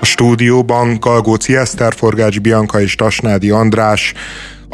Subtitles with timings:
[0.00, 4.14] A stúdióban Galgóci Eszter, Forgács Bianca és Tasnádi András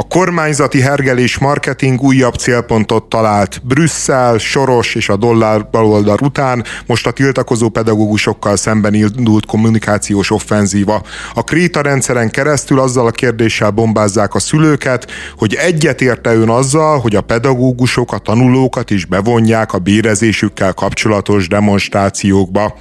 [0.00, 3.60] a kormányzati hergelés marketing újabb célpontot talált.
[3.64, 11.02] Brüsszel, Soros és a dollár baloldal után most a tiltakozó pedagógusokkal szemben indult kommunikációs offenzíva.
[11.34, 17.16] A Kréta rendszeren keresztül azzal a kérdéssel bombázzák a szülőket, hogy egyetérte ön azzal, hogy
[17.16, 22.74] a pedagógusok a tanulókat is bevonják a bérezésükkel kapcsolatos demonstrációkba.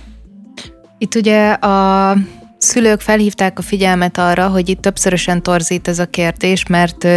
[1.01, 2.15] Itt ugye a
[2.57, 7.07] szülők felhívták a figyelmet arra, hogy itt többszörösen torzít ez a kérdés, mert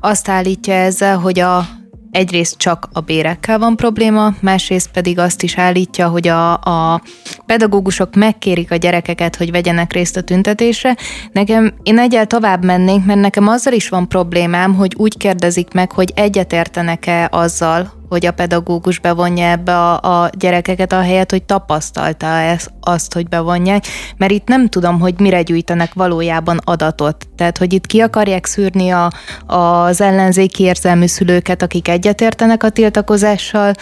[0.00, 1.66] azt állítja ezzel, hogy a
[2.10, 7.02] egyrészt csak a bérekkel van probléma, másrészt pedig azt is állítja, hogy a, a
[7.46, 10.96] pedagógusok megkérik a gyerekeket, hogy vegyenek részt a tüntetésre.
[11.32, 15.92] Nekem, én egyel tovább mennénk, mert nekem azzal is van problémám, hogy úgy kérdezik meg,
[15.92, 22.26] hogy egyetértenek-e azzal, hogy a pedagógus bevonja ebbe a, a gyerekeket a helyet, hogy tapasztalta
[22.26, 23.84] ezt, azt, hogy bevonják,
[24.16, 27.28] mert itt nem tudom, hogy mire gyűjtenek valójában adatot.
[27.36, 29.10] Tehát, hogy itt ki akarják szűrni a,
[29.46, 33.72] az ellenzéki érzelmű szülőket, akik egyetértenek a tiltakozással,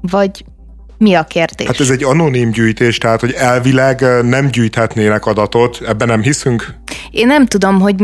[0.00, 0.44] vagy
[0.98, 1.66] mi a kérdés?
[1.66, 6.74] Hát ez egy anonim gyűjtés, tehát hogy elvileg nem gyűjthetnének adatot, ebben nem hiszünk?
[7.10, 7.94] Én nem tudom, hogy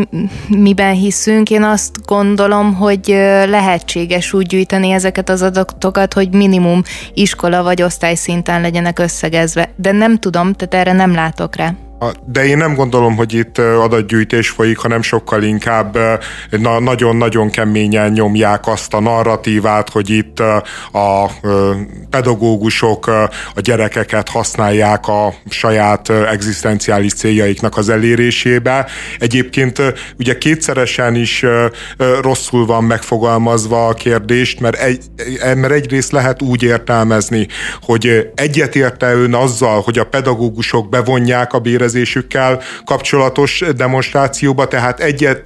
[0.49, 3.07] miben hiszünk, én azt gondolom, hogy
[3.47, 6.83] lehetséges úgy gyűjteni ezeket az adatokat, hogy minimum
[7.15, 11.75] iskola vagy osztály szinten legyenek összegezve, de nem tudom, tehát erre nem látok rá.
[12.25, 15.99] De én nem gondolom, hogy itt adatgyűjtés folyik, hanem sokkal inkább
[16.51, 20.41] na, nagyon-nagyon keményen nyomják azt a narratívát, hogy itt
[20.93, 21.31] a
[22.11, 23.07] pedagógusok
[23.55, 28.87] a gyerekeket használják a saját egzisztenciális céljaiknak az elérésébe.
[29.19, 29.83] Egyébként
[30.19, 31.45] ugye kétszeresen is
[32.21, 35.05] rosszul van megfogalmazva a kérdést, mert, egy,
[35.57, 37.47] mert egyrészt lehet úgy értelmezni,
[37.83, 45.43] hogy egyetérte ön azzal, hogy a pedagógusok bevonják a bérezést, szervezésükkel kapcsolatos demonstrációba, tehát egyet,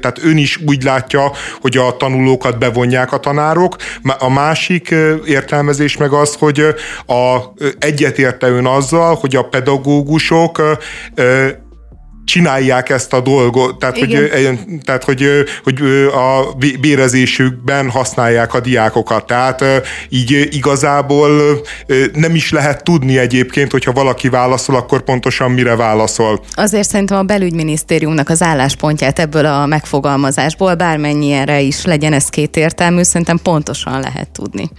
[0.00, 3.76] tehát ön is úgy látja, hogy a tanulókat bevonják a tanárok.
[4.18, 4.94] A másik
[5.26, 6.60] értelmezés meg az, hogy
[7.06, 7.38] a,
[7.78, 10.62] egyetérte ön azzal, hogy a pedagógusok
[12.26, 14.30] csinálják ezt a dolgot, tehát, hogy,
[14.84, 15.26] tehát hogy,
[15.64, 15.82] hogy
[16.12, 19.26] a bérezésükben használják a diákokat.
[19.26, 19.64] Tehát
[20.08, 21.30] így igazából
[22.12, 26.44] nem is lehet tudni egyébként, hogyha valaki válaszol, akkor pontosan mire válaszol.
[26.54, 33.38] Azért szerintem a belügyminisztériumnak az álláspontját ebből a megfogalmazásból, bármennyire is legyen ez kétértelmű, szerintem
[33.42, 34.70] pontosan lehet tudni.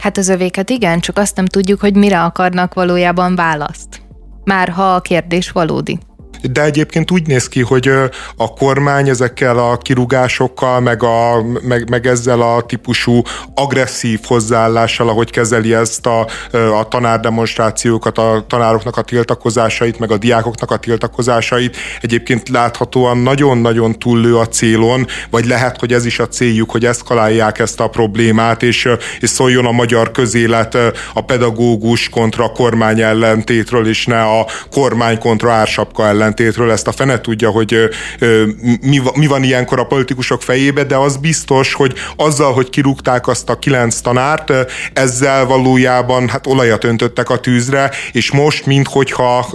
[0.00, 4.00] Hát az övéket igen, csak azt nem tudjuk, hogy mire akarnak valójában választ.
[4.44, 5.98] Már ha a kérdés valódi
[6.42, 7.88] de egyébként úgy néz ki, hogy
[8.36, 13.22] a kormány ezekkel a kirúgásokkal, meg, a, meg, meg ezzel a típusú
[13.54, 16.26] agresszív hozzáállással, ahogy kezeli ezt a,
[16.78, 24.36] a tanárdemonstrációkat, a tanároknak a tiltakozásait, meg a diákoknak a tiltakozásait, egyébként láthatóan nagyon-nagyon túllő
[24.36, 28.88] a célon, vagy lehet, hogy ez is a céljuk, hogy eszkalálják ezt a problémát, és,
[29.20, 30.74] és szóljon a magyar közélet
[31.14, 36.92] a pedagógus kontra kormány ellentétről, és ne a kormány kontra ársapka ellentét ellentétről, ezt a
[36.92, 37.88] fene tudja, hogy
[38.80, 43.48] mi, mi van ilyenkor a politikusok fejébe, de az biztos, hogy azzal, hogy kirúgták azt
[43.48, 44.52] a kilenc tanárt,
[44.92, 49.46] ezzel valójában hát olajat öntöttek a tűzre, és most, minthogyha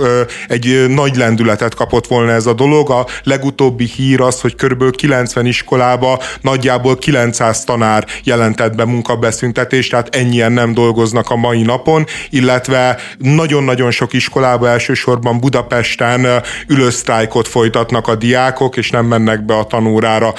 [0.47, 5.45] egy nagy lendületet kapott volna ez a dolog, a legutóbbi hír az, hogy körülbelül 90
[5.45, 12.97] iskolába nagyjából 900 tanár jelentett be munkabeszüntetést, tehát ennyien nem dolgoznak a mai napon, illetve
[13.17, 20.33] nagyon-nagyon sok iskolába, elsősorban Budapesten ülősztrájkot folytatnak a diákok, és nem mennek be a tanórára.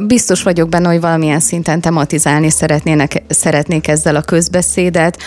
[0.00, 5.18] Biztos vagyok benne, hogy valamilyen szinten tematizálni szeretnének, szeretnék ezzel a közbeszédet.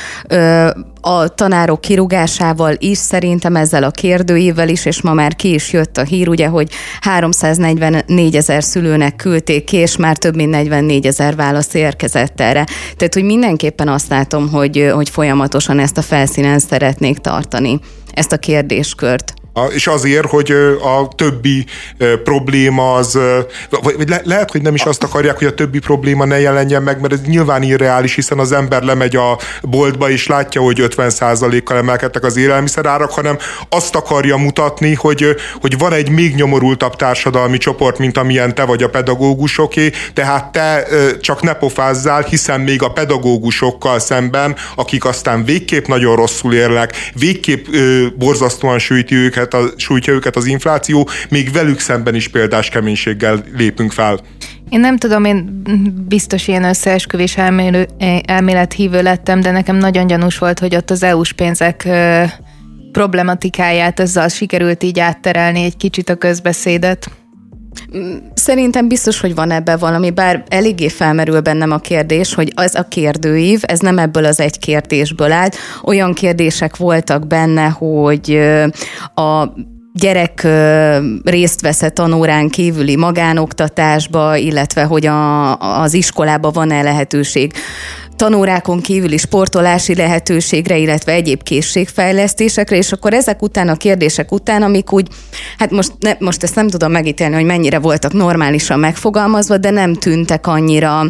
[1.02, 5.98] A tanárok kirúgásával is, szerintem ezzel a kérdőívvel is, és ma már ki is jött
[5.98, 6.70] a hír, ugye, hogy
[7.02, 12.66] 344 ezer szülőnek küldték ki, és már több mint 44 ezer válasz érkezett erre.
[12.96, 17.80] Tehát, hogy mindenképpen azt látom, hogy, hogy folyamatosan ezt a felszínen szeretnék tartani,
[18.14, 19.34] ezt a kérdéskört
[19.70, 21.66] és azért, hogy a többi
[22.24, 23.20] probléma az,
[23.82, 27.02] vagy le, lehet, hogy nem is azt akarják, hogy a többi probléma ne jelenjen meg,
[27.02, 32.24] mert ez nyilván irreális, hiszen az ember lemegy a boltba és látja, hogy 50%-kal emelkedtek
[32.24, 33.38] az élelmiszerárak, hanem
[33.70, 38.84] azt akarja mutatni, hogy, hogy van egy még nyomorultabb társadalmi csoport, mint amilyen te vagy
[38.84, 40.88] a pedagógusoké, tehát te
[41.22, 47.66] csak ne pofázzál, hiszen még a pedagógusokkal szemben, akik aztán végképp nagyon rosszul érnek, végképp
[48.16, 53.44] borzasztóan sűjti őket, őket, a, sújtja őket az infláció, még velük szemben is példás keménységgel
[53.56, 54.20] lépünk fel.
[54.70, 55.62] Én nem tudom, én
[56.08, 57.88] biztos ilyen összeesküvés elmélő,
[58.26, 61.88] elmélet hívő lettem, de nekem nagyon gyanús volt, hogy ott az EU-s pénzek
[62.92, 67.10] problematikáját ezzel sikerült így átterelni egy kicsit a közbeszédet?
[68.34, 72.84] Szerintem biztos, hogy van ebben valami, bár eléggé felmerül bennem a kérdés, hogy az a
[72.84, 75.56] kérdőív, ez nem ebből az egy kérdésből állt.
[75.84, 78.40] Olyan kérdések voltak benne, hogy
[79.16, 79.54] a
[79.94, 80.48] gyerek
[81.24, 87.54] részt vesz tanórán kívüli magánoktatásba, illetve hogy a, az iskolába van-e lehetőség
[88.16, 94.92] tanórákon kívüli sportolási lehetőségre, illetve egyéb készségfejlesztésekre, és akkor ezek után, a kérdések után, amik
[94.92, 95.08] úgy,
[95.58, 99.94] hát most, ne, most ezt nem tudom megítélni, hogy mennyire voltak normálisan megfogalmazva, de nem
[99.94, 101.10] tűntek annyira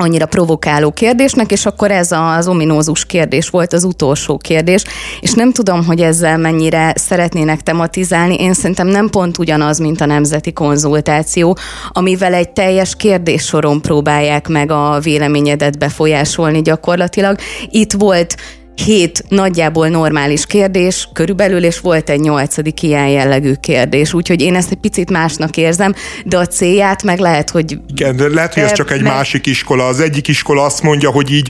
[0.00, 4.84] annyira provokáló kérdésnek, és akkor ez az ominózus kérdés volt az utolsó kérdés,
[5.20, 8.34] és nem tudom, hogy ezzel mennyire szeretnének tematizálni.
[8.34, 11.56] Én szerintem nem pont ugyanaz, mint a nemzeti konzultáció,
[11.88, 17.38] amivel egy teljes kérdéssoron próbálják meg a véleményedet befolyásolni gyakorlatilag.
[17.70, 18.36] Itt volt
[18.84, 24.14] hét nagyjából normális kérdés körülbelül, és volt egy nyolcadik ilyen jellegű kérdés.
[24.14, 25.94] Úgyhogy én ezt egy picit másnak érzem,
[26.24, 27.78] de a célját meg lehet, hogy...
[27.90, 29.12] Igen, de lehet, hogy ez csak egy meg...
[29.12, 29.86] másik iskola.
[29.86, 31.48] Az egyik iskola azt mondja, hogy így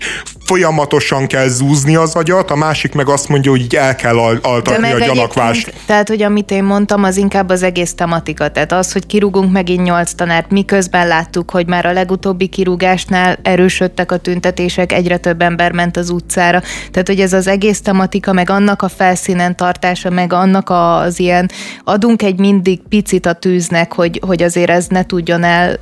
[0.48, 4.90] folyamatosan kell zúzni az agyat, a másik meg azt mondja, hogy így el kell altatni
[4.90, 5.72] a gyanakvást.
[5.86, 8.48] Tehát, hogy amit én mondtam, az inkább az egész tematika.
[8.48, 14.12] Tehát az, hogy kirúgunk megint nyolc tanárt, miközben láttuk, hogy már a legutóbbi kirúgásnál erősödtek
[14.12, 16.62] a tüntetések, egyre több ember ment az utcára.
[16.90, 21.50] Tehát, hogy ez az egész tematika, meg annak a felszínen tartása, meg annak az ilyen,
[21.84, 25.78] adunk egy mindig picit a tűznek, hogy, hogy azért ez ne tudjon el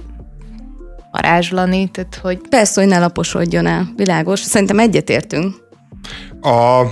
[1.22, 2.38] varázslani, tehát hogy...
[2.48, 4.40] Persze, hogy ne laposodjon el, világos.
[4.40, 5.64] Szerintem egyetértünk.
[6.40, 6.86] A, a,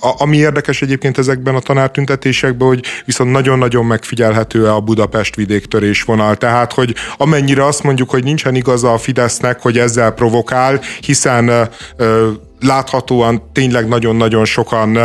[0.00, 6.36] ami érdekes egyébként ezekben a tanártüntetésekben, hogy viszont nagyon-nagyon megfigyelhető a Budapest vidéktörés vonal.
[6.36, 12.28] Tehát, hogy amennyire azt mondjuk, hogy nincsen igaza a Fidesznek, hogy ezzel provokál, hiszen ö,
[12.60, 14.98] láthatóan tényleg nagyon-nagyon sokan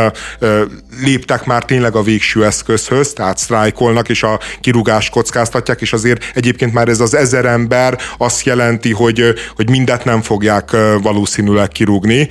[1.03, 6.73] léptek már tényleg a végső eszközhöz, tehát sztrájkolnak, és a kirúgást kockáztatják, és azért egyébként
[6.73, 10.71] már ez az ezer ember azt jelenti, hogy, hogy mindet nem fogják
[11.01, 12.27] valószínűleg kirúgni,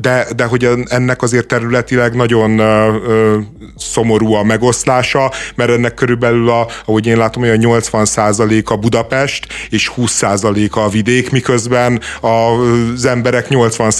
[0.00, 2.60] de, de hogy ennek azért területileg nagyon
[3.76, 9.90] szomorú a megoszlása, mert ennek körülbelül, a, ahogy én látom, olyan 80% a Budapest, és
[9.96, 13.90] 20% a vidék, miközben az emberek 80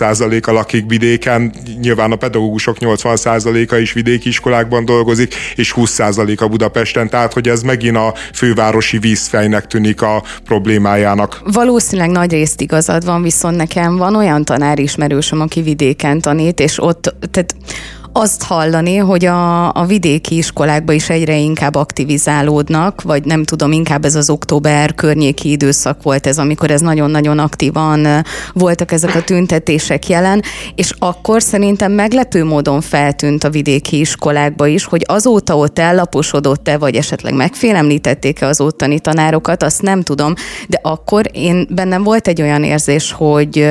[0.47, 7.09] a lakik vidéken, nyilván a pedagógusok 80%-a is vidéki iskolákban dolgozik, és 20% a Budapesten,
[7.09, 11.43] tehát hogy ez megint a fővárosi vízfejnek tűnik a problémájának.
[11.53, 17.15] Valószínűleg nagy részt igazad van, viszont nekem van olyan tanárismerősöm, aki vidéken tanít, és ott,
[17.31, 17.55] tehát
[18.19, 24.05] azt hallani, hogy a, a vidéki iskolákba is egyre inkább aktivizálódnak, vagy nem tudom, inkább
[24.05, 30.09] ez az október környéki időszak volt ez, amikor ez nagyon-nagyon aktívan voltak ezek a tüntetések
[30.09, 30.43] jelen,
[30.75, 36.95] és akkor szerintem meglepő módon feltűnt a vidéki iskolákba is, hogy azóta ott ellaposodott-e, vagy
[36.95, 40.35] esetleg megfélemlítették-e az ottani tanárokat, azt nem tudom,
[40.69, 43.69] de akkor én bennem volt egy olyan érzés, hogy,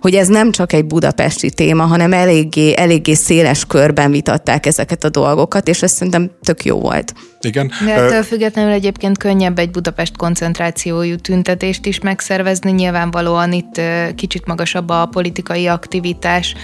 [0.00, 5.04] hogy ez nem csak egy budapesti téma, hanem eléggé, eléggé széles kör körben vitatták ezeket
[5.04, 7.12] a dolgokat, és ez szerintem tök jó volt.
[7.40, 7.72] Igen.
[7.84, 13.80] De ettől függetlenül egyébként könnyebb egy Budapest koncentrációjú tüntetést is megszervezni, nyilvánvalóan itt
[14.14, 16.54] kicsit magasabb a politikai aktivitás.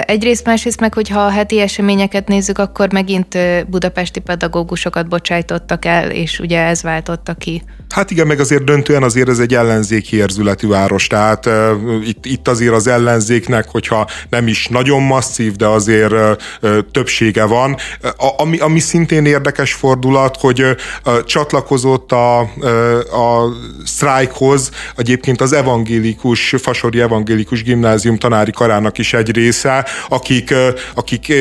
[0.00, 6.38] Egyrészt, másrészt meg, hogyha a heti eseményeket nézzük, akkor megint budapesti pedagógusokat bocsájtottak el, és
[6.38, 7.62] ugye ez váltotta ki.
[7.94, 11.52] Hát igen, meg azért döntően azért ez egy ellenzéki érzületű város, tehát uh,
[12.04, 17.76] itt, itt azért az ellenzéknek, hogyha nem is nagyon masszív, de azért uh, többsége van.
[18.02, 20.64] A, ami, ami szintén érdekes fordulat, hogy
[21.24, 24.70] csatlakozott a, a sztrájkhoz.
[24.96, 30.54] Egyébként az evangélikus, Fasori Evangélikus Gimnázium tanári karának is egy része, akik,
[30.94, 31.32] akik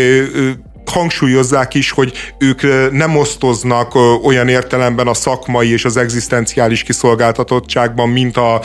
[0.85, 8.37] hangsúlyozzák is, hogy ők nem osztoznak olyan értelemben a szakmai és az egzisztenciális kiszolgáltatottságban, mint,
[8.37, 8.61] a,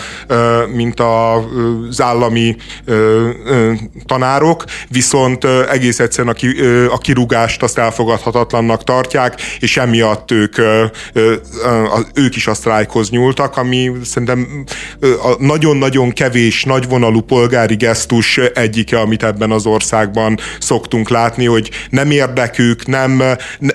[0.75, 2.57] mint az állami
[4.07, 6.37] tanárok, viszont egész egyszerűen
[6.91, 10.57] a kirúgást azt elfogadhatatlannak tartják, és emiatt ők,
[12.15, 14.65] ők is a sztrájkhoz nyúltak, ami szerintem
[15.39, 22.87] nagyon-nagyon kevés, nagyvonalú polgári gesztus egyike, amit ebben az országban szoktunk látni, hogy nem érdekük,
[22.87, 23.23] nem,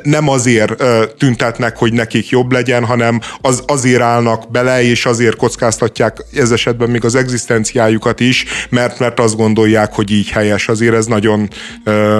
[0.03, 0.83] nem azért
[1.17, 6.89] tüntetnek, hogy nekik jobb legyen, hanem az, azért állnak bele, és azért kockáztatják ez esetben
[6.89, 10.67] még az egzisztenciájukat is, mert, mert azt gondolják, hogy így helyes.
[10.67, 11.49] Azért ez nagyon
[11.83, 12.19] ö,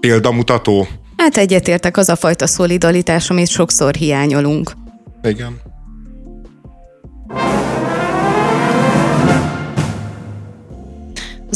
[0.00, 0.88] példamutató.
[1.16, 4.70] Hát egyetértek az a fajta szolidaritás, amit sokszor hiányolunk.
[5.22, 5.60] Igen.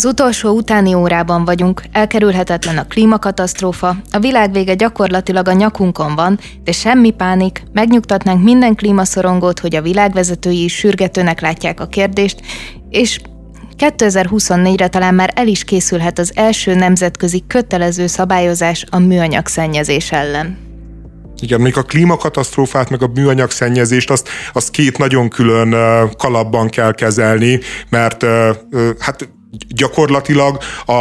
[0.01, 6.39] Az utolsó utáni órában vagyunk, elkerülhetetlen a klímakatasztrófa, a világ vége gyakorlatilag a nyakunkon van,
[6.65, 12.41] de semmi pánik, megnyugtatnánk minden klímaszorongót, hogy a világvezetői is sürgetőnek látják a kérdést,
[12.91, 13.21] és
[13.79, 20.59] 2024-re talán már el is készülhet az első nemzetközi kötelező szabályozás a műanyag szennyezés ellen.
[21.41, 25.75] Igen, mondjuk a klímakatasztrófát, meg a műanyag szennyezést, azt, azt két nagyon külön
[26.17, 28.25] kalapban kell kezelni, mert
[28.99, 29.29] hát
[29.69, 30.93] gyakorlatilag a,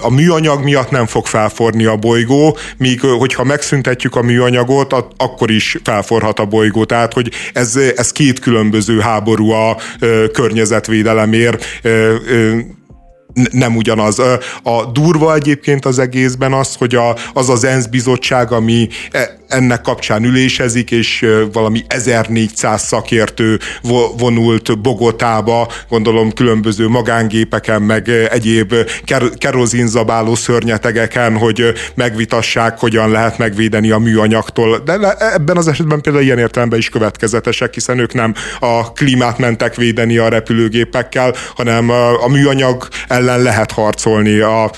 [0.00, 5.50] a műanyag miatt nem fog felforni a bolygó, míg hogyha megszüntetjük a műanyagot, a, akkor
[5.50, 6.84] is felforhat a bolygó.
[6.84, 9.76] Tehát, hogy ez, ez két különböző háború a, a
[10.32, 11.64] környezetvédelemért.
[11.82, 12.74] A, a,
[13.50, 14.18] nem ugyanaz.
[14.62, 19.80] A durva egyébként az egészben az, hogy a, az az ENSZ bizottság, ami e, ennek
[19.80, 23.58] kapcsán ülésezik, és valami 1400 szakértő
[24.18, 28.74] vonult Bogotába, gondolom különböző magángépeken, meg egyéb
[29.38, 34.78] kerozinzabáló szörnyetegeken, hogy megvitassák, hogyan lehet megvédeni a műanyagtól.
[34.78, 39.74] De ebben az esetben például ilyen értelemben is következetesek, hiszen ők nem a klímát mentek
[39.74, 44.70] védeni a repülőgépekkel, hanem a műanyag ellen lehet harcolni a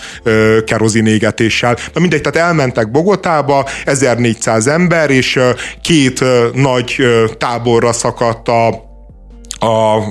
[0.64, 1.76] kerozinégetéssel.
[1.92, 5.38] Na mindegy, tehát elmentek Bogotába, 1400 500 ember, és
[5.82, 6.96] két nagy
[7.38, 8.87] táborra szakadt a
[9.58, 10.02] a,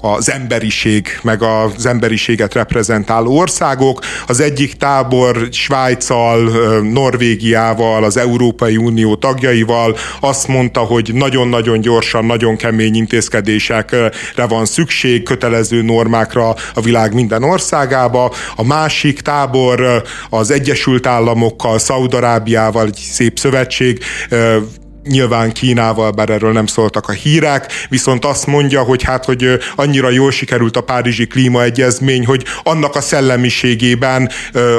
[0.00, 4.00] az emberiség, meg az emberiséget reprezentáló országok.
[4.26, 6.38] Az egyik tábor Svájccal,
[6.80, 14.10] Norvégiával, az Európai Unió tagjaival azt mondta, hogy nagyon-nagyon gyorsan, nagyon kemény intézkedésekre
[14.48, 18.32] van szükség, kötelező normákra a világ minden országába.
[18.56, 24.04] A másik tábor az Egyesült Államokkal, Szaudarábiával, egy szép szövetség,
[25.04, 30.10] nyilván Kínával, bár erről nem szóltak a hírek, viszont azt mondja, hogy hát, hogy annyira
[30.10, 34.30] jól sikerült a Párizsi klímaegyezmény, hogy annak a szellemiségében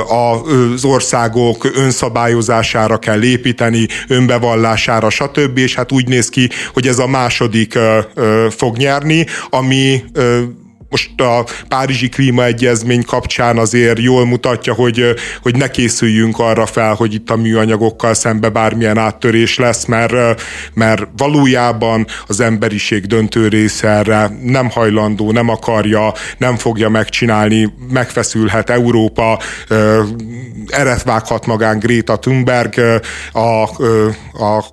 [0.07, 5.57] az országok önszabályozására kell építeni, önbevallására, stb.
[5.57, 7.79] És hát úgy néz ki, hogy ez a második
[8.49, 10.03] fog nyerni, ami
[10.91, 17.13] most a Párizsi Klímaegyezmény kapcsán azért jól mutatja, hogy, hogy ne készüljünk arra fel, hogy
[17.13, 20.41] itt a műanyagokkal szembe bármilyen áttörés lesz, mert,
[20.73, 28.69] mert valójában az emberiség döntő része erre nem hajlandó, nem akarja, nem fogja megcsinálni, megfeszülhet
[28.69, 29.39] Európa,
[30.67, 33.63] eret vághat magán Greta Thunberg, a,
[34.45, 34.65] a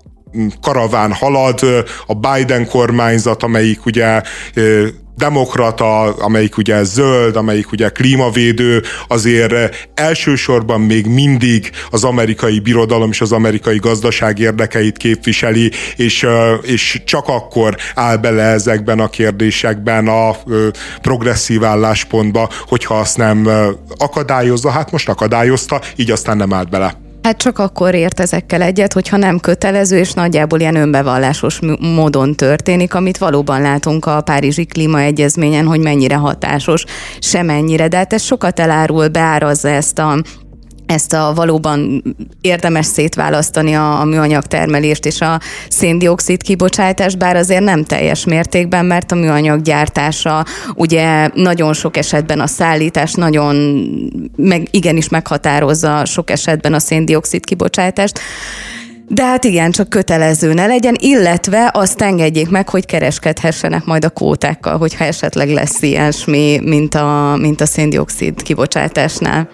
[0.60, 1.60] karaván halad,
[2.06, 4.22] a Biden kormányzat, amelyik ugye
[5.18, 13.20] demokrata, amelyik ugye zöld, amelyik ugye klímavédő, azért elsősorban még mindig az amerikai birodalom és
[13.20, 16.26] az amerikai gazdaság érdekeit képviseli, és,
[16.62, 20.36] és csak akkor áll bele ezekben a kérdésekben a
[21.02, 23.48] progresszív álláspontba, hogyha azt nem
[23.98, 27.07] akadályozza, hát most akadályozta, így aztán nem állt bele.
[27.28, 32.94] Hát csak akkor ért ezekkel egyet, hogyha nem kötelező, és nagyjából ilyen önbevallásos módon történik,
[32.94, 36.84] amit valóban látunk a Párizsi Klímaegyezményen, hogy mennyire hatásos,
[37.18, 40.22] semennyire, de hát ez sokat elárul, beárazza ezt a
[40.88, 42.02] ezt a valóban
[42.40, 48.84] érdemes szétválasztani a, a műanyag termelést és a széndiokszid kibocsátást, bár azért nem teljes mértékben,
[48.84, 53.56] mert a műanyag gyártása ugye nagyon sok esetben a szállítás nagyon
[54.36, 58.20] meg, igenis meghatározza sok esetben a széndiokszid kibocsátást.
[59.08, 64.10] De hát igen, csak kötelező ne legyen, illetve azt engedjék meg, hogy kereskedhessenek majd a
[64.10, 69.48] kótákkal, hogyha esetleg lesz ilyesmi, mint a, mint a széndiokszid kibocsátásnál.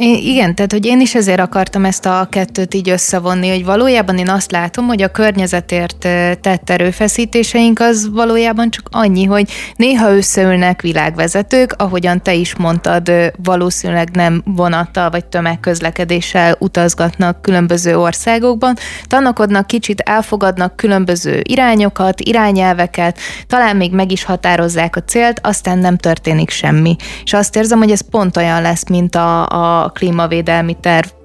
[0.00, 4.28] Igen, tehát hogy én is ezért akartam ezt a kettőt így összevonni, hogy valójában én
[4.28, 5.98] azt látom, hogy a környezetért
[6.40, 13.10] tett erőfeszítéseink az valójában csak annyi, hogy néha összeülnek világvezetők, ahogyan te is mondtad,
[13.42, 18.76] valószínűleg nem vonattal vagy tömegközlekedéssel utazgatnak különböző országokban,
[19.06, 25.96] tanakodnak kicsit, elfogadnak különböző irányokat, irányelveket, talán még meg is határozzák a célt, aztán nem
[25.96, 26.96] történik semmi.
[27.24, 31.17] És azt érzem, hogy ez pont olyan lesz, mint a, a a klímavédelmi terv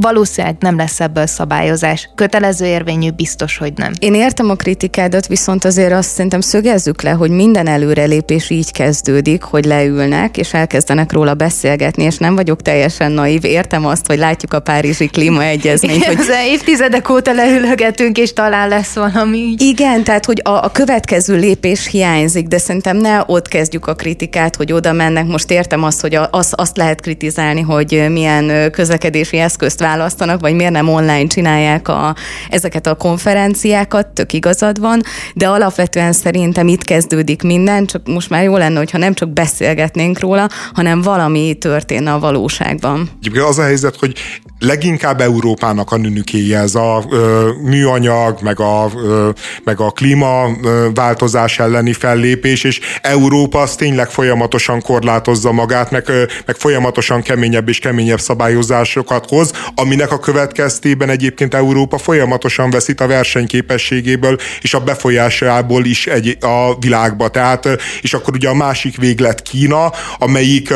[0.00, 2.10] valószínűleg nem lesz ebből szabályozás.
[2.14, 3.92] Kötelező érvényű biztos, hogy nem.
[3.98, 9.42] Én értem a kritikádat, viszont azért azt szerintem szögezzük le, hogy minden előrelépés így kezdődik,
[9.42, 13.44] hogy leülnek, és elkezdenek róla beszélgetni, és nem vagyok teljesen naív.
[13.44, 16.04] Értem azt, hogy látjuk a Párizsi klímaegyezményt.
[16.04, 16.18] hogy...
[16.46, 19.54] Évtizedek óta leülögetünk, és talán lesz valami.
[19.58, 24.56] Igen, tehát, hogy a, a következő lépés hiányzik, de szerintem ne ott kezdjük a kritikát,
[24.56, 25.26] hogy oda mennek.
[25.26, 30.72] Most értem azt, hogy az, azt lehet kritizálni, hogy milyen közlekedési eszközt választanak, vagy miért
[30.72, 32.14] nem online csinálják a,
[32.48, 35.02] ezeket a konferenciákat, tök igazad van,
[35.34, 40.20] de alapvetően szerintem itt kezdődik minden, csak most már jó lenne, hogyha nem csak beszélgetnénk
[40.20, 43.10] róla, hanem valami történne a valóságban.
[43.48, 44.14] Az a helyzet, hogy
[44.58, 49.30] leginkább Európának a nünükéje ez a ö, műanyag, meg a, ö,
[49.64, 56.56] meg a klímaváltozás elleni fellépés, és Európa az tényleg folyamatosan korlátozza magát, meg, ö, meg
[56.56, 64.38] folyamatosan keményebb és keményebb szabályozásokat hoz, aminek a következtében egyébként Európa folyamatosan veszít a versenyképességéből
[64.60, 67.28] és a befolyásából is egy, a világba.
[67.28, 67.68] Tehát,
[68.00, 70.74] és akkor ugye a másik véglet Kína, amelyik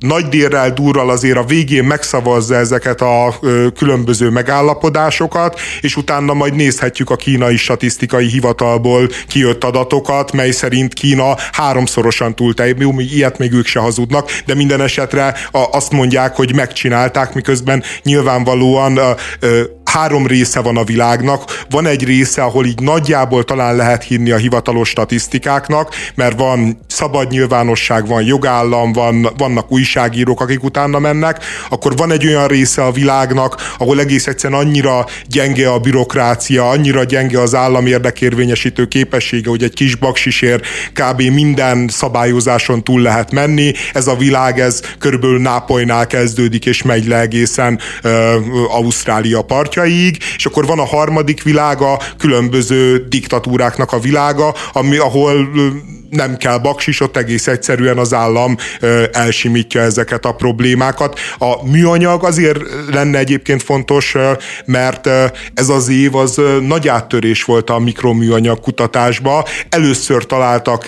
[0.00, 3.34] nagy dérrel, durral azért a végén megszavazza ezeket a
[3.76, 11.36] különböző megállapodásokat, és utána majd nézhetjük a kínai statisztikai hivatalból kijött adatokat, mely szerint Kína
[11.52, 17.34] háromszorosan túl mi ilyet még ők se hazudnak, de minden esetre azt mondják, hogy megcsinálták,
[17.34, 19.00] miközben nyilvánvalóan
[19.92, 21.64] három része van a világnak.
[21.70, 27.30] Van egy része, ahol így nagyjából talán lehet hinni a hivatalos statisztikáknak, mert van szabad
[27.30, 32.92] nyilvánosság, van jogállam, van, vannak újságírók, akik utána mennek, akkor van egy olyan része a
[32.92, 39.62] világnak, ahol egész egyszerűen annyira gyenge a bürokrácia, annyira gyenge az állam érdekérvényesítő képessége, hogy
[39.62, 41.22] egy kis baksisért kb.
[41.22, 43.72] minden szabályozáson túl lehet menni.
[43.92, 48.10] Ez a világ, ez körülbelül Nápolynál kezdődik, és megy le egészen uh,
[48.74, 55.50] Ausztrália partja pontjaig, és akkor van a harmadik világa, különböző diktatúráknak a világa, ami, ahol
[56.10, 58.56] nem kell baksis, ott egész egyszerűen az állam
[59.12, 61.18] elsimítja ezeket a problémákat.
[61.38, 62.60] A műanyag azért
[62.92, 64.16] lenne egyébként fontos,
[64.64, 65.06] mert
[65.54, 69.46] ez az év az nagy áttörés volt a mikroműanyag kutatásba.
[69.68, 70.84] Először találtak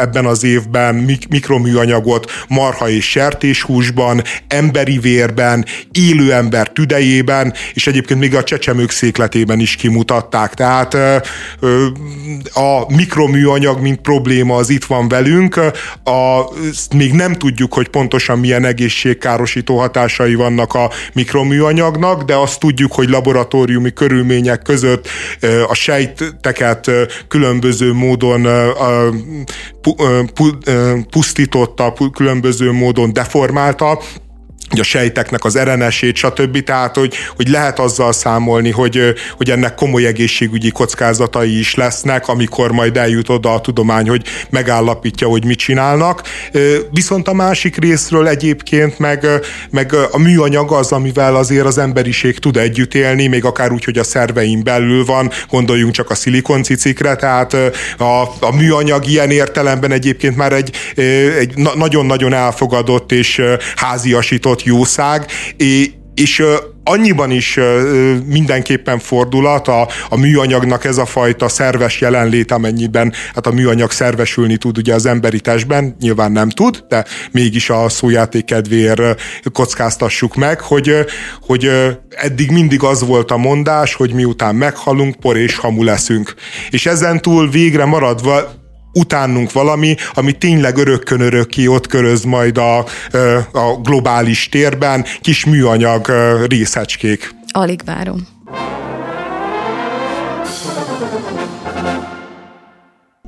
[0.00, 0.94] ebben az évben
[1.28, 9.60] mikroműanyagot marha és sertéshúsban, emberi vérben, élő ember tüdejében, és egyébként még a csecsemők székletében
[9.60, 10.54] is kimutatták.
[10.54, 10.94] Tehát
[12.54, 15.56] a mikroműanyag, mint probléma probléma az itt van velünk.
[16.04, 16.44] A,
[16.96, 23.08] még nem tudjuk, hogy pontosan milyen egészségkárosító hatásai vannak a mikroműanyagnak, de azt tudjuk, hogy
[23.08, 25.08] laboratóriumi körülmények között
[25.68, 26.90] a sejteket
[27.28, 28.46] különböző módon
[31.10, 33.98] pusztította, különböző módon deformálta,
[34.70, 36.62] a sejteknek az RNS-ét, stb.
[36.62, 42.72] Tehát, hogy, hogy lehet azzal számolni, hogy, hogy ennek komoly egészségügyi kockázatai is lesznek, amikor
[42.72, 46.22] majd eljut oda a tudomány, hogy megállapítja, hogy mit csinálnak.
[46.90, 49.26] Viszont a másik részről egyébként meg,
[49.70, 53.98] meg a műanyag az, amivel azért az emberiség tud együtt élni, még akár úgy, hogy
[53.98, 57.52] a szerveim belül van, gondoljunk csak a szilikoncicikre, tehát
[57.98, 60.76] a, a műanyag ilyen értelemben egyébként már egy,
[61.38, 63.42] egy nagyon-nagyon elfogadott és
[63.76, 65.26] háziasított adott jószág,
[66.14, 66.42] és
[66.84, 67.58] annyiban is
[68.26, 74.56] mindenképpen fordulat a, a műanyagnak ez a fajta szerves jelenlét, amennyiben hát a műanyag szervesülni
[74.56, 79.00] tud ugye az emberi testben, nyilván nem tud, de mégis a szójáték kedvéért
[79.52, 80.94] kockáztassuk meg, hogy,
[81.40, 81.70] hogy
[82.10, 86.34] eddig mindig az volt a mondás, hogy miután meghalunk, por és hamu leszünk.
[86.70, 88.64] És ezen túl végre maradva
[88.96, 92.78] utánunk valami, ami tényleg örökkön örökké ott köröz majd a,
[93.52, 96.12] a globális térben, kis műanyag
[96.48, 97.34] részecskék.
[97.52, 98.35] Alig várom.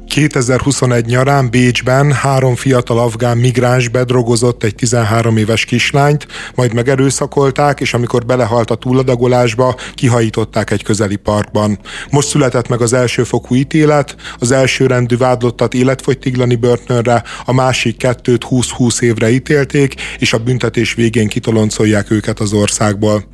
[0.09, 7.95] 2021 nyarán Bécsben három fiatal afgán migráns bedrogozott egy 13 éves kislányt, majd megerőszakolták, és
[7.95, 11.79] amikor belehalt a túladagolásba, kihajították egy közeli parkban.
[12.11, 18.47] Most született meg az elsőfokú ítélet, az első rendű vádlottat életfogytiglani börtönre, a másik kettőt
[18.51, 23.25] 20-20 évre ítélték, és a büntetés végén kitoloncolják őket az országból.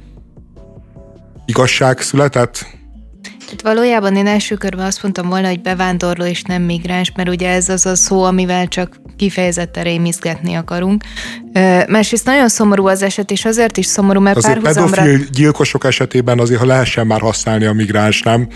[1.46, 2.82] Igazság született?
[3.56, 7.48] Tehát valójában én első körben azt mondtam volna, hogy bevándorló és nem migráns, mert ugye
[7.48, 11.02] ez az a szó, amivel csak kifejezetten rémizgetni akarunk.
[11.88, 15.02] Másrészt nagyon szomorú az eset, és azért is szomorú, mert azért párhuzamra...
[15.02, 18.48] pedofil gyilkosok esetében azért, ha lehessen már használni a migráns, nem?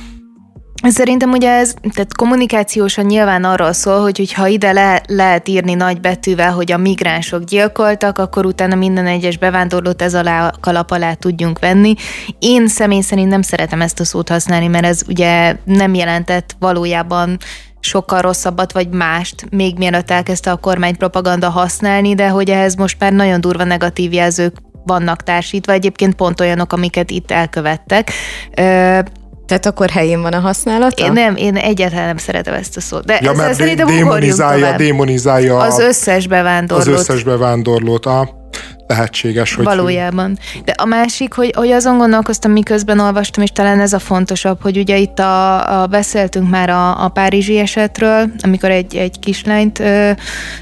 [0.83, 6.01] Szerintem ugye ez, tehát kommunikációsan nyilván arról szól, hogy ha ide le, lehet írni nagy
[6.01, 11.59] betűvel, hogy a migránsok gyilkoltak, akkor utána minden egyes bevándorlót ez alá kalap alá tudjunk
[11.59, 11.95] venni.
[12.39, 17.37] Én személy szerint nem szeretem ezt a szót használni, mert ez ugye nem jelentett valójában
[17.81, 22.97] sokkal rosszabbat vagy mást, még mielőtt elkezdte a kormány propaganda használni, de hogy ehhez most
[23.01, 28.13] már nagyon durva negatív jelzők vannak társítva, egyébként pont olyanok, amiket itt elkövettek.
[29.49, 31.05] Tehát akkor helyén van a használata?
[31.05, 33.05] Én nem, én egyáltalán nem szeretem ezt a szót.
[33.05, 36.87] De ja, mert szerintem démonizálja, démonizálja az összes bevándorlót.
[36.87, 38.07] Az összes bevándorlót.
[38.07, 38.29] A,
[38.89, 39.55] lehetséges.
[39.55, 40.39] Hogy Valójában.
[40.65, 44.79] De a másik, hogy, hogy azon gondolkoztam, miközben olvastam, és talán ez a fontosabb, hogy
[44.79, 50.11] ugye itt a, a beszéltünk már a, a párizsi esetről, amikor egy, egy kislányt ö,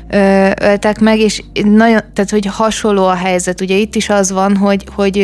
[0.08, 3.60] ö, öltek meg, és nagyon, tehát hogy hasonló a helyzet.
[3.60, 5.18] Ugye itt is az van, hogy, hogy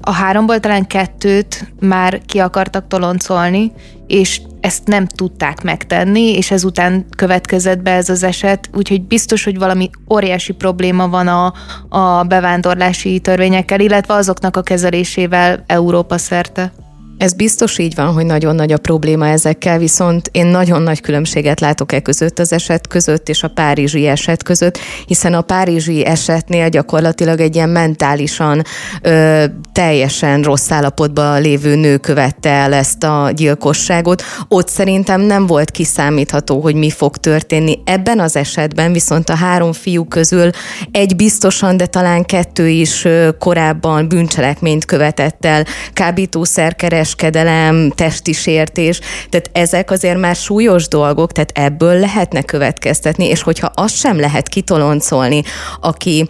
[0.00, 3.72] a háromból talán kettőt már ki akartak toloncolni,
[4.06, 9.58] és ezt nem tudták megtenni, és ezután következett be ez az eset, úgyhogy biztos, hogy
[9.58, 11.52] valami óriási probléma van a,
[11.88, 16.72] a bevándorlási törvényekkel, illetve azoknak a kezelésével Európa szerte.
[17.18, 21.60] Ez biztos így van, hogy nagyon nagy a probléma ezekkel, viszont én nagyon nagy különbséget
[21.60, 26.68] látok e között az eset között és a párizsi eset között, hiszen a párizsi esetnél
[26.68, 28.62] gyakorlatilag egy ilyen mentálisan
[29.02, 34.22] ö, teljesen rossz állapotban lévő nő követte el ezt a gyilkosságot.
[34.48, 37.78] Ott szerintem nem volt kiszámítható, hogy mi fog történni.
[37.84, 40.50] Ebben az esetben viszont a három fiú közül
[40.90, 43.06] egy biztosan, de talán kettő is
[43.38, 51.50] korábban bűncselekményt követett el, kábítószerkeres kereskedelem, testi sértés, tehát ezek azért már súlyos dolgok, tehát
[51.54, 55.42] ebből lehetne következtetni, és hogyha azt sem lehet kitoloncolni,
[55.80, 56.26] aki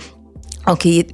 [0.67, 1.07] aki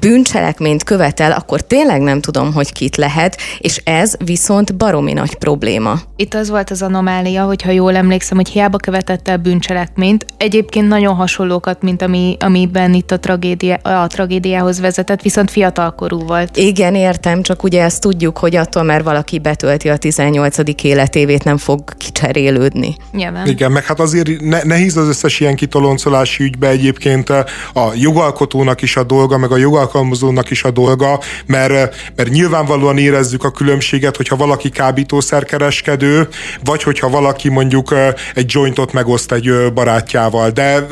[0.00, 6.00] bűncselekményt követel, akkor tényleg nem tudom, hogy kit lehet, és ez viszont baromi nagy probléma.
[6.16, 11.14] Itt az volt az anomália, hogyha jól emlékszem, hogy hiába követett el bűncselekményt, egyébként nagyon
[11.14, 16.56] hasonlókat, mint ami, amiben itt a, tragédia, a tragédiához vezetett, viszont fiatalkorú volt.
[16.56, 20.58] Igen, értem, csak ugye ezt tudjuk, hogy attól, mert valaki betölti a 18.
[20.82, 22.96] életévét, nem fog kicserélődni.
[23.12, 23.46] Nyilván.
[23.46, 28.96] Igen, meg hát azért ne, nehéz az összes ilyen kitoloncolási ügybe egyébként a jogalkotónak is
[28.96, 31.72] a dolga, meg a jogalkotónak alkalmazónak is a dolga, mert,
[32.16, 36.28] mert nyilvánvalóan érezzük a különbséget, hogyha valaki kábítószerkereskedő,
[36.64, 37.94] vagy hogyha valaki mondjuk
[38.34, 40.50] egy jointot megoszt egy barátjával.
[40.50, 40.86] De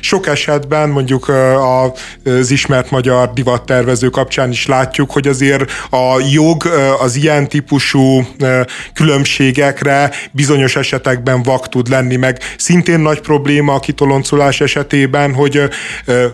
[0.00, 1.32] sok esetben mondjuk
[2.34, 6.66] az ismert magyar divattervező kapcsán is látjuk, hogy azért a jog
[7.00, 8.26] az ilyen típusú
[8.94, 15.62] különbségekre bizonyos esetekben vak tud lenni, meg szintén nagy probléma a kitoloncolás esetében, hogy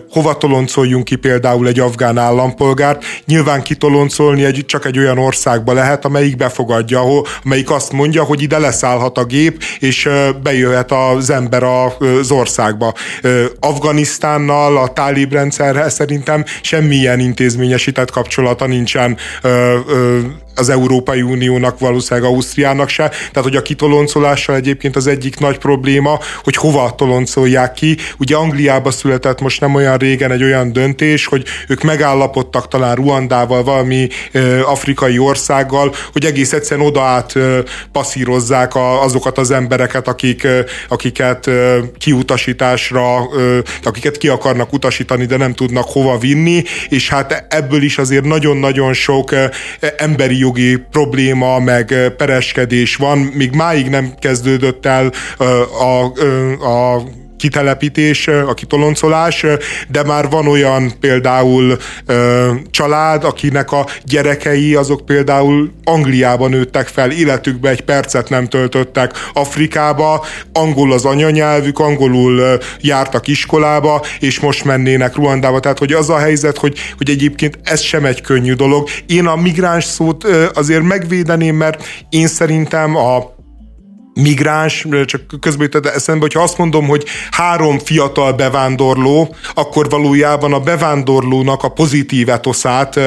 [0.09, 3.03] hova toloncoljunk ki például egy afgán afgán állampolgárt.
[3.25, 7.01] Nyilván kitoloncolni egy, csak egy olyan országba lehet, amelyik befogadja,
[7.43, 10.09] amelyik azt mondja, hogy ide leszállhat a gép, és
[10.43, 12.93] bejöhet az ember az országba.
[13.59, 19.17] Afganisztánnal, a tálib rendszerrel szerintem semmilyen intézményesített kapcsolata nincsen
[20.55, 23.07] az Európai Uniónak, valószínűleg Ausztriának se.
[23.07, 27.97] Tehát, hogy a kitoloncolással egyébként az egyik nagy probléma, hogy hova toloncolják ki.
[28.17, 33.63] Ugye Angliába született most nem olyan régen egy olyan döntés, hogy ők megállapodtak talán Ruandával,
[33.63, 34.07] valami
[34.65, 37.33] afrikai országgal, hogy egész egyszerűen oda át
[37.91, 40.47] passzírozzák azokat az embereket, akik,
[40.87, 41.49] akiket
[41.97, 43.29] kiutasításra,
[43.83, 48.93] akiket ki akarnak utasítani, de nem tudnak hova vinni, és hát ebből is azért nagyon-nagyon
[48.93, 49.35] sok
[49.97, 55.43] emberi jogi probléma, meg pereskedés van, még máig nem kezdődött el a,
[55.83, 57.03] a, a
[57.43, 59.45] kitelepítés, a kitoloncolás,
[59.87, 61.77] de már van olyan például
[62.71, 70.25] család, akinek a gyerekei azok például Angliában nőttek fel, életükbe egy percet nem töltöttek Afrikába,
[70.53, 75.59] angol az anyanyelvük, angolul jártak iskolába, és most mennének Ruandába.
[75.59, 78.89] Tehát, hogy az a helyzet, hogy, hogy egyébként ez sem egy könnyű dolog.
[79.05, 83.32] Én a migráns szót azért megvédeném, mert én szerintem a
[84.13, 90.59] migráns, csak közben jutott eszembe, hogyha azt mondom, hogy három fiatal bevándorló, akkor valójában a
[90.59, 92.99] bevándorlónak a pozitív etoszát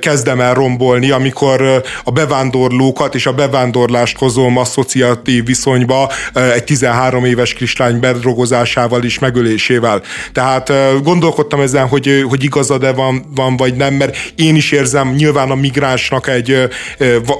[0.00, 7.52] kezdem el rombolni, amikor a bevándorlókat és a bevándorlást hozom asszociatív viszonyba egy 13 éves
[7.52, 10.02] kislány bedrogozásával is megölésével.
[10.32, 10.72] Tehát
[11.02, 15.54] gondolkodtam ezen, hogy, hogy igazad-e van, van, vagy nem, mert én is érzem, nyilván a
[15.54, 16.68] migránsnak egy,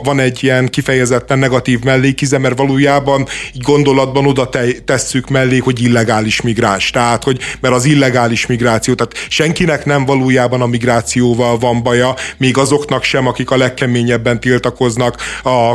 [0.02, 5.58] van egy ilyen kifejezetten negatív mellékize, mert valójában valójában így gondolatban oda te, tesszük mellé,
[5.58, 6.90] hogy illegális migráns.
[6.90, 12.58] Tehát, hogy, mert az illegális migráció, tehát senkinek nem valójában a migrációval van baja, még
[12.58, 15.74] azoknak sem, akik a legkeményebben tiltakoznak, a,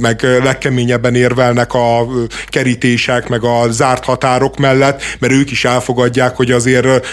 [0.00, 2.06] meg legkeményebben érvelnek a
[2.46, 7.06] kerítések, meg a zárt határok mellett, mert ők is elfogadják, hogy azért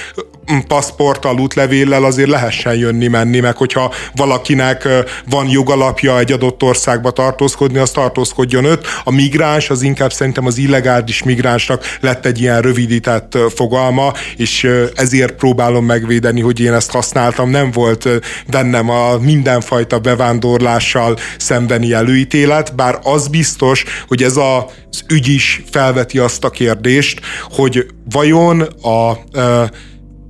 [0.67, 4.87] paszporttal, útlevéllel azért lehessen jönni-menni, meg hogyha valakinek
[5.29, 8.87] van jogalapja egy adott országba tartózkodni, az tartózkodjon öt.
[9.03, 15.33] A migráns az inkább szerintem az illegális migránsnak lett egy ilyen rövidített fogalma, és ezért
[15.33, 17.49] próbálom megvédeni, hogy én ezt használtam.
[17.49, 18.09] Nem volt
[18.47, 25.63] bennem a mindenfajta bevándorlással szembeni előítélet, bár az biztos, hogy ez a, az ügy is
[25.71, 29.69] felveti azt a kérdést, hogy vajon a, a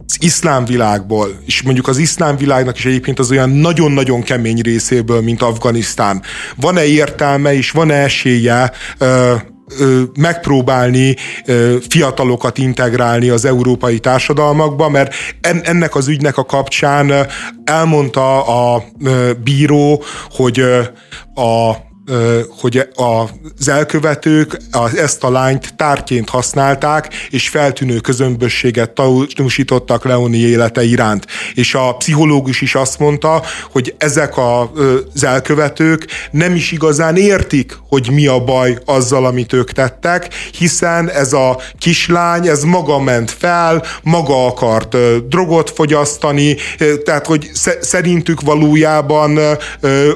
[0.07, 5.21] az iszlám világból, és mondjuk az iszlám világnak is egyébként az olyan nagyon-nagyon kemény részéből,
[5.21, 6.21] mint Afganisztán.
[6.55, 9.33] Van-e értelme és van-e esélye ö,
[9.79, 11.15] ö, megpróbálni
[11.45, 17.27] ö, fiatalokat integrálni az európai társadalmakba, mert en, ennek az ügynek a kapcsán
[17.63, 20.81] elmondta a ö, bíró, hogy ö,
[21.41, 21.75] a
[22.59, 24.57] hogy az elkövetők
[24.95, 28.91] ezt a lányt tárként használták, és feltűnő közömbösséget
[29.35, 31.25] tanúsítottak Leoni élete iránt.
[31.53, 38.09] És a pszichológus is azt mondta, hogy ezek az elkövetők nem is igazán értik, hogy
[38.11, 43.83] mi a baj azzal, amit ők tettek, hiszen ez a kislány, ez maga ment fel,
[44.03, 46.55] maga akart drogot fogyasztani,
[47.03, 47.49] tehát hogy
[47.81, 49.37] szerintük valójában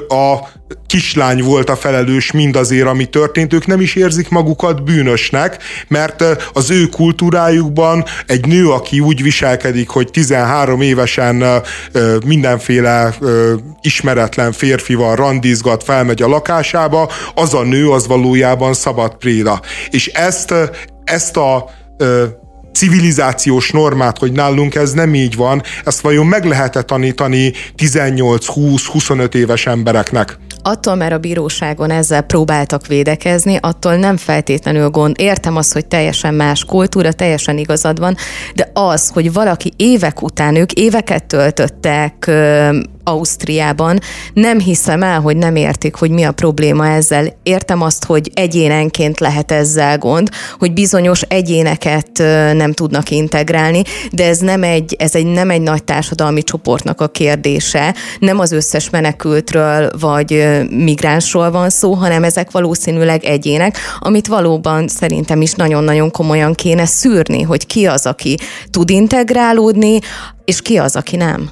[0.08, 6.24] a kislány volt a felelős mindazért, ami történt, ők nem is érzik magukat bűnösnek, mert
[6.52, 11.44] az ő kultúrájukban egy nő, aki úgy viselkedik, hogy 13 évesen
[12.26, 13.14] mindenféle
[13.80, 19.60] ismeretlen férfival randizgat, felmegy a lakásába, az a nő az valójában szabad préda.
[19.90, 20.54] És ezt,
[21.04, 21.70] ezt a
[22.72, 29.66] civilizációs normát, hogy nálunk ez nem így van, ezt vajon meg lehet tanítani 18-20-25 éves
[29.66, 30.38] embereknek?
[30.62, 35.16] Attól, mert a bíróságon ezzel próbáltak védekezni, attól nem feltétlenül gond.
[35.18, 38.16] Értem azt, hogy teljesen más kultúra, teljesen igazad van,
[38.54, 42.30] de az, hogy valaki évek után, ők éveket töltöttek
[43.10, 43.98] Ausztriában.
[44.32, 47.38] Nem hiszem el, hogy nem értik, hogy mi a probléma ezzel.
[47.42, 52.10] Értem azt, hogy egyénenként lehet ezzel gond, hogy bizonyos egyéneket
[52.52, 57.08] nem tudnak integrálni, de ez nem egy, ez egy nem egy nagy társadalmi csoportnak a
[57.08, 57.94] kérdése.
[58.18, 65.40] Nem az összes menekültről vagy migránsról van szó, hanem ezek valószínűleg egyének, amit valóban szerintem
[65.40, 68.36] is nagyon-nagyon komolyan kéne szűrni, hogy ki az, aki
[68.70, 69.98] tud integrálódni,
[70.44, 71.50] és ki az, aki nem.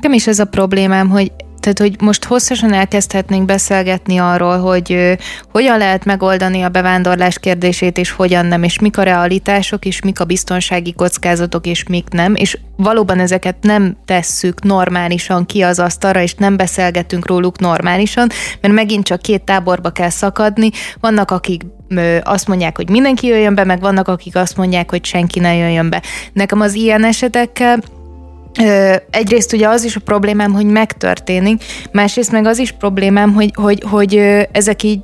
[0.00, 5.12] Nekem is ez a problémám, hogy tehát, hogy most hosszasan elkezdhetnénk beszélgetni arról, hogy ö,
[5.52, 10.20] hogyan lehet megoldani a bevándorlás kérdését, és hogyan nem, és mik a realitások, és mik
[10.20, 16.22] a biztonsági kockázatok, és mik nem, és valóban ezeket nem tesszük normálisan ki az asztalra,
[16.22, 18.28] és nem beszélgetünk róluk normálisan,
[18.60, 20.70] mert megint csak két táborba kell szakadni.
[21.00, 21.62] Vannak, akik
[22.22, 25.90] azt mondják, hogy mindenki jöjjön be, meg vannak, akik azt mondják, hogy senki ne jöjjön
[25.90, 26.02] be.
[26.32, 27.78] Nekem az ilyen esetekkel
[29.10, 33.82] egyrészt ugye az is a problémám, hogy megtörténik, másrészt meg az is problémám, hogy, hogy,
[33.90, 34.16] hogy
[34.52, 35.00] ezek így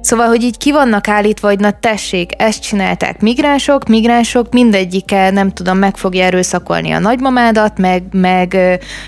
[0.00, 5.50] Szóval, hogy így ki vannak állítva, hogy na tessék, ezt csinálták migránsok, migránsok mindegyike, nem
[5.50, 8.54] tudom, meg fogja erőszakolni a nagymamádat, meg, meg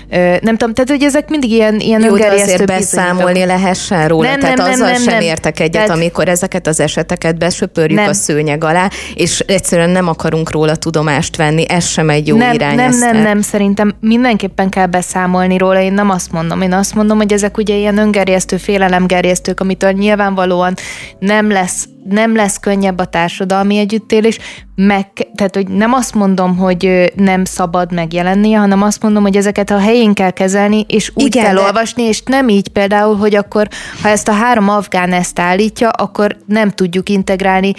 [0.09, 4.29] ö, nem tudom, tehát hogy ezek mindig ilyen, ilyen Jó, de azért beszámolni lehessen róla,
[4.29, 7.99] nem, tehát nem, azzal nem, sem nem, értek egyet, tehát, amikor ezeket az eseteket besöpörjük
[7.99, 8.09] nem.
[8.09, 12.53] a szőnyeg alá, és egyszerűen nem akarunk róla tudomást venni, ez sem egy jó nem,
[12.53, 12.75] irány.
[12.75, 17.17] Nem, nem, nem, szerintem mindenképpen kell beszámolni róla, én nem azt mondom, én azt mondom,
[17.17, 20.75] hogy ezek ugye ilyen öngerjesztő, félelemgerjesztők, amitől nyilvánvalóan
[21.19, 24.39] nem lesz nem lesz könnyebb a társadalmi együttélés,
[24.75, 29.69] meg, tehát hogy nem azt mondom, hogy nem szabad megjelennie, hanem azt mondom, hogy ezeket
[29.69, 31.61] a helyén kell kezelni, és úgy Igen, kell de...
[31.61, 33.67] olvasni, és nem így például, hogy akkor,
[34.01, 37.73] ha ezt a három afgán ezt állítja, akkor nem tudjuk integrálni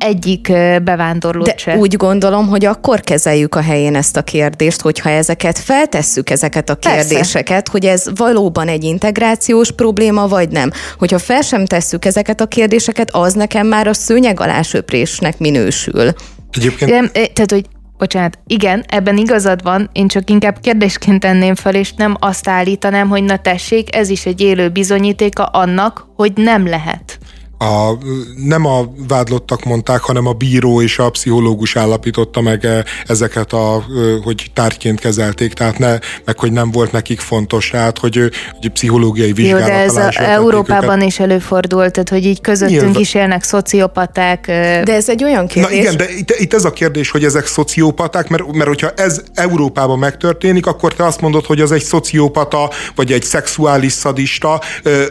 [0.00, 1.76] egyik bevándorlót De se.
[1.76, 6.74] úgy gondolom, hogy akkor kezeljük a helyén ezt a kérdést, hogyha ezeket feltesszük, ezeket a
[6.74, 7.70] kérdéseket, Persze.
[7.70, 10.70] hogy ez valóban egy integrációs probléma, vagy nem.
[10.98, 16.12] Hogyha fel sem tesszük ezeket a kérdéseket, az nekem már a szőnyeg alásöprésnek minősül.
[16.50, 16.90] Egyébként...
[16.90, 17.64] Igen, tehát, hogy
[17.98, 23.08] Bocsánat, igen, ebben igazad van, én csak inkább kérdésként tenném fel, és nem azt állítanám,
[23.08, 27.18] hogy na tessék, ez is egy élő bizonyítéka annak, hogy nem lehet
[27.62, 27.98] a,
[28.36, 33.84] nem a vádlottak mondták, hanem a bíró és a pszichológus állapította meg e, ezeket, a,
[34.22, 39.32] hogy tárgyként kezelték, tehát ne, meg hogy nem volt nekik fontos, tehát hogy, hogy pszichológiai
[39.32, 39.68] vizsgálat.
[39.68, 41.08] Jó, de ez a Európában őket.
[41.08, 43.00] is előfordult, tehát hogy így közöttünk Nyilván.
[43.00, 44.46] is élnek szociopaták.
[44.84, 45.70] De ez egy olyan kérdés.
[45.70, 49.22] Na igen, de itt, itt ez a kérdés, hogy ezek szociopaták, mert, mert hogyha ez
[49.34, 54.60] Európában megtörténik, akkor te azt mondod, hogy az egy szociopata, vagy egy szexuális szadista,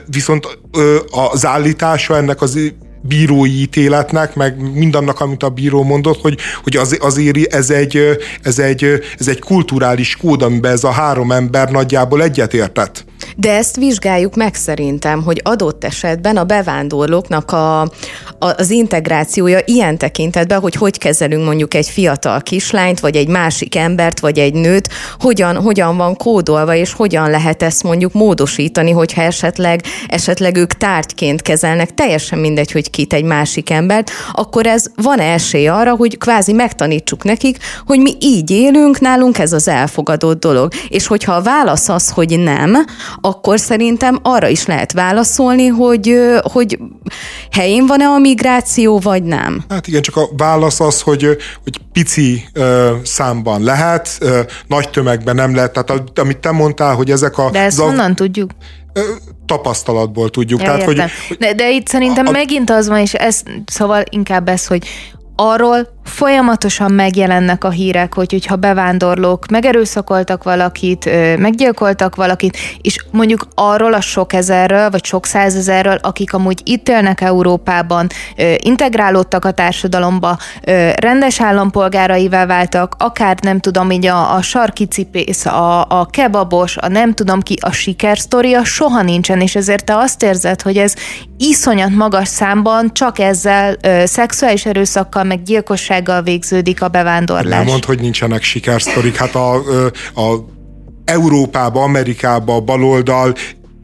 [0.06, 0.58] viszont
[1.32, 6.78] az állítása ennek ennek az bírói ítéletnek, meg mindannak, amit a bíró mondott, hogy, hogy
[6.78, 8.86] az, azért ez egy, ez, egy,
[9.20, 13.06] ez egy kulturális kód, amiben ez a három ember nagyjából egyetértett.
[13.40, 17.82] De ezt vizsgáljuk meg szerintem, hogy adott esetben a bevándorlóknak a,
[18.40, 24.20] az integrációja ilyen tekintetben, hogy hogy kezelünk mondjuk egy fiatal kislányt, vagy egy másik embert,
[24.20, 29.82] vagy egy nőt, hogyan, hogyan van kódolva, és hogyan lehet ezt mondjuk módosítani, hogyha esetleg,
[30.08, 35.68] esetleg ők tárgyként kezelnek, teljesen mindegy, hogy kit egy másik embert, akkor ez van esély
[35.68, 40.72] arra, hogy kvázi megtanítsuk nekik, hogy mi így élünk, nálunk ez az elfogadott dolog.
[40.90, 42.78] És hogyha a válasz az, hogy nem,
[43.30, 46.80] akkor szerintem arra is lehet válaszolni, hogy, hogy
[47.52, 49.64] helyén van-e a migráció, vagy nem?
[49.70, 55.36] Hát igen, csak a válasz az, hogy, hogy pici ö, számban lehet, ö, nagy tömegben
[55.36, 55.72] nem lehet.
[55.74, 57.50] Tehát amit te mondtál, hogy ezek a...
[57.52, 57.88] De ezt zav...
[57.88, 58.52] honnan tudjuk?
[59.46, 60.62] tapasztalatból tudjuk.
[60.62, 61.02] Ja, Tehát, hogy,
[61.40, 62.32] de, de itt szerintem a...
[62.32, 64.88] megint az van, és ez, szóval inkább ez, hogy
[65.36, 73.94] arról folyamatosan megjelennek a hírek, hogy hogyha bevándorlók megerőszakoltak valakit, meggyilkoltak valakit, és mondjuk arról
[73.94, 78.08] a sok ezerről, vagy sok százezerről, akik amúgy itt élnek Európában,
[78.56, 80.38] integrálódtak a társadalomba,
[80.96, 86.88] rendes állampolgáraivá váltak, akár nem tudom, így a, a sarki cipész, a, a kebabos, a
[86.88, 90.94] nem tudom ki, a sikersztoria soha nincsen, és ezért te azt érzed, hogy ez
[91.38, 97.58] iszonyat magas számban csak ezzel szexuális erőszakkal, meg gyilkosság biztonsággal végződik a bevándorlás.
[97.58, 99.16] Nem mond, hogy nincsenek sikersztorik.
[99.16, 99.54] Hát a,
[100.16, 100.46] a
[101.06, 103.36] Európába, Amerikába a baloldal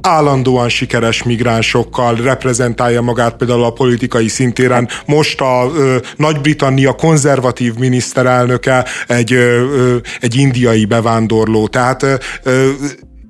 [0.02, 4.90] állandóan sikeres migránsokkal reprezentálja magát például a politikai szintéren.
[5.06, 11.68] Most a ö, Nagy-Britannia konzervatív miniszterelnöke egy, ö, egy indiai bevándorló.
[11.68, 12.04] Tehát
[12.44, 12.70] ö,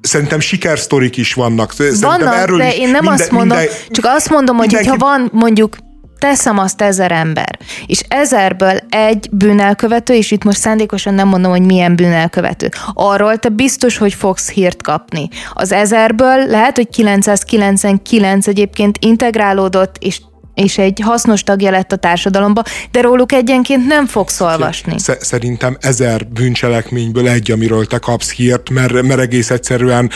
[0.01, 1.73] szerintem sikersztorik is vannak.
[1.73, 4.67] Szerintem vannak, erről de is én nem minden, azt mondom, minden, csak azt mondom, hogy
[4.67, 4.89] mindenki...
[4.89, 5.75] ha van mondjuk
[6.19, 11.61] teszem azt ezer ember, és ezerből egy bűnelkövető, és itt most szándékosan nem mondom, hogy
[11.65, 15.27] milyen bűnelkövető, arról te biztos, hogy fogsz hírt kapni.
[15.53, 20.19] Az ezerből lehet, hogy 999 egyébként integrálódott, és
[20.55, 24.95] és egy hasznos tagja lett a társadalomba, de róluk egyenként nem fogsz olvasni.
[25.19, 30.11] Szerintem ezer bűncselekményből egy, amiről te kapsz hírt, mert, mert egész egyszerűen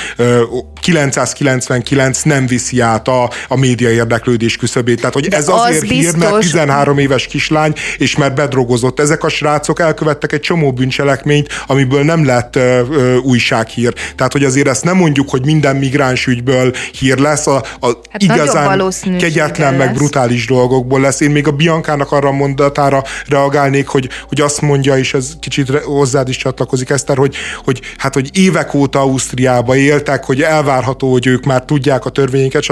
[0.81, 4.97] 999 nem viszi át a, a média érdeklődés küszöbét.
[4.97, 6.21] Tehát, hogy de ez azért az hír, biztos...
[6.21, 8.99] mert 13 éves kislány, és mert bedrogozott.
[8.99, 13.93] Ezek a srácok elkövettek egy csomó bűncselekményt, amiből nem lett ö, ö, újsághír.
[14.15, 18.21] Tehát, hogy azért ezt nem mondjuk, hogy minden migráns ügyből hír lesz, a, a hát
[18.21, 21.19] igazán kegyetlen, meg brutális triviális dolgokból lesz.
[21.19, 26.29] Én még a Biancának arra mondatára reagálnék, hogy, hogy azt mondja, és ez kicsit hozzád
[26.29, 31.45] is csatlakozik, Eszter, hogy, hogy hát, hogy évek óta Ausztriába éltek, hogy elvárható, hogy ők
[31.45, 32.63] már tudják a törvényeket,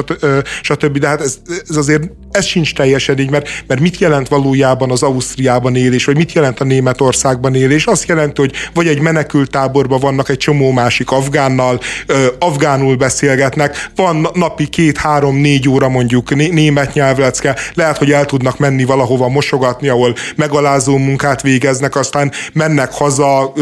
[0.62, 0.98] stb.
[0.98, 1.38] De hát ez,
[1.70, 6.18] ez azért ez sincs teljesen így, mert, mert mit jelent valójában az Ausztriában élés, vagy
[6.18, 7.86] mit jelent a Németországban élés?
[7.86, 14.28] Azt jelenti, hogy vagy egy menekültáborban vannak egy csomó másik afgánnal, ö, afgánul beszélgetnek, van
[14.34, 19.28] napi két, három, négy óra mondjuk német nyelvlecke, kell, lehet, hogy el tudnak menni valahova
[19.30, 23.54] mosogatni, ahol megalázó munkát végeznek, aztán mennek haza,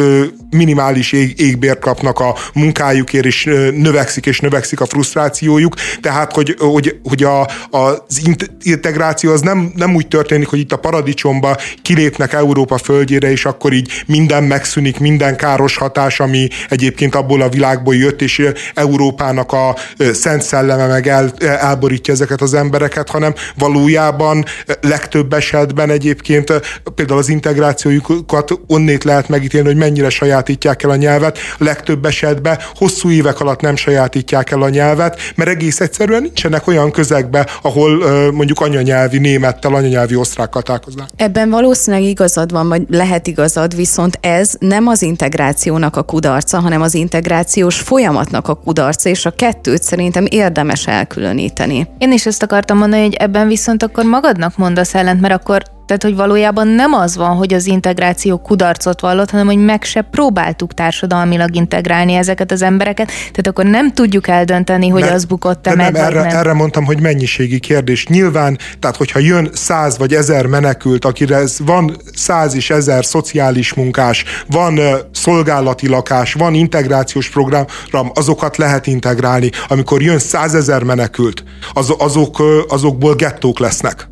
[0.49, 3.43] minimális ég, égbért kapnak a munkájukért, és
[3.73, 5.73] növekszik és növekszik a frusztrációjuk.
[6.01, 8.21] Tehát, hogy, hogy, hogy a, az
[8.61, 13.73] integráció az nem, nem úgy történik, hogy itt a paradicsomba kilépnek Európa földjére, és akkor
[13.73, 19.75] így minden megszűnik, minden káros hatás, ami egyébként abból a világból jött, és Európának a
[20.13, 24.45] szent szelleme meg el, elborítja ezeket az embereket, hanem valójában valójában
[24.81, 26.53] legtöbb esetben egyébként
[26.95, 31.37] például az integrációjukat onnét lehet megítélni, hogy mennyire sajátítják el a nyelvet.
[31.57, 36.91] Legtöbb esetben hosszú évek alatt nem sajátítják el a nyelvet, mert egész egyszerűen nincsenek olyan
[36.91, 41.09] közegbe, ahol mondjuk anyanyelvi némettel, anyanyelvi osztrákkal találkoznak.
[41.15, 46.81] Ebben valószínűleg igazad van, vagy lehet igazad, viszont ez nem az integrációnak a kudarca, hanem
[46.81, 51.87] az integrációs folyamatnak a kudarca, és a kettőt szerintem érdemes elkülöníteni.
[51.97, 55.63] Én is ezt akartam mondani, hogy ebben viszont viszont akkor magadnak mondasz ellent, mert akkor
[55.85, 60.01] tehát, hogy valójában nem az van, hogy az integráció kudarcot vallott, hanem hogy meg se
[60.01, 65.91] próbáltuk társadalmilag integrálni ezeket az embereket, tehát akkor nem tudjuk eldönteni, hogy az bukott-e meg,
[65.91, 66.37] nem, erre, nem.
[66.37, 68.07] erre mondtam, hogy mennyiségi kérdés.
[68.07, 73.73] Nyilván, tehát hogyha jön száz vagy ezer menekült, akire ez van száz és ezer szociális
[73.73, 77.65] munkás, van uh, szolgálati lakás, van integrációs program,
[78.13, 79.49] azokat lehet integrálni.
[79.67, 81.43] Amikor jön százezer menekült,
[81.73, 84.07] az, azok, uh, azokból gettók lesznek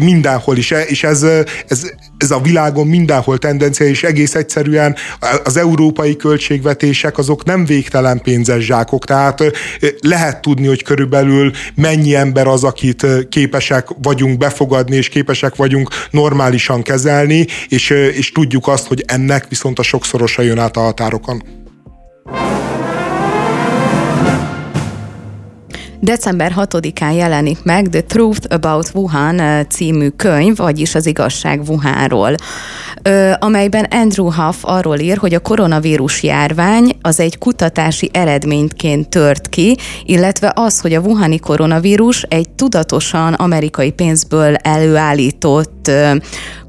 [0.00, 1.22] mindenhol is, és ez,
[1.68, 4.96] ez, ez a világon mindenhol tendencia, és egész egyszerűen
[5.44, 9.42] az európai költségvetések azok nem végtelen pénzes zsákok, tehát
[10.00, 16.82] lehet tudni, hogy körülbelül mennyi ember az, akit képesek vagyunk befogadni, és képesek vagyunk normálisan
[16.82, 21.42] kezelni, és, és tudjuk azt, hogy ennek viszont a sokszorosa jön át a határokon.
[26.04, 32.34] December 6-án jelenik meg The Truth About Wuhan című könyv, vagyis az igazság Wuhanról,
[33.38, 39.76] amelyben Andrew Huff arról ír, hogy a koronavírus járvány az egy kutatási eredményként tört ki,
[40.04, 45.90] illetve az, hogy a Wuhani koronavírus egy tudatosan amerikai pénzből előállított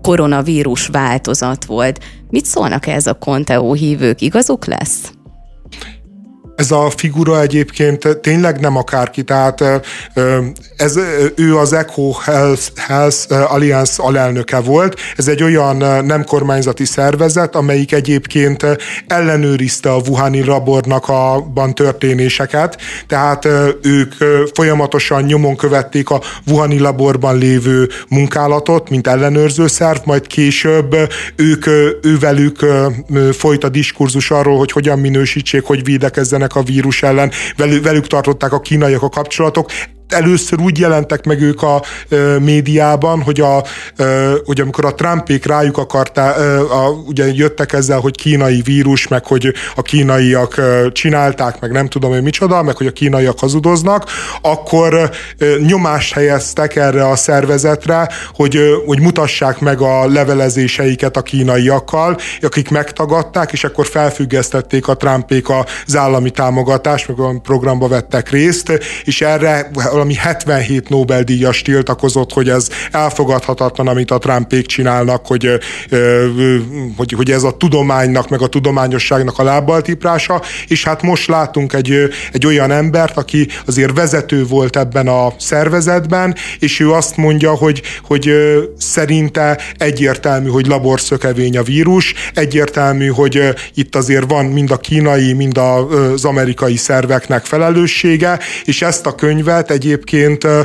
[0.01, 1.99] koronavírus változat volt.
[2.29, 4.21] Mit szólnak ez a Conteo hívők?
[4.21, 5.11] Igazuk lesz?
[6.55, 9.63] Ez a figura egyébként tényleg nem akárki, tehát
[10.77, 10.99] ez,
[11.35, 14.99] ő az Echo Health, Health Alliance alelnöke volt.
[15.17, 18.65] Ez egy olyan nem kormányzati szervezet, amelyik egyébként
[19.07, 21.43] ellenőrizte a Wuhani labornak a
[21.73, 22.77] történéseket,
[23.07, 23.47] tehát
[23.81, 24.13] ők
[24.53, 30.95] folyamatosan nyomon követték a Wuhani laborban lévő munkálatot, mint ellenőrző szerv, majd később
[31.35, 31.65] ők,
[32.01, 32.65] ővelük
[33.31, 37.31] folyt a diskurzus arról, hogy hogyan minősítsék, hogy védekezzenek a vírus ellen,
[37.83, 39.71] velük tartották a kínaiak a kapcsolatok
[40.13, 41.81] először úgy jelentek meg ők a
[42.39, 43.63] médiában, hogy, a,
[44.45, 46.35] hogy amikor a Trumpék rájuk akarták,
[47.07, 50.61] ugye jöttek ezzel, hogy kínai vírus, meg hogy a kínaiak
[50.91, 54.09] csinálták, meg nem tudom, hogy micsoda, meg hogy a kínaiak hazudoznak,
[54.41, 55.09] akkor
[55.67, 63.51] nyomást helyeztek erre a szervezetre, hogy, hogy mutassák meg a levelezéseiket a kínaiakkal, akik megtagadták,
[63.51, 69.71] és akkor felfüggesztették a Trumpék az állami támogatást, meg a programba vettek részt, és erre
[70.03, 75.49] valami 77 Nobel-díjas tiltakozott, hogy ez elfogadhatatlan, amit a Trumpék csinálnak, hogy,
[76.97, 81.73] hogy, hogy ez a tudománynak, meg a tudományosságnak a lábbal tiprása, és hát most látunk
[81.73, 87.51] egy, egy olyan embert, aki azért vezető volt ebben a szervezetben, és ő azt mondja,
[87.51, 88.31] hogy, hogy
[88.77, 95.57] szerinte egyértelmű, hogy laborszökevény a vírus, egyértelmű, hogy itt azért van mind a kínai, mind
[95.57, 100.61] az amerikai szerveknek felelőssége, és ezt a könyvet egy egyébként ö,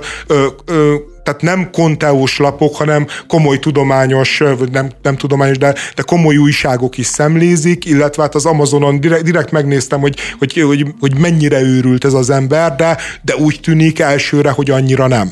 [0.66, 6.36] ö, tehát nem konteós lapok, hanem komoly tudományos, vagy nem, nem tudományos, de, de komoly
[6.36, 11.60] újságok is szemlézik, illetve hát az Amazonon direkt, direkt megnéztem, hogy, hogy, hogy, hogy mennyire
[11.60, 15.30] őrült ez az ember, de, de úgy tűnik elsőre, hogy annyira nem.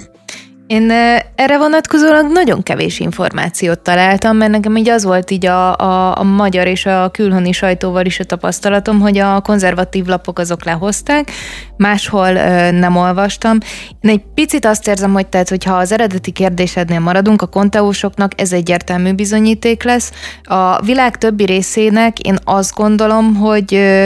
[0.67, 0.91] Én
[1.35, 6.23] erre vonatkozólag nagyon kevés információt találtam, mert nekem így az volt így a, a, a
[6.23, 11.31] magyar és a külhoni sajtóval is a tapasztalatom, hogy a konzervatív lapok azok lehozták,
[11.77, 13.59] máshol ö, nem olvastam.
[14.01, 18.53] Én egy picit azt érzem, hogy tehát, hogyha az eredeti kérdésednél maradunk, a konteósoknak ez
[18.53, 20.13] egyértelmű bizonyíték lesz.
[20.43, 24.05] A világ többi részének én azt gondolom, hogy ö,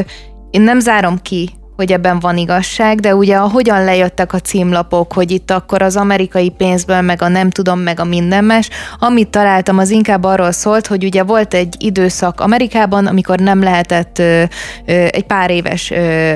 [0.51, 1.51] én nem zárom ki,
[1.81, 6.51] hogy ebben van igazság, de ugye hogyan lejöttek a címlapok, hogy itt akkor az amerikai
[6.51, 8.69] pénzből, meg a nem tudom, meg a mindenmes,
[8.99, 14.19] amit találtam, az inkább arról szólt, hogy ugye volt egy időszak Amerikában, amikor nem lehetett
[14.19, 14.43] ö,
[14.87, 16.33] ö, egy pár éves ö,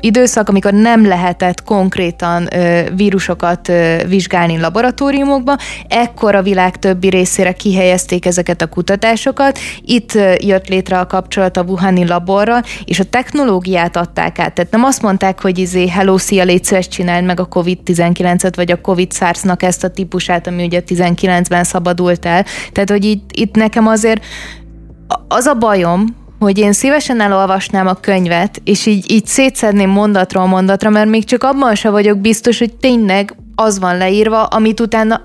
[0.00, 5.56] időszak, amikor nem lehetett konkrétan ö, vírusokat ö, vizsgálni laboratóriumokban,
[5.88, 9.58] ekkor a világ többi részére kihelyezték ezeket a kutatásokat.
[9.84, 14.52] Itt ö, jött létre a kapcsolat a Wuhani laborral, és a technológiát adták át.
[14.52, 18.70] Tehát nem azt mondták, hogy izé, hello, szia, légy szíves, csináld meg a COVID-19-et, vagy
[18.70, 22.44] a COVID SARS-nak ezt a típusát, ami ugye 19-ben szabadult el.
[22.72, 24.24] Tehát, hogy itt, itt nekem azért
[25.28, 26.04] az a bajom,
[26.38, 31.42] hogy én szívesen elolvasnám a könyvet, és így, így szétszedném mondatról mondatra, mert még csak
[31.42, 35.20] abban se vagyok biztos, hogy tényleg az van leírva, amit utána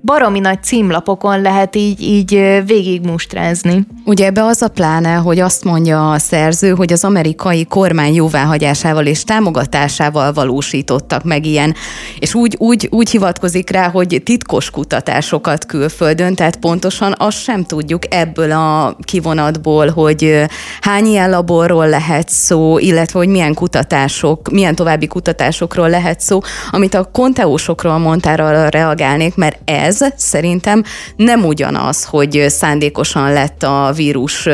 [0.00, 3.86] baromi nagy címlapokon lehet így, így végigmustrázni.
[4.04, 9.06] Ugye ebbe az a pláne, hogy azt mondja a szerző, hogy az amerikai kormány jóváhagyásával
[9.06, 11.74] és támogatásával valósítottak meg ilyen,
[12.18, 18.14] és úgy, úgy, úgy hivatkozik rá, hogy titkos kutatásokat külföldön, tehát pontosan azt sem tudjuk
[18.14, 20.44] ebből a kivonatból, hogy
[20.80, 26.40] hány ilyen laborról lehet szó, illetve hogy milyen kutatások, milyen további kutatásokról lehet szó,
[26.70, 30.82] amit a konteósokról mondtál, arra reagálnék, mert ez ez szerintem
[31.16, 34.48] nem ugyanaz, hogy szándékosan lett a vírus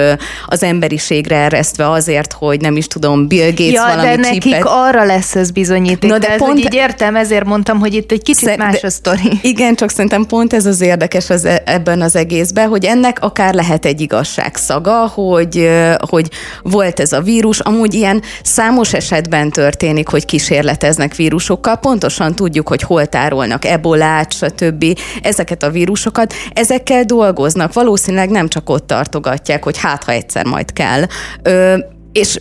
[0.46, 4.62] az emberiségre eresztve azért, hogy nem is tudom, Bill Gates ja, valami de nekik csipet.
[4.64, 6.10] arra lesz ez bizonyíték.
[6.10, 6.58] Na, de ez, pont...
[6.58, 9.38] így értem, ezért mondtam, hogy itt egy kicsit Sze- más a sztori.
[9.42, 13.54] Igen, csak szerintem pont ez az érdekes az, e- ebben az egészben, hogy ennek akár
[13.54, 15.70] lehet egy igazság szaga, hogy,
[16.10, 16.28] hogy
[16.62, 17.60] volt ez a vírus.
[17.60, 21.76] Amúgy ilyen számos esetben történik, hogy kísérleteznek vírusokkal.
[21.76, 27.72] Pontosan tudjuk, hogy hol tárolnak ebolát, stb ezeket a vírusokat, ezekkel dolgoznak.
[27.72, 31.02] Valószínűleg nem csak ott tartogatják, hogy hát, ha egyszer majd kell.
[31.42, 31.76] Ö,
[32.12, 32.40] és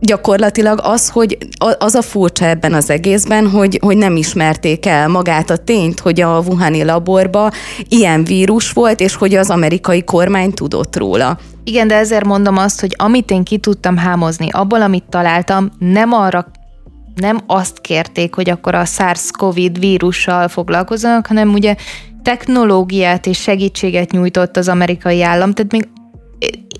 [0.00, 1.38] gyakorlatilag az, hogy
[1.78, 6.20] az a furcsa ebben az egészben, hogy, hogy nem ismerték el magát a tényt, hogy
[6.20, 7.50] a Wuhani laborba
[7.88, 11.38] ilyen vírus volt, és hogy az amerikai kormány tudott róla.
[11.64, 16.12] Igen, de ezért mondom azt, hogy amit én ki tudtam hámozni, abból, amit találtam, nem
[16.12, 16.46] arra
[17.14, 21.74] nem azt kérték, hogy akkor a SARS-CoV vírussal foglalkozzanak, hanem ugye
[22.28, 25.88] technológiát és segítséget nyújtott az amerikai állam, tehát még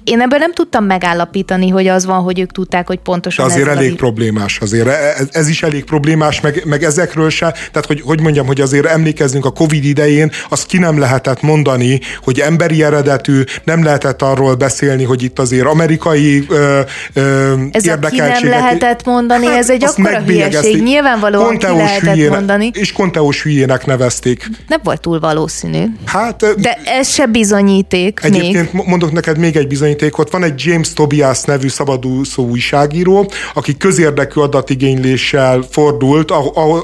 [0.09, 3.69] én ebből nem tudtam megállapítani, hogy az van, hogy ők tudták, hogy pontosan De azért
[3.69, 3.97] elég a...
[3.97, 8.47] problémás, azért ez, ez is elég problémás, meg, meg ezekről se, tehát hogy, hogy mondjam,
[8.47, 13.85] hogy azért emlékezzünk a Covid idején, azt ki nem lehetett mondani, hogy emberi eredetű, nem
[13.85, 16.81] lehetett arról beszélni, hogy itt azért amerikai ö,
[17.13, 18.31] ö, ez érdekeltséget...
[18.31, 22.71] Ez ki nem lehetett mondani, hát, ez egy akkora hülyeség, nyilvánvalóan ki lehetett hülyének, mondani.
[22.75, 24.49] És konteós hülyének nevezték.
[24.69, 25.85] Nem volt túl valószínű.
[26.05, 28.87] Hát, De ez se bizonyíték Egyébként még.
[28.87, 30.31] mondok neked még egy bizonyíték, bizonyítékot.
[30.31, 36.31] Van egy James Tobias nevű szabadúszó újságíró, aki közérdekű adatigényléssel fordult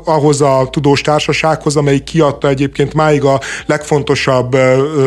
[0.04, 4.56] ahhoz a tudós társasághoz, amelyik kiadta egyébként máig a legfontosabb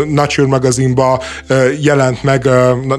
[0.08, 1.22] Nature magazinba
[1.82, 2.50] jelent meg,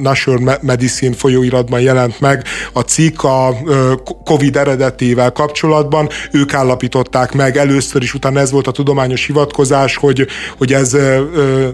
[0.00, 3.56] Nature Medicine folyóiratban jelent meg a cikk a
[4.24, 6.08] COVID eredetével kapcsolatban.
[6.32, 10.26] Ők állapították meg először is, utána ez volt a tudományos hivatkozás, hogy,
[10.58, 10.96] hogy ez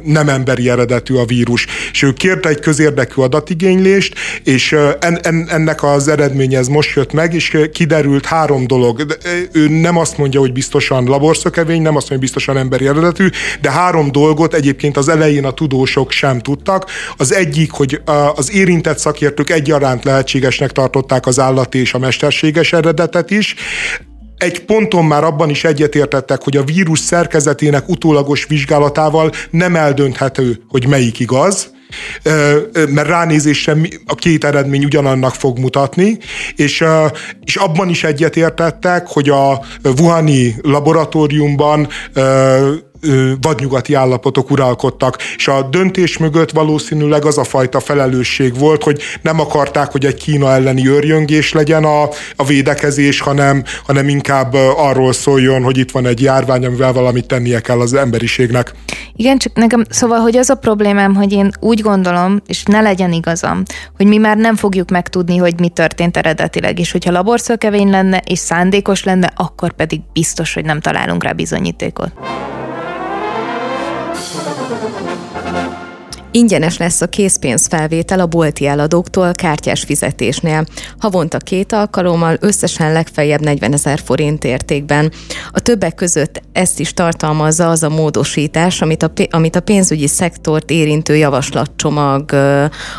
[0.04, 1.66] nem emberi eredetű a vírus.
[1.92, 4.14] És ő kérte egy közérdekű adatigénylést,
[4.44, 9.18] és en, en, ennek az eredménye ez most jött meg, és kiderült három dolog.
[9.52, 13.28] Ő nem azt mondja, hogy biztosan laborszökevény, nem azt mondja, hogy biztosan emberi eredetű,
[13.60, 16.90] de három dolgot egyébként az elején a tudósok sem tudtak.
[17.16, 18.00] Az egyik, hogy
[18.34, 23.54] az érintett szakértők egyaránt lehetségesnek tartották az állati és a mesterséges eredetet is,
[24.36, 30.86] egy ponton már abban is egyetértettek, hogy a vírus szerkezetének utólagos vizsgálatával nem eldönthető, hogy
[30.86, 31.73] melyik igaz,
[32.88, 33.76] mert ránézésre
[34.06, 36.18] a két eredmény ugyanannak fog mutatni,
[36.56, 36.84] és,
[37.44, 41.88] és abban is egyetértettek, hogy a Wuhani laboratóriumban
[43.40, 49.40] vadnyugati állapotok uralkodtak, és a döntés mögött valószínűleg az a fajta felelősség volt, hogy nem
[49.40, 52.02] akarták, hogy egy Kína elleni őrjöngés legyen a,
[52.36, 57.60] a védekezés, hanem, hanem inkább arról szóljon, hogy itt van egy járvány, amivel valamit tennie
[57.60, 58.72] kell az emberiségnek.
[59.16, 63.12] Igen, csak nekem, szóval, hogy az a problémám, hogy én úgy gondolom, és ne legyen
[63.12, 63.62] igazam,
[63.96, 68.38] hogy mi már nem fogjuk megtudni, hogy mi történt eredetileg, és hogyha laborszökevény lenne, és
[68.38, 72.12] szándékos lenne, akkor pedig biztos, hogy nem találunk rá bizonyítékot.
[76.36, 80.66] Ingyenes lesz a készpénzfelvétel a bolti eladóktól kártyás fizetésnél.
[80.98, 85.12] Havonta két alkalommal összesen legfeljebb 40 ezer forint értékben.
[85.50, 90.70] A többek között ezt is tartalmazza az a módosítás, amit a, amit a pénzügyi szektort
[90.70, 92.30] érintő javaslatcsomag,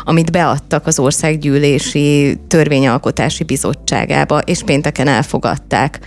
[0.04, 6.00] amit beadtak az Országgyűlési Törvényalkotási Bizottságába, és pénteken elfogadták.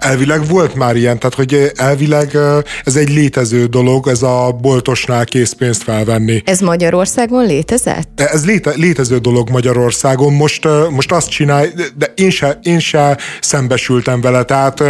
[0.00, 2.36] Elvileg volt már ilyen, tehát hogy elvileg
[2.84, 6.42] ez egy létező dolog, ez a boltosnál készpénzt felvenni.
[6.44, 8.20] Ez Magyarországon létezett?
[8.20, 10.32] Ez léte, létező dolog Magyarországon.
[10.32, 14.82] Most, most azt csinálj, de én se, én se szembesültem vele, tehát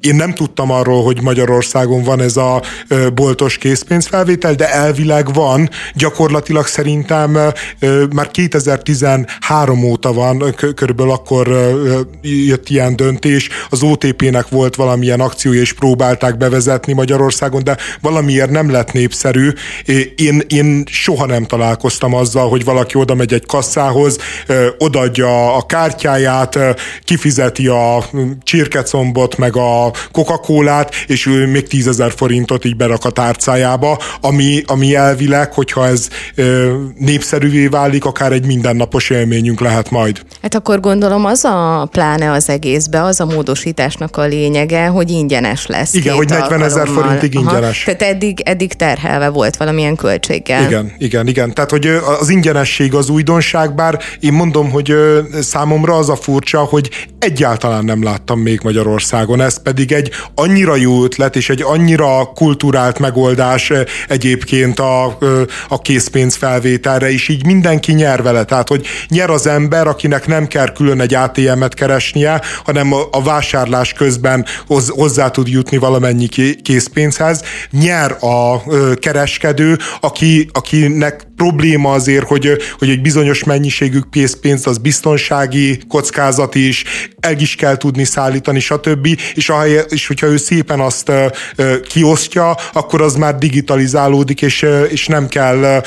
[0.00, 2.62] én nem tudtam arról, hogy Magyarországon van ez a
[3.14, 5.68] boltos készpénzfelvétel, de elvileg van.
[5.94, 7.30] Gyakorlatilag szerintem
[8.14, 11.48] már 2013 óta van, körülbelül akkor
[12.22, 18.70] jött ilyen döntés, az OTP-nek volt valamilyen akciója, és próbálták bevezetni Magyarországon, de valamiért nem
[18.70, 19.50] lett népszerű.
[20.16, 24.18] Én, én soha nem találkoztam azzal, hogy valaki oda megy egy kasszához,
[24.78, 26.58] odaadja a kártyáját,
[27.04, 28.04] kifizeti a
[28.42, 34.94] csirkecombot, meg a Coca-Colát, és ő még tízezer forintot így berak a tárcájába, ami, ami
[34.94, 36.08] elvileg, hogyha ez
[36.98, 40.22] népszerűvé válik, akár egy mindennapos élményünk lehet majd.
[40.42, 45.10] Hát akkor gondolom az a pláne az egészbe, az a módos módosításnak a lényege, hogy
[45.10, 45.94] ingyenes lesz.
[45.94, 47.86] Igen, hogy 40 ezer forintig ingyenes.
[47.86, 47.96] Aha.
[47.96, 50.62] Tehát eddig, eddig terhelve volt valamilyen költséggel.
[50.62, 51.54] Igen, igen, igen.
[51.54, 51.86] Tehát, hogy
[52.20, 54.94] az ingyenesség az újdonság, bár én mondom, hogy
[55.40, 59.40] számomra az a furcsa, hogy egyáltalán nem láttam még Magyarországon.
[59.40, 63.72] Ez pedig egy annyira jó ötlet, és egy annyira kulturált megoldás
[64.08, 65.18] egyébként a,
[65.68, 68.44] a készpénz felvételre, és így mindenki nyer vele.
[68.44, 73.47] Tehát, hogy nyer az ember, akinek nem kell külön egy ATM-et keresnie, hanem a vásárlás
[73.50, 74.46] vásárlás közben
[74.88, 76.28] hozzá tud jutni valamennyi
[76.62, 77.42] készpénzhez.
[77.70, 78.62] Nyer a
[78.94, 86.84] kereskedő, aki, akinek probléma azért, hogy, hogy egy bizonyos mennyiségű készpénz az biztonsági kockázat is,
[87.20, 89.08] el is kell tudni szállítani, stb.
[89.34, 91.12] És, ahely, és hogyha ő szépen azt
[91.88, 95.82] kiosztja, akkor az már digitalizálódik, és, és nem kell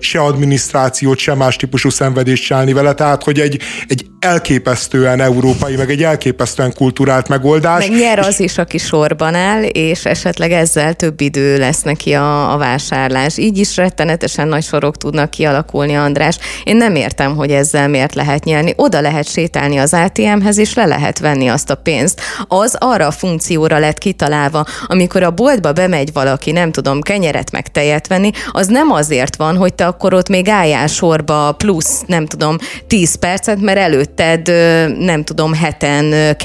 [0.00, 2.94] se adminisztrációt, se más típusú szenvedést csinálni vele.
[2.94, 7.88] Tehát, hogy egy, egy elképesztően európai, meg egy elképesztően kultúrás strukturált megoldás.
[7.88, 12.52] Meg nyer az is, aki sorban áll, és esetleg ezzel több idő lesz neki a,
[12.52, 13.38] a vásárlás.
[13.38, 16.38] Így is rettenetesen nagy sorok tudnak kialakulni, András.
[16.64, 18.72] Én nem értem, hogy ezzel miért lehet nyerni.
[18.76, 22.20] Oda lehet sétálni az ATM-hez, és le lehet venni azt a pénzt.
[22.48, 27.68] Az arra a funkcióra lett kitalálva, amikor a boltba bemegy valaki, nem tudom, kenyeret meg
[27.68, 32.26] tejet venni, az nem azért van, hogy te akkor ott még álljál sorba plusz, nem
[32.26, 34.46] tudom, 10 percet, mert előtted,
[34.98, 36.36] nem tudom, heten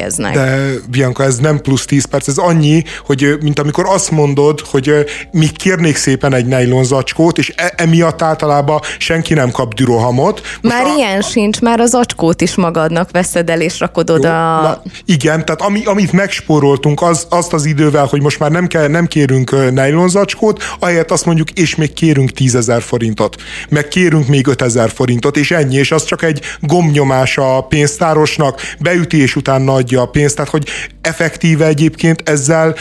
[0.00, 0.34] cashbackeznek.
[0.34, 4.92] De Bianca, ez nem plusz 10 perc, ez annyi, hogy mint amikor azt mondod, hogy
[5.30, 10.42] mi kérnék szépen egy nylon zacskót, és e- emiatt általában senki nem kap dürohamot.
[10.60, 10.94] Most már a...
[10.96, 14.08] ilyen sincs, már az acskót is magadnak veszed el, és rakod.
[14.08, 18.66] Jó, na, igen, tehát ami, amit megspóroltunk, az, azt az idővel, hogy most már nem,
[18.66, 23.36] kell, nem kérünk nylon zacskót, ahelyett azt mondjuk, és még kérünk 10 ezer forintot,
[23.68, 28.60] meg kérünk még 5 ezer forintot, és ennyi, és az csak egy gomnyomás a pénztárosnak,
[28.78, 30.68] beüti és utána adja a pénzt, tehát hogy
[31.00, 32.74] effektíve egyébként ezzel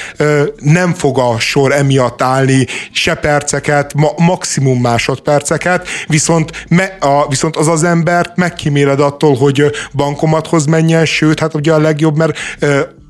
[0.60, 7.56] nem fog a sor emiatt állni se perceket, ma, maximum másodperceket, viszont, me, a, viszont
[7.56, 12.38] az az embert megkíméled attól, hogy bankomathoz menjen, sőt, hát ugye a legjobb, mert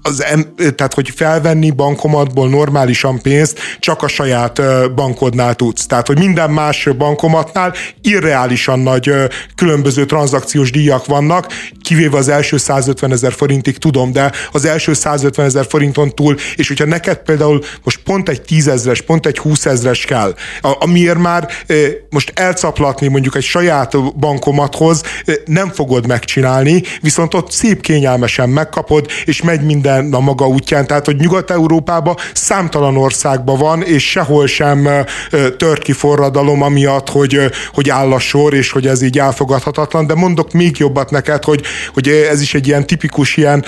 [0.01, 4.61] az em, tehát hogy felvenni bankomatból normálisan pénzt csak a saját
[4.93, 5.85] bankodnál tudsz.
[5.85, 9.11] Tehát, hogy minden más bankomatnál irreálisan nagy
[9.55, 11.47] különböző tranzakciós díjak vannak,
[11.81, 16.67] kivéve az első 150 ezer forintig tudom, de az első 150 ezer forinton túl, és
[16.67, 21.49] hogyha neked például most pont egy 10 ezres, pont egy 20 ezres kell, amiért már
[22.09, 25.03] most elcaplatni mondjuk egy saját bankomathoz
[25.45, 30.87] nem fogod megcsinálni, viszont ott szép kényelmesen megkapod, és megy minden minden a maga útján,
[30.87, 34.89] tehát hogy Nyugat-Európában számtalan országban van, és sehol sem
[35.57, 37.39] tört ki forradalom amiatt, hogy,
[37.73, 41.61] hogy áll a sor, és hogy ez így elfogadhatatlan, de mondok még jobbat neked, hogy,
[41.93, 43.65] hogy ez is egy ilyen tipikus ilyen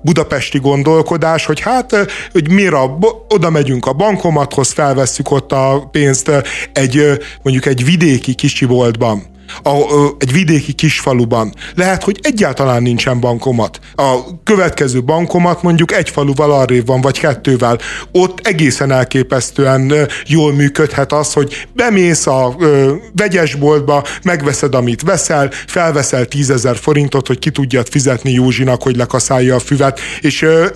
[0.00, 2.98] budapesti gondolkodás, hogy hát, hogy miért a,
[3.28, 6.30] oda megyünk a bankomathoz, felvesszük ott a pénzt
[6.72, 9.70] egy mondjuk egy vidéki kicsi boltban a,
[10.18, 11.54] egy vidéki kisfaluban.
[11.74, 13.80] Lehet, hogy egyáltalán nincsen bankomat.
[13.94, 17.78] A következő bankomat mondjuk egy faluval arrébb van, vagy kettővel.
[18.12, 26.24] Ott egészen elképesztően jól működhet az, hogy bemész a ö, vegyesboltba, megveszed, amit veszel, felveszel
[26.24, 30.66] tízezer forintot, hogy ki tudjad fizetni Józsinak, hogy lekaszálja a füvet, és, ö,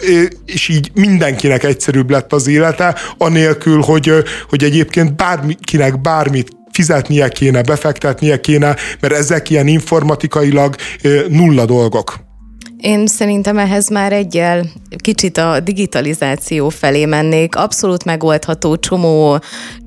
[0.46, 4.12] és így mindenkinek egyszerűbb lett az élete, anélkül, hogy,
[4.48, 10.74] hogy egyébként bárkinek bármit fizetnie kéne, befektetnie kéne, mert ezek ilyen informatikailag
[11.28, 12.14] nulla dolgok.
[12.76, 14.64] Én szerintem ehhez már egyel
[14.96, 17.56] kicsit a digitalizáció felé mennék.
[17.56, 19.38] Abszolút megoldható csomó,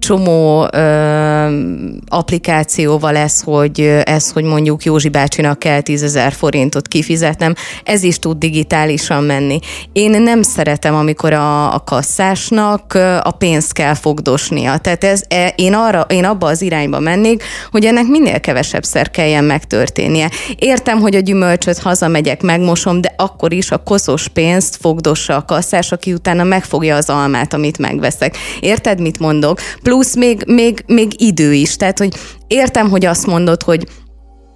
[0.08, 1.60] csomó ö,
[2.08, 7.53] applikációval lesz, hogy ez, hogy mondjuk Józsi bácsinak kell 10 ezer forintot kifizetnem,
[7.84, 9.60] ez is tud digitálisan menni.
[9.93, 12.93] Én nem szeretem, amikor a, a kasszásnak
[13.24, 14.78] a pénzt kell fogdosnia.
[14.78, 19.12] Tehát ez, e, én, arra, én abba az irányba mennék, hogy ennek minél kevesebb szer
[19.12, 20.30] kelljen megtörténnie.
[20.55, 25.91] Értem, hogy a gyümölcsöt hazamegyek, megmosom, de akkor is a koszos pénzt fogdossa a kasszás,
[25.91, 28.38] aki utána megfogja az almát, amit megveszek.
[28.60, 29.60] Érted, mit mondok?
[29.84, 31.76] Plusz még, még, még idő is.
[31.76, 32.14] Tehát, hogy
[32.48, 33.88] értem, hogy azt mondod, hogy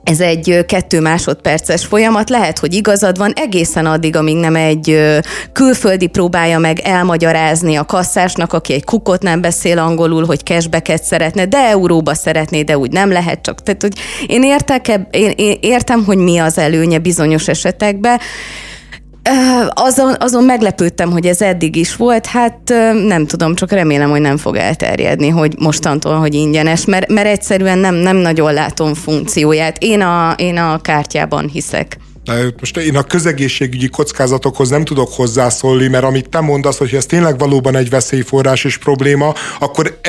[0.03, 4.97] ez egy kettő másodperces folyamat, lehet, hogy igazad van, egészen addig, amíg nem egy
[5.51, 11.45] külföldi próbálja meg elmagyarázni a kasszásnak, aki egy kukot nem beszél angolul, hogy cashbacket szeretne,
[11.45, 13.63] de euróba szeretné, de úgy nem lehet csak.
[13.63, 13.93] Tehát, hogy
[14.27, 18.19] én, értek, én, én értem, hogy mi az előnye bizonyos esetekben,
[19.69, 22.59] azon, azon meglepődtem, hogy ez eddig is volt, hát
[23.07, 27.77] nem tudom, csak remélem, hogy nem fog elterjedni, hogy mostantól, hogy ingyenes, mert, mert egyszerűen
[27.77, 29.77] nem, nem nagyon látom funkcióját.
[29.79, 31.97] Én a, én a kártyában hiszek.
[32.59, 37.37] Most én a közegészségügyi kockázatokhoz nem tudok hozzászólni, mert amit te mondasz, hogy ez tényleg
[37.37, 39.99] valóban egy veszélyforrás és probléma, akkor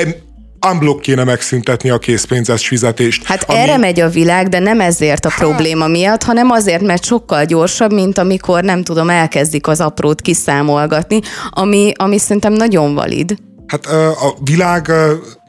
[0.70, 3.24] unblock kéne megszüntetni a készpénzes fizetést.
[3.24, 3.58] Hát ami...
[3.58, 5.38] erre megy a világ, de nem ezért a hát...
[5.38, 11.20] probléma miatt, hanem azért, mert sokkal gyorsabb, mint amikor nem tudom, elkezdik az aprót kiszámolgatni,
[11.50, 13.36] ami, ami szerintem nagyon valid.
[13.66, 14.92] Hát a világ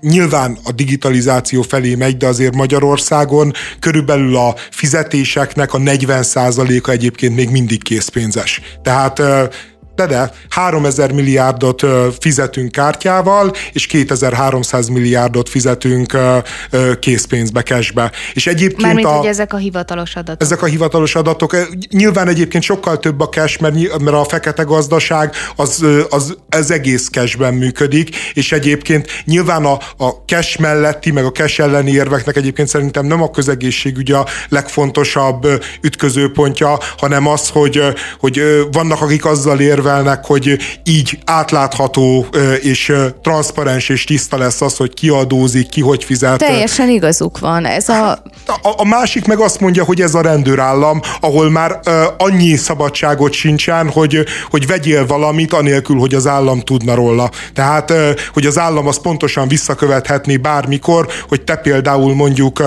[0.02, 7.50] nyilván a digitalizáció felé megy, de azért Magyarországon körülbelül a fizetéseknek a 40%-a egyébként még
[7.50, 8.62] mindig készpénzes.
[8.82, 9.22] Tehát
[9.96, 11.86] de de 3000 milliárdot
[12.20, 16.18] fizetünk kártyával, és 2300 milliárdot fizetünk
[17.00, 18.12] készpénzbe, cashbe.
[18.34, 20.42] És egyébként Mármint, a, hogy ezek a hivatalos adatok.
[20.42, 21.58] Ezek a hivatalos adatok.
[21.90, 27.10] Nyilván egyébként sokkal több a cash, mert, mert a fekete gazdaság az, az ez egész
[27.10, 32.68] cashben működik, és egyébként nyilván a, a cash melletti, meg a cash elleni érveknek egyébként
[32.68, 35.48] szerintem nem a közegészségügy a legfontosabb
[35.82, 37.82] ütközőpontja, hanem az, hogy,
[38.20, 38.42] hogy
[38.72, 42.26] vannak, akik azzal érvelnek, hogy így átlátható
[42.62, 46.38] és transzparens és tiszta lesz az, hogy ki adózik, ki hogy fizet.
[46.38, 47.66] Teljesen igazuk van.
[47.66, 48.12] Ez a...
[48.46, 51.80] a, a másik meg azt mondja, hogy ez a rendőrállam, ahol már
[52.18, 57.30] annyi szabadságot sincsen, hogy, hogy vegyél valamit, anélkül, hogy az állam tudna róla.
[57.54, 57.94] Tehát,
[58.34, 62.64] hogy az állam az pontosan visszakövethetné bármikor, hogy te például mondjuk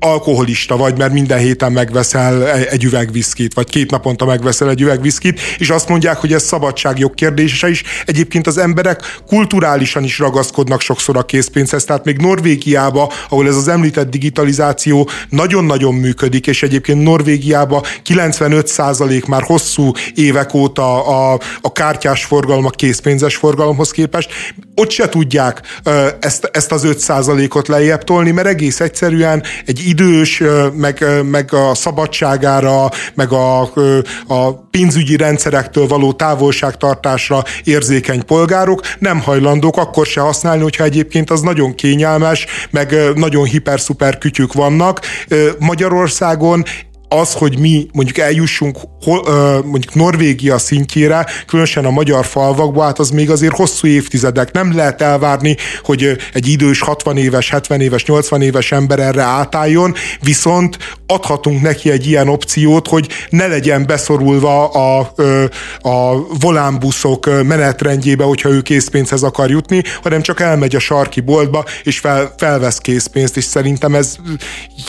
[0.00, 5.02] alkoholista vagy, mert minden héten megveszel egy üveg viszkit, vagy két naponta megveszel egy üveg
[5.02, 7.82] viszkit, és azt mondják, hogy ez szabadságjog kérdése is.
[8.06, 13.68] Egyébként az emberek kulturálisan is ragaszkodnak sokszor a készpénzhez, tehát még Norvégiába, ahol ez az
[13.68, 22.24] említett digitalizáció nagyon-nagyon működik, és egyébként Norvégiába 95% már hosszú évek óta a, a kártyás
[22.24, 24.30] forgalom a készpénzes forgalomhoz képest,
[24.74, 25.60] ott se tudják
[26.20, 30.42] ezt, ezt az 5%-ot lejjebb tolni, mert egész egyszerűen egy idős,
[30.74, 33.60] meg, meg a szabadságára, meg a,
[34.26, 41.40] a pénzügyi rendszerektől való távolságtartásra érzékeny polgárok nem hajlandók akkor se használni, hogyha egyébként az
[41.40, 45.00] nagyon kényelmes, meg nagyon hiper-szuper kütyük vannak.
[45.58, 46.64] Magyarországon
[47.12, 48.78] az, hogy mi mondjuk eljussunk
[49.64, 54.52] mondjuk Norvégia szintjére, különösen a magyar falvakba, hát az még azért hosszú évtizedek.
[54.52, 59.94] Nem lehet elvárni, hogy egy idős 60 éves, 70 éves, 80 éves ember erre átálljon,
[60.22, 65.12] viszont adhatunk neki egy ilyen opciót, hogy ne legyen beszorulva a,
[65.80, 71.98] a volánbuszok menetrendjébe, hogyha ő készpénzhez akar jutni, hanem csak elmegy a sarki boltba, és
[71.98, 74.16] fel, felvesz készpénzt, és szerintem ez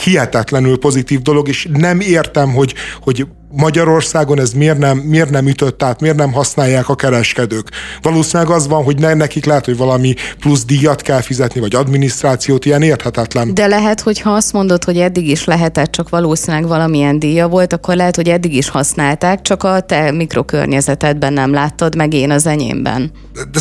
[0.02, 5.82] hihetetlenül pozitív dolog, és nem értem, hogy, hogy Magyarországon ez miért nem, miért nem ütött
[5.82, 7.68] át, miért nem használják a kereskedők.
[8.02, 12.64] Valószínűleg az van, hogy ne, nekik lehet, hogy valami plusz díjat kell fizetni, vagy adminisztrációt,
[12.64, 13.54] ilyen érthetetlen.
[13.54, 17.72] De lehet, hogy ha azt mondod, hogy eddig is lehetett, csak valószínűleg valamilyen díja volt,
[17.72, 22.46] akkor lehet, hogy eddig is használták, csak a te mikrokörnyezetedben nem láttad, meg én az
[22.46, 23.10] enyémben.
[23.32, 23.60] De, de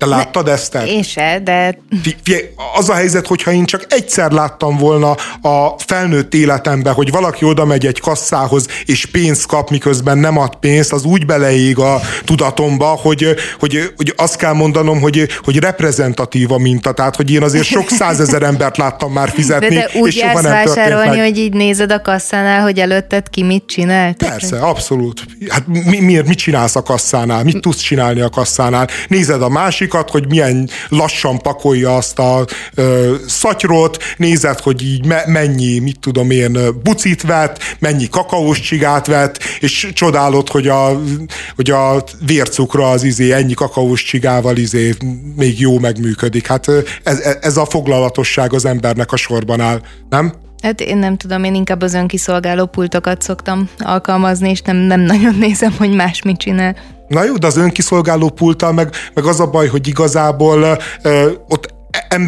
[0.00, 0.74] te láttad ne, ezt?
[0.74, 1.78] Én se, de...
[2.74, 5.10] Az a helyzet, hogyha én csak egyszer láttam volna
[5.42, 10.56] a felnőtt életemben, hogy valaki oda megy egy kasszához, és pénzt kap, miközben nem ad
[10.56, 16.52] pénzt, az úgy beleég a tudatomba, hogy, hogy, hogy azt kell mondanom, hogy, hogy reprezentatív
[16.52, 20.08] a minta, tehát hogy én azért sok százezer embert láttam már fizetni, de, de úgy
[20.08, 21.18] és soha nem vásárolni, meg.
[21.18, 24.14] hogy így nézed a kasszánál, hogy előtted ki mit csinál?
[24.14, 25.24] Persze, abszolút.
[25.48, 27.44] Hát mi, miért, mit csinálsz a kasszánál?
[27.44, 28.88] Mit tudsz csinálni a kasszánál?
[29.08, 35.06] Nézed a másik másikat, hogy milyen lassan pakolja azt a ö, szatyrot, nézed, hogy így
[35.06, 41.00] me, mennyi, mit tudom én, bucit vett, mennyi kakaós csigát vett, és csodálod, hogy a,
[41.56, 44.94] hogy a vércukra az izé ennyi kakaós csigával izé
[45.36, 46.46] még jó megműködik.
[46.46, 46.66] Hát
[47.02, 50.32] ez, ez a foglalatosság az embernek a sorban áll, nem?
[50.62, 55.34] Hát én nem tudom, én inkább az önkiszolgáló pultokat szoktam alkalmazni, és nem, nem nagyon
[55.34, 56.76] nézem, hogy más mit csinál.
[57.10, 61.30] Na jó, de az önkiszolgáló pulttal meg, meg az a baj, hogy igazából ö,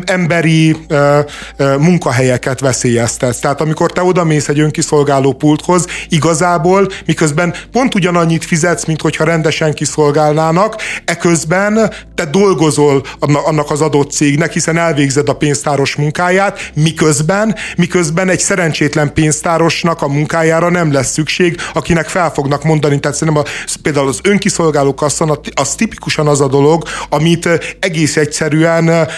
[0.04, 1.18] emberi ö,
[1.56, 3.38] ö, munkahelyeket veszélyeztetsz.
[3.38, 9.24] Tehát amikor te oda mész egy önkiszolgáló pulthoz, igazából miközben pont ugyanannyit fizetsz, mint hogyha
[9.24, 17.54] rendesen kiszolgálnának, eközben te dolgozol annak az adott cégnek, hiszen elvégzed a pénztáros munkáját, miközben,
[17.76, 23.00] miközben egy szerencsétlen pénztárosnak a munkájára nem lesz szükség, akinek fel fognak mondani.
[23.00, 27.48] Tehát szerintem a, például az önkiszolgáló kasszan az tipikusan az a dolog, amit
[27.80, 29.08] egész egyszerűen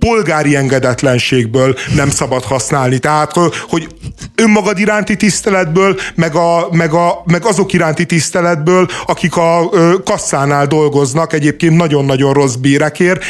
[0.00, 2.98] polgári engedetlenségből nem szabad használni.
[2.98, 3.32] Tehát,
[3.68, 3.88] hogy
[4.34, 9.70] önmagad iránti tiszteletből, meg, a, meg, a, meg azok iránti tiszteletből, akik a
[10.04, 13.24] kasszánál dolgoznak, egyébként nagyon-nagyon rossz bérekért,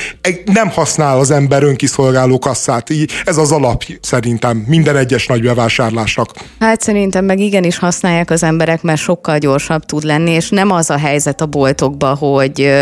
[0.44, 2.88] nem használ az ember önkiszolgáló kasszát.
[3.24, 6.30] Ez az alap szerintem minden egyes nagy bevásárlásnak.
[6.60, 10.90] Hát szerintem meg igenis használják az emberek, mert sokkal gyorsabb tud lenni, és nem az
[10.90, 12.72] a helyzet a boltokban, hogy,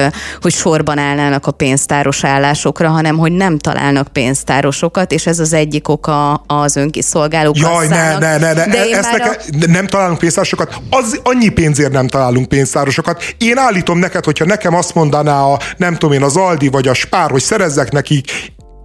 [0.40, 5.52] hogy sorban állnának a pénztáros állásokra, hanem hogy nem talál találnak pénztárosokat, és ez az
[5.52, 9.70] egyik oka az önkiszolgáló Jaj, ne, ne, ne, ne, de ezt neke, a...
[9.70, 13.34] nem találunk pénztárosokat, az annyi pénzért nem találunk pénztárosokat.
[13.38, 16.94] Én állítom neked, hogyha nekem azt mondaná a, nem tudom én, az Aldi vagy a
[16.94, 18.30] Spár, hogy szerezzek nekik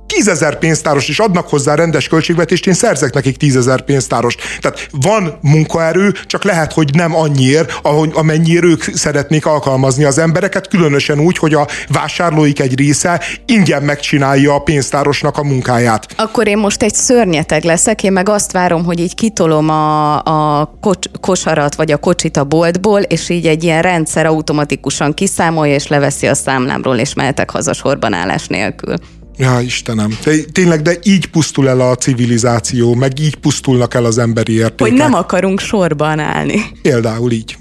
[0.08, 4.36] tízezer pénztáros is adnak hozzá rendes költségvetést, én szerzek nekik tízezer pénztáros.
[4.62, 10.68] Tehát van munkaerő, csak lehet, hogy nem annyiért, ahogy, amennyiért ők szeretnék alkalmazni az embereket,
[10.68, 16.08] különösen úgy, hogy a vásárlóik egy része ingyen megcsinálja a pénztárosnak a munkáját.
[16.18, 20.74] Akkor én most egy szörnyeteg leszek, én meg azt várom, hogy így kitolom a, a
[20.82, 25.88] kocs, kosarat vagy a kocsit a boltból, és így egy ilyen rendszer automatikusan kiszámolja, és
[25.88, 28.96] leveszi a számlámról, és mehetek haza sorban állás nélkül.
[29.38, 30.18] Ja, Istenem.
[30.52, 34.80] Tényleg, de így pusztul el a civilizáció, meg így pusztulnak el az emberi értékek.
[34.80, 36.62] Hogy nem akarunk sorban állni.
[36.82, 37.58] Például így.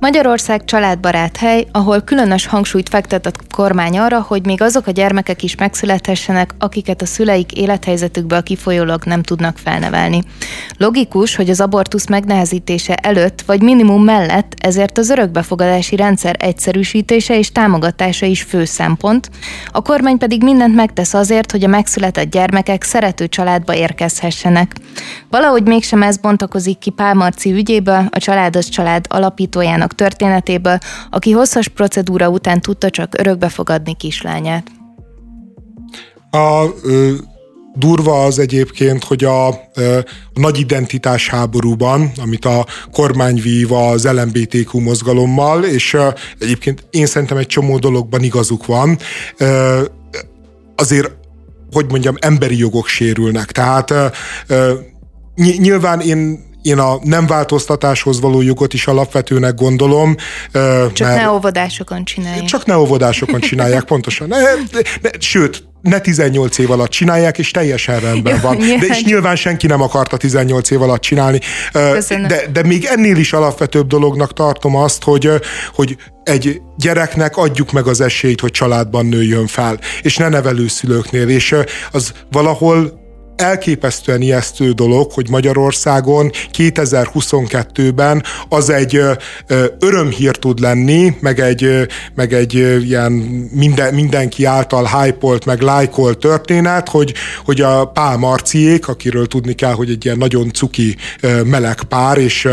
[0.00, 5.42] Magyarország családbarát hely, ahol különös hangsúlyt fektet a kormány arra, hogy még azok a gyermekek
[5.42, 10.22] is megszülethessenek, akiket a szüleik élethelyzetükből kifolyólag nem tudnak felnevelni.
[10.76, 17.52] Logikus, hogy az abortusz megnehezítése előtt vagy minimum mellett ezért az örökbefogadási rendszer egyszerűsítése és
[17.52, 19.30] támogatása is fő szempont,
[19.72, 24.72] a kormány pedig mindent megtesz azért, hogy a megszületett gyermekek szerető családba érkezhessenek.
[25.30, 30.78] Valahogy mégsem ez bontakozik ki Pál Marci ügyéből, a Családos Család alapítójának annak történetéből,
[31.10, 34.66] aki hosszas procedúra után tudta csak örökbe fogadni kislányát.
[36.30, 37.14] A ö,
[37.74, 39.98] durva az egyébként, hogy a, ö,
[40.34, 47.06] a nagy identitás háborúban, amit a kormány vív az LMBTQ mozgalommal, és ö, egyébként én
[47.06, 48.98] szerintem egy csomó dologban igazuk van,
[49.38, 49.84] ö,
[50.76, 51.18] azért
[51.72, 53.52] hogy mondjam, emberi jogok sérülnek.
[53.52, 53.90] Tehát
[54.46, 54.74] ö,
[55.36, 60.16] nyilván én én a nem változtatáshoz való jogot is alapvetőnek gondolom.
[60.92, 62.44] Csak mert ne óvodásokon csinálják.
[62.44, 64.28] Csak ne óvodásokon csinálják, pontosan.
[64.28, 64.38] Ne,
[65.00, 68.58] ne, sőt, ne 18 év alatt csinálják, és teljesen rendben van.
[68.58, 71.40] De és nyilván senki nem akarta 18 év alatt csinálni.
[71.72, 75.30] De, de még ennél is alapvetőbb dolognak tartom azt, hogy,
[75.74, 81.54] hogy egy gyereknek adjuk meg az esélyt, hogy családban nőjön fel, és ne nevelőszülőknél, és
[81.92, 82.99] az valahol
[83.40, 89.00] elképesztően ijesztő dolog, hogy Magyarországon 2022-ben az egy
[89.78, 93.12] örömhír tud lenni, meg egy, meg egy ilyen
[93.52, 97.14] minden, mindenki által hype meg lájkolt történet, hogy,
[97.44, 100.96] hogy a Pál Marciék, akiről tudni kell, hogy egy ilyen nagyon cuki
[101.44, 102.44] meleg pár, és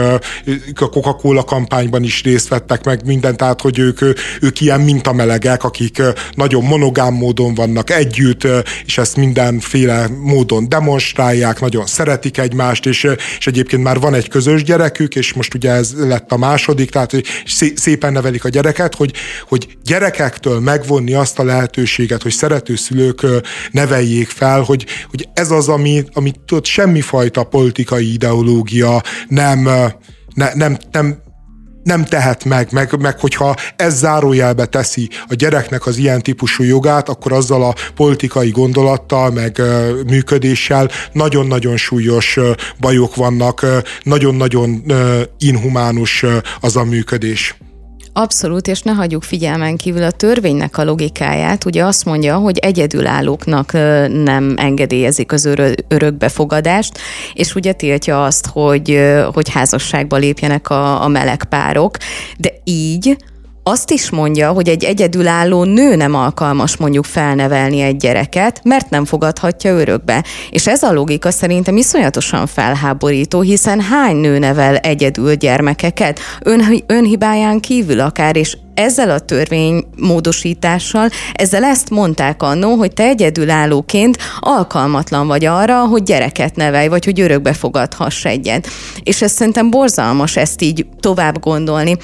[0.76, 4.00] a Coca-Cola kampányban is részt vettek meg mindent, tehát hogy ők,
[4.42, 6.02] ők ilyen mintamelegek, akik
[6.34, 8.48] nagyon monogám módon vannak együtt,
[8.86, 13.08] és ezt mindenféle módon demonstrálják, nagyon szeretik egymást, és,
[13.38, 17.12] és egyébként már van egy közös gyerekük, és most ugye ez lett a második, tehát
[17.12, 17.26] hogy
[17.76, 19.14] szépen nevelik a gyereket, hogy,
[19.48, 23.26] hogy gyerekektől megvonni azt a lehetőséget, hogy szerető szülők
[23.72, 29.70] neveljék fel, hogy, hogy ez az, ami, amit tudod, semmifajta politikai ideológia nem,
[30.34, 31.26] ne, nem, nem
[31.88, 37.10] nem tehet meg, meg, meg hogyha ez zárójelbe teszi a gyereknek az ilyen típusú jogát,
[37.10, 39.62] akkor azzal a politikai gondolattal, meg
[40.08, 42.40] működéssel nagyon-nagyon súlyos
[42.80, 43.66] bajok vannak,
[44.04, 44.84] nagyon-nagyon
[45.38, 46.26] inhumánus
[46.60, 47.58] az a működés.
[48.20, 51.66] Abszolút, és ne hagyjuk figyelmen kívül a törvénynek a logikáját.
[51.66, 53.72] Ugye azt mondja, hogy egyedülállóknak
[54.08, 55.50] nem engedélyezik az
[55.88, 56.98] örökbefogadást,
[57.34, 59.00] és ugye tiltja azt, hogy,
[59.34, 61.98] hogy házasságba lépjenek a, a meleg párok,
[62.38, 63.18] de így
[63.68, 69.06] azt is mondja, hogy egy egyedülálló nő nem alkalmas mondjuk felnevelni egy gyereket, mert nem
[69.06, 70.24] fogadhatja örökbe.
[70.50, 77.60] És ez a logika szerintem iszonyatosan felháborító, hiszen hány nő nevel egyedül gyermekeket, ön, önhibáján
[77.60, 85.46] kívül akár, és ezzel a törvénymódosítással, ezzel ezt mondták annó, hogy te egyedülállóként alkalmatlan vagy
[85.46, 88.68] arra, hogy gyereket nevelj, vagy hogy örökbe fogadhass egyet.
[89.04, 91.98] És ez szerintem borzalmas ezt így tovább gondolni.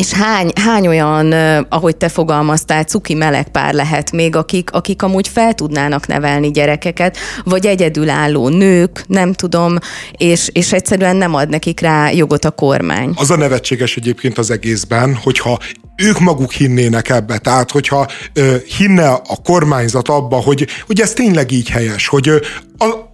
[0.00, 1.32] És hány, hány olyan,
[1.68, 7.16] ahogy te fogalmaztál, cuki meleg pár lehet még, akik, akik amúgy fel tudnának nevelni gyerekeket,
[7.44, 9.76] vagy egyedülálló nők, nem tudom,
[10.16, 13.12] és, és egyszerűen nem ad nekik rá jogot a kormány.
[13.14, 15.58] Az a nevetséges egyébként az egészben, hogyha
[15.96, 21.50] ők maguk hinnének ebbe, tehát hogyha ö, hinne a kormányzat abba, hogy, hogy ez tényleg
[21.50, 22.36] így helyes, hogy ö,
[22.78, 23.05] a,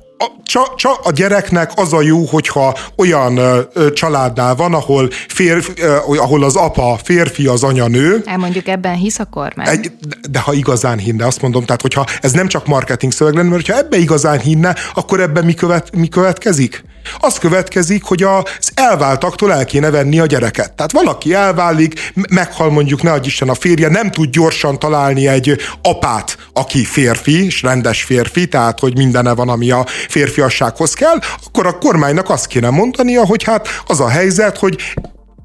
[0.44, 5.96] csak csa, a gyereknek az a jó, hogyha olyan ö, családnál van, ahol, férfi, ö,
[5.96, 8.22] ahol az apa férfi, az anya nő.
[8.24, 9.68] Elmondjuk ebben hisz a kormány.
[9.68, 9.92] Egy,
[10.30, 13.70] de ha igazán hinne, azt mondom, tehát hogyha ez nem csak marketing szöveg lenne, mert
[13.70, 16.84] ha ebbe igazán hinne, akkor ebben mi, követ, mi következik?
[17.18, 20.72] Az következik, hogy az elváltaktól el kéne venni a gyereket.
[20.72, 26.36] Tehát valaki elválik, meghal mondjuk, ne Isten a férje, nem tud gyorsan találni egy apát,
[26.52, 31.78] aki férfi, és rendes férfi, tehát hogy mindene van, ami a férfiassághoz kell, akkor a
[31.78, 34.78] kormánynak azt kéne mondania, hogy hát az a helyzet, hogy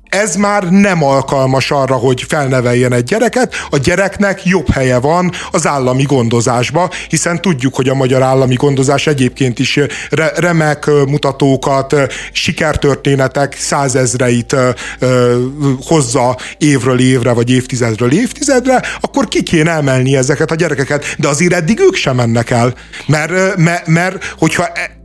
[0.09, 5.67] ez már nem alkalmas arra, hogy felneveljen egy gyereket, a gyereknek jobb helye van az
[5.67, 9.79] állami gondozásba, hiszen tudjuk, hogy a magyar állami gondozás egyébként is
[10.09, 11.95] re- remek mutatókat,
[12.31, 14.55] sikertörténetek százezreit
[15.85, 21.15] hozza évről évre, vagy évtizedről évtizedre, akkor ki kéne emelni ezeket a gyerekeket.
[21.17, 22.73] De azért eddig ők sem mennek el.
[23.05, 24.97] Mert, mert, mert hogyha e-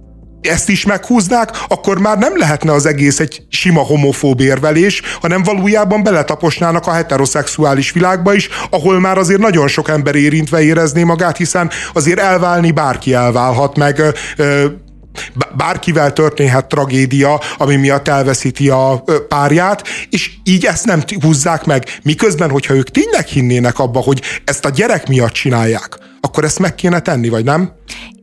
[0.42, 6.02] ezt is meghúznák, akkor már nem lehetne az egész egy sima homofób érvelés, hanem valójában
[6.02, 11.70] beletaposnának a heteroszexuális világba is, ahol már azért nagyon sok ember érintve érezné magát, hiszen
[11.92, 14.02] azért elválni bárki elválhat, meg
[15.56, 21.84] bárkivel történhet tragédia, ami miatt elveszíti a párját, és így ezt nem húzzák meg.
[22.02, 26.74] Miközben, hogyha ők tényleg hinnének abba, hogy ezt a gyerek miatt csinálják, akkor ezt meg
[26.74, 27.72] kéne tenni, vagy nem?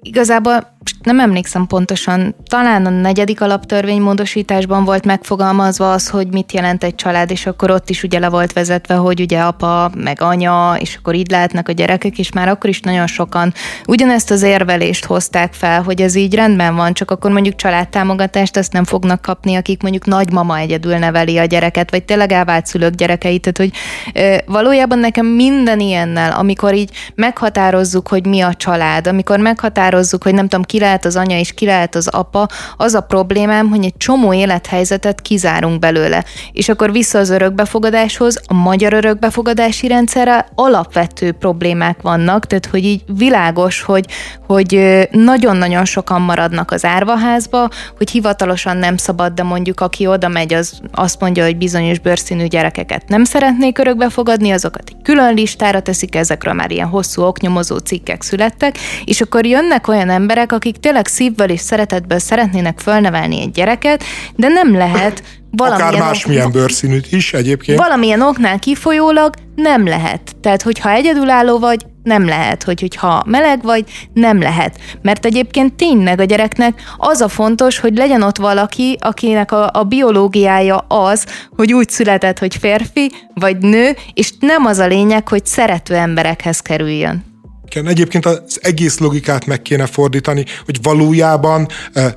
[0.02, 6.84] Igazából nem emlékszem pontosan, talán a negyedik alaptörvény módosításban volt megfogalmazva az, hogy mit jelent
[6.84, 10.76] egy család, és akkor ott is ugye le volt vezetve, hogy ugye apa, meg anya,
[10.80, 13.54] és akkor így lehetnek a gyerekek, és már akkor is nagyon sokan
[13.86, 18.74] ugyanezt az érvelést hozták fel, hogy ez így rendben van, csak akkor mondjuk családtámogatást ezt
[18.74, 23.42] nem fognak kapni, akik mondjuk nagymama egyedül neveli a gyereket, vagy tényleg elvált szülők gyerekeit,
[23.42, 23.72] tehát hogy
[24.14, 30.34] ö, valójában nekem minden ilyennel, amikor így meghatározzuk, hogy mi a család, amikor meghatározzuk, hogy
[30.34, 33.86] nem tudom, ki lehet az anya és ki lehet az apa, az a problémám, hogy
[33.86, 36.24] egy csomó élethelyzetet kizárunk belőle.
[36.52, 43.04] És akkor vissza az örökbefogadáshoz, a magyar örökbefogadási rendszerre alapvető problémák vannak, tehát hogy így
[43.18, 44.06] világos, hogy,
[44.48, 50.54] hogy nagyon-nagyon sokan maradnak az árvaházba, hogy hivatalosan nem szabad, de mondjuk aki oda megy,
[50.54, 56.16] az azt mondja, hogy bizonyos bőrszínű gyerekeket nem szeretnék örökbefogadni, azokat egy külön listára teszik,
[56.16, 61.50] ezekről már ilyen hosszú oknyomozó cikkek születtek, és akkor jönnek olyan emberek, akik tényleg szívből
[61.50, 64.04] és szeretetből szeretnének fölnevelni egy gyereket,
[64.36, 66.52] de nem lehet valamilyen Akár másmilyen ok...
[66.52, 67.80] bőrszínűt is egyébként.
[67.80, 70.36] Valamilyen oknál kifolyólag nem lehet.
[70.42, 74.80] Tehát, hogyha egyedülálló vagy, nem lehet, hogy, hogyha meleg vagy, nem lehet.
[75.02, 79.84] Mert egyébként tényleg a gyereknek az a fontos, hogy legyen ott valaki, akinek a, a
[79.84, 85.46] biológiája az, hogy úgy született, hogy férfi vagy nő, és nem az a lényeg, hogy
[85.46, 87.29] szerető emberekhez kerüljön.
[87.70, 91.68] Igen, egyébként az egész logikát meg kéne fordítani, hogy valójában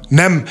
[0.08, 0.44] nem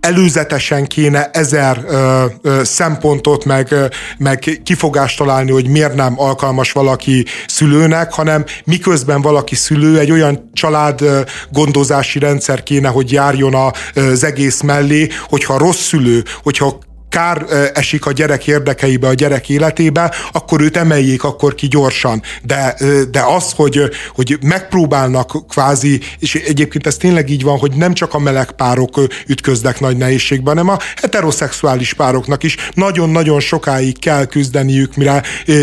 [0.00, 3.86] előzetesen kéne ezer ö, ö, szempontot, meg, ö,
[4.18, 10.50] meg kifogást találni, hogy miért nem alkalmas valaki szülőnek, hanem miközben valaki szülő, egy olyan
[10.52, 11.20] család ö,
[11.52, 13.54] gondozási rendszer kéne, hogy járjon
[13.94, 16.78] az egész mellé, hogyha rossz szülő, hogyha
[17.10, 17.44] kár
[17.74, 22.22] esik a gyerek érdekeibe, a gyerek életébe, akkor őt emeljék akkor ki gyorsan.
[22.42, 22.76] De,
[23.10, 28.14] de az, hogy, hogy megpróbálnak kvázi, és egyébként ez tényleg így van, hogy nem csak
[28.14, 34.96] a meleg párok ütköznek nagy nehézségben, hanem a heteroszexuális pároknak is nagyon-nagyon sokáig kell küzdeniük,
[34.96, 35.22] mire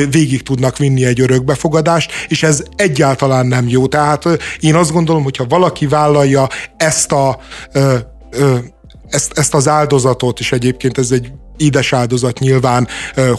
[0.09, 3.87] végig tudnak vinni egy örökbefogadást, és ez egyáltalán nem jó.
[3.87, 4.25] Tehát
[4.59, 7.39] én azt gondolom, hogyha valaki vállalja ezt a
[9.09, 12.87] ezt, ezt az áldozatot is egyébként ez egy édes áldozat nyilván,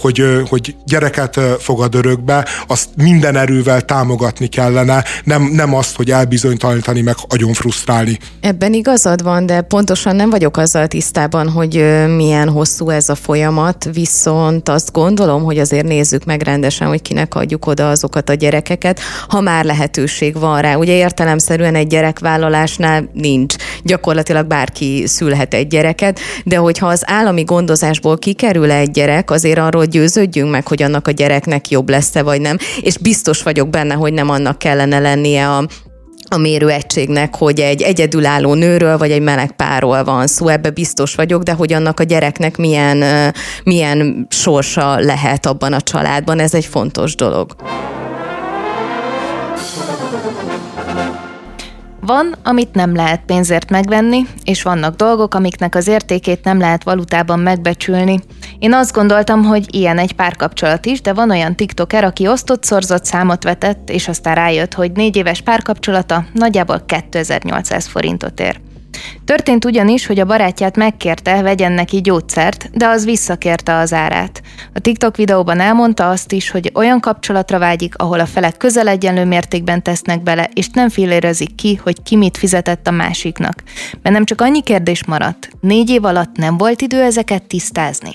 [0.01, 7.01] hogy, hogy gyereket fogad örökbe, azt minden erővel támogatni kellene, nem, nem azt, hogy elbizonytalanítani,
[7.01, 8.19] meg agyon frusztrálni.
[8.41, 11.75] Ebben igazad van, de pontosan nem vagyok azzal tisztában, hogy
[12.17, 17.35] milyen hosszú ez a folyamat, viszont azt gondolom, hogy azért nézzük meg rendesen, hogy kinek
[17.35, 20.75] adjuk oda azokat a gyerekeket, ha már lehetőség van rá.
[20.75, 23.55] Ugye értelemszerűen egy gyerekvállalásnál nincs.
[23.85, 29.59] Gyakorlatilag bárki szülhet egy gyereket, de hogyha az állami gondozásból otthonból kikerül egy gyerek, azért
[29.59, 33.95] arról győződjünk meg, hogy annak a gyereknek jobb lesz-e vagy nem, és biztos vagyok benne,
[33.95, 35.67] hogy nem annak kellene lennie a
[36.31, 41.43] a mérőegységnek, hogy egy egyedülálló nőről vagy egy meleg párról van szó, ebbe biztos vagyok,
[41.43, 43.33] de hogy annak a gyereknek milyen,
[43.65, 47.57] milyen sorsa lehet abban a családban, ez egy fontos dolog.
[52.09, 57.39] Van, amit nem lehet pénzért megvenni, és vannak dolgok, amiknek az értékét nem lehet valutában
[57.39, 58.21] megbecsülni.
[58.59, 63.05] Én azt gondoltam, hogy ilyen egy párkapcsolat is, de van olyan tiktoker, aki osztott szorzott
[63.05, 68.61] számot vetett, és aztán rájött, hogy négy éves párkapcsolata nagyjából 2800 forintot ér.
[69.25, 74.43] Történt ugyanis, hogy a barátját megkérte, vegyen neki gyógyszert, de az visszakérte az árát.
[74.75, 79.25] A TikTok videóban elmondta azt is, hogy olyan kapcsolatra vágyik, ahol a felek közel egyenlő
[79.25, 83.63] mértékben tesznek bele, és nem filérezik ki, hogy ki mit fizetett a másiknak.
[84.03, 88.11] Mert nem csak annyi kérdés maradt, négy év alatt nem volt idő ezeket tisztázni.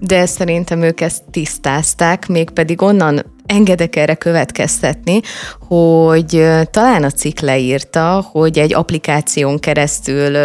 [0.00, 5.20] De szerintem ők ezt tisztázták, mégpedig onnan engedek erre következtetni,
[5.68, 10.36] hogy talán a cikk leírta, hogy egy applikáción keresztül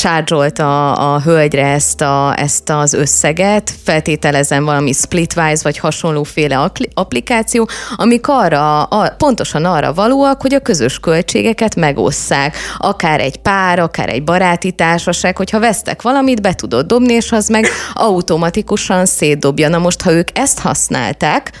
[0.00, 7.68] csárcsolt a, a hölgyre ezt, a, ezt az összeget, feltételezem valami Splitwise vagy hasonlóféle applikáció,
[7.96, 12.56] amik arra, a, pontosan arra valóak, hogy a közös költségeket megosszák.
[12.78, 17.48] Akár egy pár, akár egy baráti társaság, hogyha vesztek valamit, be tudod dobni, és az
[17.48, 19.68] meg automatikusan szétdobja.
[19.68, 21.52] Na most, ha ők ezt használták,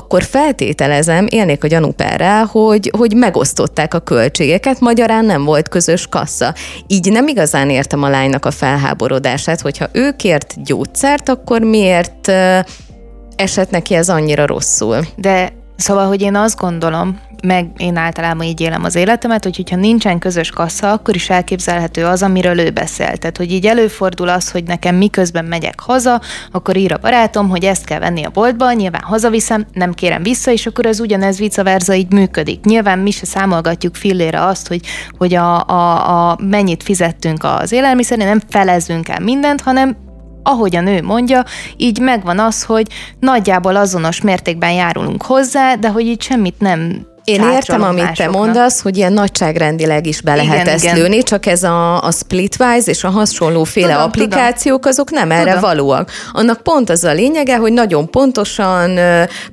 [0.00, 6.54] akkor feltételezem, élnék a gyanúperrel, hogy, hogy megosztották a költségeket, magyarán nem volt közös kassa.
[6.86, 12.32] Így nem igazán értem a lánynak a felháborodását, hogyha ő kért gyógyszert, akkor miért
[13.36, 15.06] esett neki ez annyira rosszul?
[15.16, 19.76] De Szóval, hogy én azt gondolom, meg én általában így élem az életemet, hogy hogyha
[19.76, 23.18] nincsen közös kassa, akkor is elképzelhető az, amiről ő beszélt.
[23.20, 26.20] Tehát, hogy így előfordul az, hogy nekem miközben megyek haza,
[26.50, 30.50] akkor ír a barátom, hogy ezt kell venni a boltba, nyilván hazaviszem, nem kérem vissza,
[30.50, 32.64] és akkor ez ugyanez vice versa így működik.
[32.64, 34.80] Nyilván mi se számolgatjuk fillére azt, hogy,
[35.18, 39.96] hogy a, a, a mennyit fizettünk az élelmiszerre, nem felezünk el mindent, hanem
[40.42, 41.44] ahogy a nő mondja,
[41.76, 42.86] így megvan az, hogy
[43.20, 48.32] nagyjából azonos mértékben járulunk hozzá, de hogy így semmit nem én értem, amit másoknak.
[48.32, 50.96] te mondasz, hogy ilyen nagyságrendileg is be lehet igen, ezt igen.
[50.96, 54.90] lőni, csak ez a, a Splitwise és a hasonlóféle tudom, applikációk, tudom.
[54.90, 55.38] azok nem tudom.
[55.38, 56.10] erre valóak.
[56.32, 58.98] Annak pont az a lényege, hogy nagyon pontosan,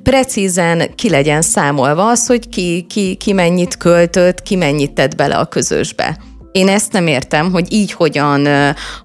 [0.02, 5.36] precízen ki legyen számolva az, hogy ki, ki, ki mennyit költött, ki mennyit tett bele
[5.36, 6.16] a közösbe.
[6.52, 8.48] Én ezt nem értem, hogy így hogyan,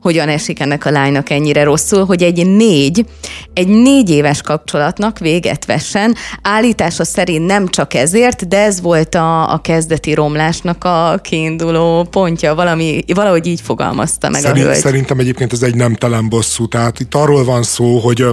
[0.02, 3.06] hogyan esik ennek a lánynak ennyire rosszul, hogy egy négy,
[3.54, 6.16] egy négy éves kapcsolatnak véget vessen.
[6.42, 12.56] Állítása szerint nem csak ezért, de ez volt a, a kezdeti romlásnak a kiinduló pontja.
[12.56, 14.82] Valami, valahogy így fogalmazta meg Szerint, a hölgy.
[14.82, 16.68] Szerintem egyébként ez egy nemtelen bosszú.
[16.68, 18.26] Tehát itt arról van szó, hogy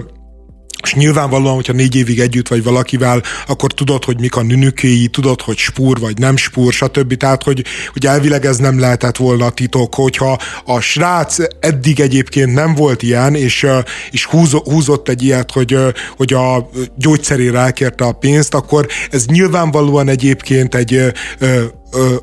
[0.83, 5.41] és nyilvánvalóan, hogyha négy évig együtt vagy valakivel, akkor tudod, hogy mik a nünükéi, tudod,
[5.41, 7.15] hogy spúr vagy nem spúr, stb.
[7.15, 12.75] Tehát, hogy, hogy elvileg ez nem lehetett volna titok, hogyha a srác eddig egyébként nem
[12.75, 13.67] volt ilyen, és,
[14.11, 14.25] és
[14.65, 15.77] húzott egy ilyet, hogy,
[16.17, 21.13] hogy a gyógyszerére elkérte a pénzt, akkor ez nyilvánvalóan egyébként egy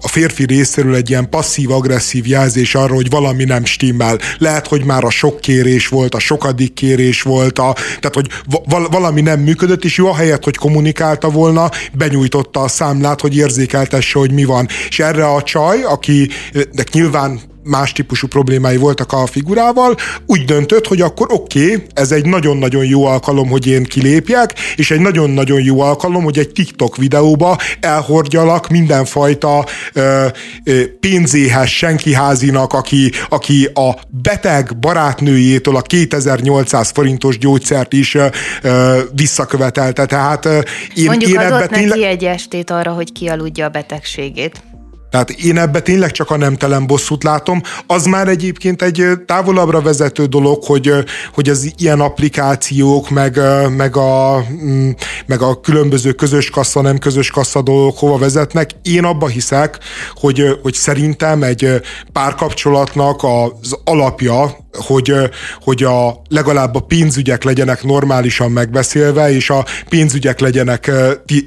[0.01, 4.17] a férfi részéről egy ilyen passzív-agresszív jelzés arra, hogy valami nem stimmel.
[4.37, 8.27] Lehet, hogy már a sok kérés volt, a sokadik kérés volt, a, tehát hogy
[8.65, 14.19] val- valami nem működött, és jó ahelyett, hogy kommunikálta volna, benyújtotta a számlát, hogy érzékeltesse,
[14.19, 14.67] hogy mi van.
[14.89, 19.95] És erre a csaj, akinek nyilván más típusú problémái voltak a figurával,
[20.25, 24.91] úgy döntött, hogy akkor oké, okay, ez egy nagyon-nagyon jó alkalom, hogy én kilépjek, és
[24.91, 30.25] egy nagyon-nagyon jó alkalom, hogy egy TikTok videóba elhordjalak mindenfajta ö,
[30.63, 38.25] ö, pénzéhes senkiházinak, aki, aki a beteg barátnőjétől a 2800 forintos gyógyszert is ö,
[38.61, 40.05] ö, visszakövetelte.
[40.05, 40.59] Tehát ö,
[40.95, 42.01] én, Mondjuk én adott neki tényleg...
[42.01, 44.61] egy estét arra, hogy kialudja a betegségét.
[45.09, 47.61] Tehát én ebbe tényleg csak a nemtelen bosszút látom.
[47.87, 50.93] Az már egyébként egy távolabbra vezető dolog, hogy,
[51.33, 53.39] hogy az ilyen applikációk, meg,
[53.77, 54.89] meg, a, mm,
[55.25, 58.69] meg a különböző közös kassa, nem közös kassa dolgok hova vezetnek.
[58.81, 59.79] Én abba hiszek,
[60.13, 61.81] hogy, hogy szerintem egy
[62.11, 65.13] párkapcsolatnak az alapja, hogy,
[65.61, 70.91] hogy a, legalább a pénzügyek legyenek normálisan megbeszélve, és a pénzügyek legyenek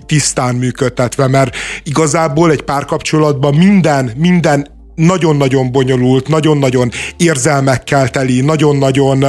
[0.06, 9.22] tisztán működtetve, mert igazából egy párkapcsolatban minden, minden nagyon-nagyon bonyolult, nagyon-nagyon érzelmekkel teli, nagyon-nagyon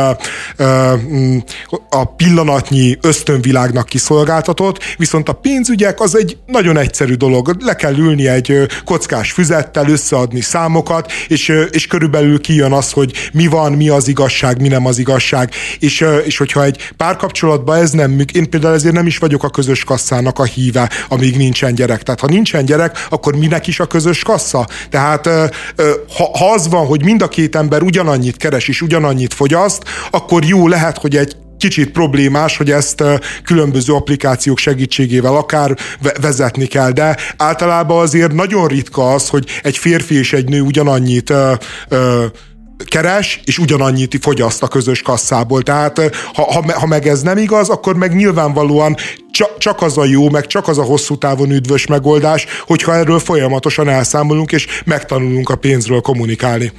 [1.90, 7.56] a pillanatnyi ösztönvilágnak kiszolgáltatott, viszont a pénzügyek az egy nagyon egyszerű dolog.
[7.60, 13.48] Le kell ülni egy kockás füzettel, összeadni számokat, és, és körülbelül kijön az, hogy mi
[13.48, 15.52] van, mi az igazság, mi nem az igazság.
[15.80, 19.50] És, és hogyha egy párkapcsolatban ez nem működik, én például ezért nem is vagyok a
[19.50, 22.04] közös kasszának a híve, amíg nincsen gyerek.
[22.04, 24.68] Tehát ha nincsen gyerek, akkor minek is a közös kassa?
[24.90, 25.30] Tehát
[26.18, 30.46] ha, ha az van, hogy mind a két ember ugyanannyit keres és ugyanannyit fogyaszt, akkor
[30.46, 33.04] jó lehet, hogy egy kicsit problémás, hogy ezt
[33.44, 35.76] különböző applikációk segítségével akár
[36.22, 41.30] vezetni kell, de általában azért nagyon ritka az, hogy egy férfi és egy nő ugyanannyit
[41.30, 41.54] ö,
[41.90, 42.26] ö,
[42.86, 45.62] keres, és ugyanannyit fogyaszt a közös kasszából.
[45.62, 48.96] Tehát ha, ha, ha meg ez nem igaz, akkor meg nyilvánvalóan
[49.32, 53.20] csak, csak az a jó, meg csak az a hosszú távon üdvös megoldás, hogyha erről
[53.20, 56.72] folyamatosan elszámolunk, és megtanulunk a pénzről kommunikálni.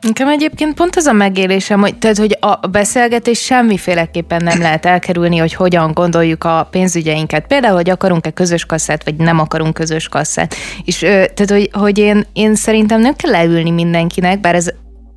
[0.00, 5.36] Nekem egyébként pont az a megélésem, hogy, tehát, hogy a beszélgetés semmiféleképpen nem lehet elkerülni,
[5.36, 7.46] hogy hogyan gondoljuk a pénzügyeinket.
[7.46, 10.54] Például, hogy akarunk-e közös kasszát, vagy nem akarunk közös kasszát.
[10.84, 14.68] És tehát, hogy, hogy én, én szerintem nem kell leülni mindenkinek, bár ez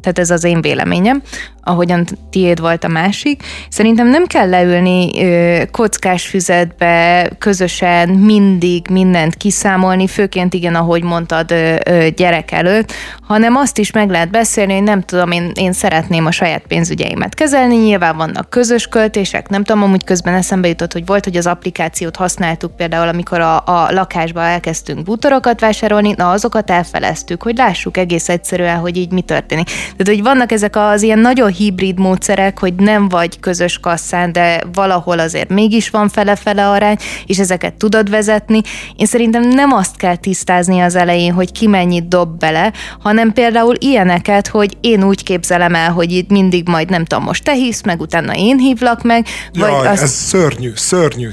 [0.02, 1.22] tehát ez az én véleményem,
[1.64, 3.44] ahogyan tiéd volt a másik.
[3.70, 11.52] Szerintem nem kell leülni ö, kockás füzetbe, közösen mindig mindent kiszámolni, főként igen, ahogy mondtad,
[11.52, 16.26] ö, gyerek előtt, hanem azt is meg lehet beszélni, hogy nem tudom, én, én szeretném
[16.26, 21.06] a saját pénzügyeimet kezelni, nyilván vannak közös költések, nem tudom, amúgy közben eszembe jutott, hogy
[21.06, 26.70] volt, hogy az applikációt használtuk például, amikor a, a lakásba elkezdtünk bútorokat vásárolni, na azokat
[26.70, 29.70] elfeleztük, hogy lássuk egész egyszerűen, hogy így mi történik.
[29.98, 34.64] Tehát, hogy vannak ezek az ilyen nagyon hibrid módszerek, hogy nem vagy közös kasszán, de
[34.74, 38.62] valahol azért mégis van fele-fele arány, és ezeket tudod vezetni.
[38.96, 43.76] Én szerintem nem azt kell tisztázni az elején, hogy ki mennyit dob bele, hanem például
[43.80, 47.84] ilyeneket, hogy én úgy képzelem el, hogy itt mindig majd nem tudom, most te hívsz
[47.84, 49.26] meg, utána én hívlak meg.
[49.54, 50.02] Vagy Jaj, azt...
[50.02, 51.30] ez szörnyű, szörnyű.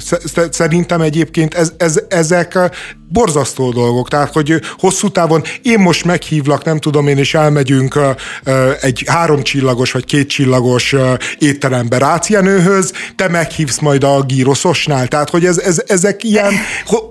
[0.50, 2.58] Szerintem egyébként ez, ez, ezek
[3.08, 7.98] borzasztó dolgok, tehát hogy hosszú távon én most meghívlak, nem tudom én, és elmegyünk
[8.80, 10.94] egy háromcsillagos vagy kétcsillagos
[11.38, 16.52] étterembe rácienőhöz, te meghívsz majd a gíroszosnál, tehát hogy ez, ez, ezek ilyen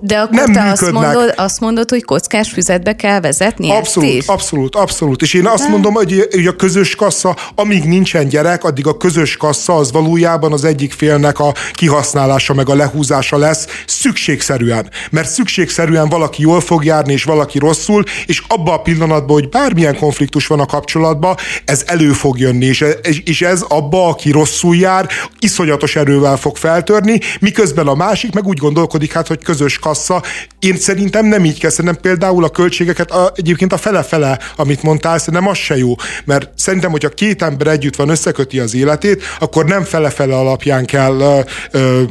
[0.00, 4.18] De akkor nem te azt mondod, azt mondod, hogy kockás füzetbe kell vezetni Abszolút, ezt
[4.18, 4.26] is?
[4.26, 5.22] abszolút, abszolút.
[5.22, 9.36] És én azt mondom, hogy, hogy a közös kassa, amíg nincsen gyerek, addig a közös
[9.36, 14.90] kassa az valójában az egyik félnek a kihasználása meg a lehúzása lesz szükségszerűen.
[15.10, 19.96] Mert szükségszerűen valaki jól fog járni, és valaki rosszul, és abban a pillanatban, hogy bármilyen
[19.96, 21.27] konfliktus van a kapcsolatban,
[21.64, 22.84] ez elő fog jönni, és,
[23.24, 28.58] és ez abba, aki rosszul jár, iszonyatos erővel fog feltörni, miközben a másik meg úgy
[28.58, 30.22] gondolkodik, hát, hogy közös kassa.
[30.58, 35.18] Én szerintem nem így kell, szerintem például a költségeket, a, egyébként a fele-fele, amit mondtál,
[35.18, 35.94] szerintem az se jó,
[36.24, 41.20] mert szerintem, hogyha két ember együtt van, összeköti az életét, akkor nem fele-fele alapján kell
[41.20, 41.40] ö,
[41.70, 42.02] ö,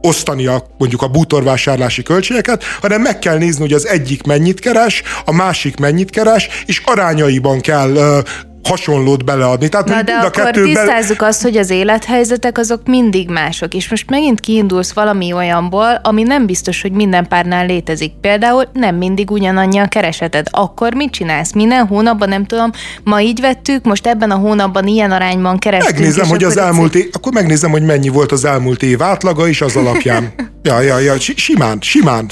[0.00, 5.02] osztani a, mondjuk a bútorvásárlási költségeket, hanem meg kell nézni, hogy az egyik mennyit keres,
[5.24, 8.22] a másik mennyit keres, és arányaiban kell
[8.68, 9.68] hasonlót beleadni.
[9.68, 11.26] Tehát Na de a akkor tisztázzuk be...
[11.26, 16.46] azt, hogy az élethelyzetek azok mindig mások, és most megint kiindulsz valami olyanból, ami nem
[16.46, 18.12] biztos, hogy minden párnál létezik.
[18.20, 20.46] Például nem mindig ugyanannyi a kereseted.
[20.50, 21.52] Akkor mit csinálsz?
[21.52, 22.70] Minden hónapban, nem tudom,
[23.04, 25.98] ma így vettük, most ebben a hónapban ilyen arányban kerestünk.
[25.98, 29.60] Megnézem, hogy az elmúlt év, akkor megnézem, hogy mennyi volt az elmúlt év átlaga, és
[29.60, 30.32] az alapján.
[30.62, 32.30] ja, ja, ja, simán, simán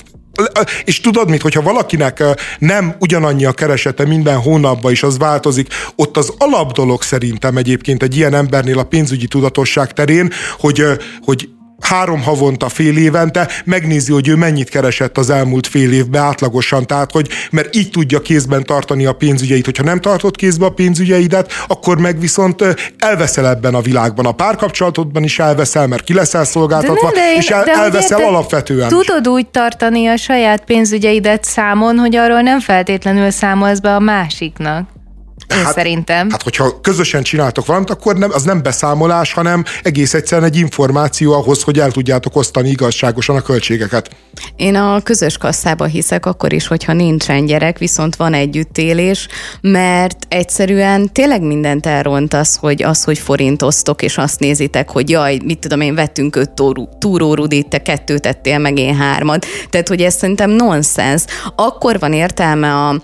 [0.85, 2.25] és tudod mit, hogyha valakinek
[2.59, 8.17] nem ugyanannyi a keresete minden hónapban is az változik, ott az alapdolog szerintem egyébként egy
[8.17, 10.85] ilyen embernél a pénzügyi tudatosság terén, hogy,
[11.23, 11.49] hogy
[11.81, 17.13] három havonta, fél évente megnézi, hogy ő mennyit keresett az elmúlt fél évben átlagosan, tehát
[17.13, 19.65] hogy, mert így tudja kézben tartani a pénzügyeit.
[19.65, 22.65] Hogyha nem tartod kézbe a pénzügyeidet, akkor meg viszont
[22.99, 24.27] elveszel ebben a világban.
[24.27, 27.73] A párkapcsolatodban is elveszel, mert ki leszel szolgáltatva, de nem, de én, és el, de
[27.73, 28.89] elveszel alapvetően.
[28.89, 34.97] Tudod úgy tartani a saját pénzügyeidet számon, hogy arról nem feltétlenül számolsz be a másiknak.
[35.57, 36.31] Én hát, szerintem.
[36.31, 41.33] Hát, hogyha közösen csináltok valamit, akkor nem, az nem beszámolás, hanem egész egyszerűen egy információ
[41.33, 44.11] ahhoz, hogy el tudjátok osztani igazságosan a költségeket.
[44.57, 49.29] Én a közös kasszába hiszek akkor is, hogyha nincsen gyerek, viszont van együttélés,
[49.61, 55.59] mert egyszerűen tényleg mindent elrontasz, hogy az, hogy forintoztok, és azt nézitek, hogy jaj, mit
[55.59, 56.51] tudom én, vettünk öt
[56.99, 59.47] túrórudit, te kettőt tettél, meg én hármat.
[59.71, 61.25] Tehát, hogy ez szerintem nonsens.
[61.57, 63.01] Akkor van értelme a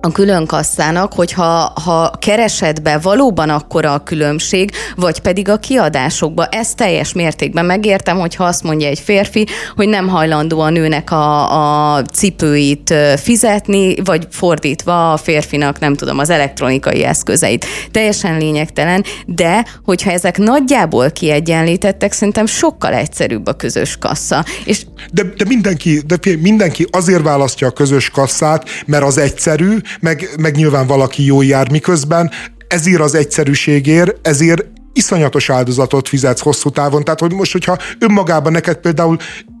[0.00, 6.46] a külön kasszának, hogyha ha keresetbe valóban akkora a különbség, vagy pedig a kiadásokba.
[6.46, 9.46] Ezt teljes mértékben megértem, hogyha azt mondja egy férfi,
[9.76, 16.18] hogy nem hajlandó a nőnek a, a cipőit fizetni, vagy fordítva a férfinak, nem tudom,
[16.18, 17.66] az elektronikai eszközeit.
[17.90, 24.44] Teljesen lényegtelen, de hogyha ezek nagyjából kiegyenlítettek, szerintem sokkal egyszerűbb a közös kassa.
[24.64, 30.28] És de, de, mindenki, de mindenki azért választja a közös kasszát, mert az egyszerű, meg,
[30.40, 32.30] meg nyilván valaki jó jár, miközben
[32.68, 37.04] ezért az egyszerűségért, ezért iszonyatos áldozatot fizetsz hosszú távon.
[37.04, 39.16] Tehát, hogy most, hogyha önmagában neked például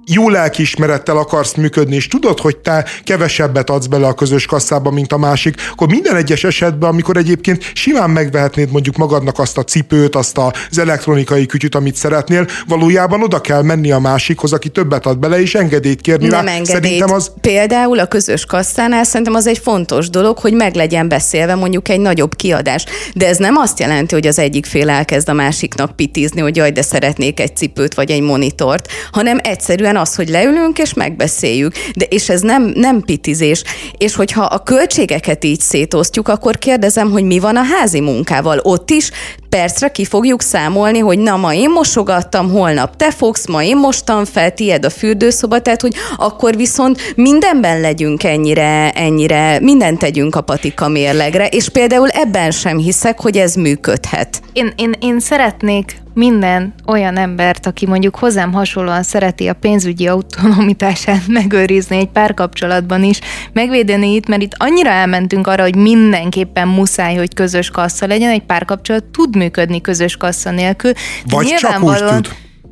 [0.08, 5.12] jó lelkiismerettel akarsz működni, és tudod, hogy te kevesebbet adsz bele a közös kasszába, mint
[5.12, 10.14] a másik, akkor minden egyes esetben, amikor egyébként simán megvehetnéd mondjuk magadnak azt a cipőt,
[10.14, 15.18] azt az elektronikai kütyüt, amit szeretnél, valójában oda kell menni a másikhoz, aki többet ad
[15.18, 16.52] bele, és engedélyt kérni Nem rá.
[16.52, 16.82] engedélyt.
[16.82, 17.30] Szerintem az...
[17.40, 22.00] Például a közös kasszánál szerintem az egy fontos dolog, hogy meg legyen beszélve mondjuk egy
[22.00, 22.84] nagyobb kiadás.
[23.14, 26.70] De ez nem azt jelenti, hogy az egyik fél elkezd a másiknak pitizni, hogy jaj,
[26.70, 31.72] de szeretnék egy cipőt vagy egy monitort, hanem egyszerűen az, hogy leülünk és megbeszéljük.
[31.96, 33.62] De, és ez nem, nem pitizés.
[33.98, 38.58] És hogyha a költségeket így szétosztjuk, akkor kérdezem, hogy mi van a házi munkával.
[38.62, 39.10] Ott is
[39.48, 44.24] percre ki fogjuk számolni, hogy na ma én mosogattam, holnap te fogsz, ma én mostam
[44.24, 50.40] fel, tied a fürdőszoba, tehát hogy akkor viszont mindenben legyünk ennyire, ennyire, mindent tegyünk a
[50.40, 54.40] patika mérlegre, és például ebben sem hiszek, hogy ez működhet.
[54.52, 61.26] Én, én, én szeretnék minden olyan embert, aki mondjuk hozzám hasonlóan szereti a pénzügyi autonomitását
[61.38, 63.20] megőrizni egy párkapcsolatban is,
[63.52, 68.42] megvédeni itt, mert itt annyira elmentünk arra, hogy mindenképpen muszáj, hogy közös kassa legyen, egy
[68.42, 70.92] párkapcsolat tud működni közös kassa nélkül.
[71.24, 72.28] Vagy csak úgy tud.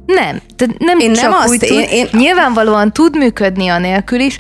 [0.07, 1.79] Nem, tehát nem én csak nem úgy azt, tud.
[1.79, 2.09] Én, én...
[2.13, 4.39] Nyilvánvalóan tud működni a nélkül is,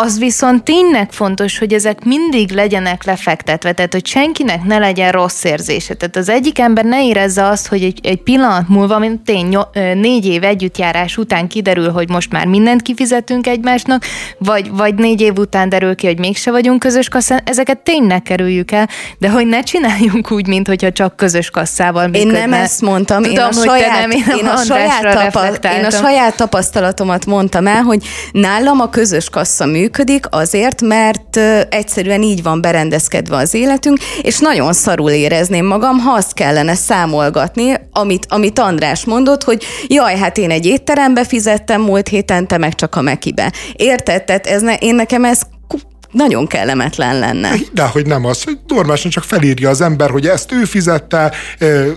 [0.00, 5.44] az viszont tényleg fontos, hogy ezek mindig legyenek lefektetve, tehát hogy senkinek ne legyen rossz
[5.44, 5.94] érzése.
[5.94, 9.58] Tehát az egyik ember ne érezze azt, hogy egy, egy pillanat múlva, mint tény
[9.94, 14.04] négy év együttjárás után kiderül, hogy most már mindent kifizetünk egymásnak,
[14.38, 18.70] vagy, vagy négy év után derül ki, hogy mégse vagyunk közös kasszán, ezeket tényleg kerüljük
[18.70, 22.38] el, de hogy ne csináljunk úgy, mint hogyha csak közös kasszával működne.
[22.38, 25.84] Én nem ezt mondtam, Tudom, én, a saját, nem, én, én, a saját tapa, én
[25.84, 31.36] a saját tapasztalatomat mondtam el, hogy nálam a közös kassa működik, működik azért, mert
[31.68, 37.74] egyszerűen így van berendezkedve az életünk, és nagyon szarul érezném magam, ha azt kellene számolgatni,
[37.92, 42.74] amit, amit András mondott, hogy jaj, hát én egy étterembe fizettem múlt héten, te meg
[42.74, 43.52] csak a Mekibe.
[43.76, 44.24] Érted?
[44.24, 45.40] Tehát ez ne, én nekem ez
[46.10, 47.52] nagyon kellemetlen lenne.
[47.72, 51.32] De hogy nem az, hogy normálisan csak felírja az ember, hogy ezt ő fizette,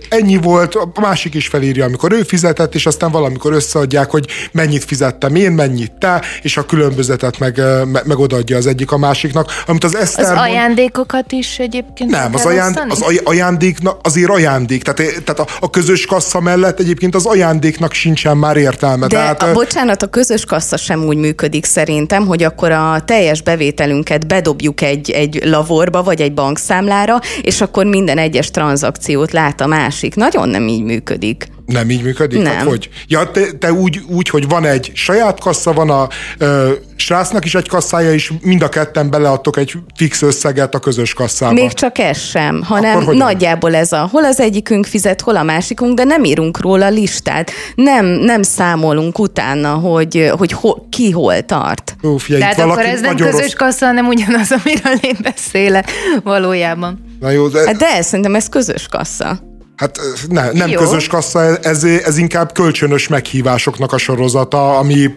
[0.09, 4.83] ennyi volt, a másik is felírja, amikor ő fizetett, és aztán valamikor összeadják, hogy mennyit
[4.83, 7.61] fizettem én, mennyit te, és a különbözetet meg,
[8.05, 9.51] meg odaadja az egyik a másiknak.
[9.67, 10.41] Amit az Eszter az mond...
[10.41, 16.05] ajándékokat is egyébként Nem, az, ajánd, az ajándék azért ajándék, tehát, tehát a, a közös
[16.05, 19.07] kassa mellett egyébként az ajándéknak sincsen már értelme.
[19.07, 23.41] De tehát, a, bocsánat, a közös kassa sem úgy működik szerintem, hogy akkor a teljes
[23.41, 29.61] bevételünk pénzünket bedobjuk egy, egy lavorba, vagy egy bankszámlára, és akkor minden egyes tranzakciót lát
[29.61, 30.15] a másik.
[30.15, 31.47] Nagyon nem így működik.
[31.65, 32.41] Nem így működik?
[32.41, 32.53] Nem.
[32.53, 32.89] Hát hogy?
[33.07, 36.07] Ja, te, te úgy, úgy, hogy van egy saját kassa, van a
[36.37, 41.13] ö, srácnak is egy kasszája, és mind a ketten beleadtok egy fix összeget a közös
[41.13, 41.53] kasszába.
[41.53, 45.97] Még csak ez sem, hanem nagyjából ez a, hol az egyikünk fizet, hol a másikunk,
[45.97, 47.51] de nem írunk róla listát.
[47.75, 51.95] Nem, nem számolunk utána, hogy, hogy ho, ki hol tart.
[52.03, 53.53] Ó, figyelj, Tehát akkor ez nem közös rossz...
[53.53, 55.91] kassa, hanem ugyanaz, amiről én beszélek
[56.23, 57.17] valójában.
[57.19, 57.65] Na jó, de...
[57.65, 59.39] Hát de ez, szerintem ez közös kassa.
[59.75, 60.79] Hát ne, nem Jó.
[60.79, 65.09] közös kassa, ez, ez inkább kölcsönös meghívásoknak a sorozata, ami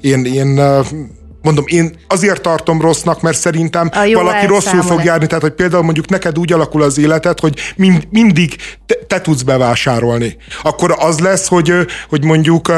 [0.00, 0.60] én, én
[1.42, 5.26] mondom, én azért tartom rossznak, mert szerintem valaki rosszul fog járni.
[5.26, 9.42] Tehát, hogy például mondjuk neked úgy alakul az életed, hogy mind, mindig te, te tudsz
[9.42, 10.36] bevásárolni.
[10.62, 11.72] Akkor az lesz, hogy,
[12.08, 12.72] hogy mondjuk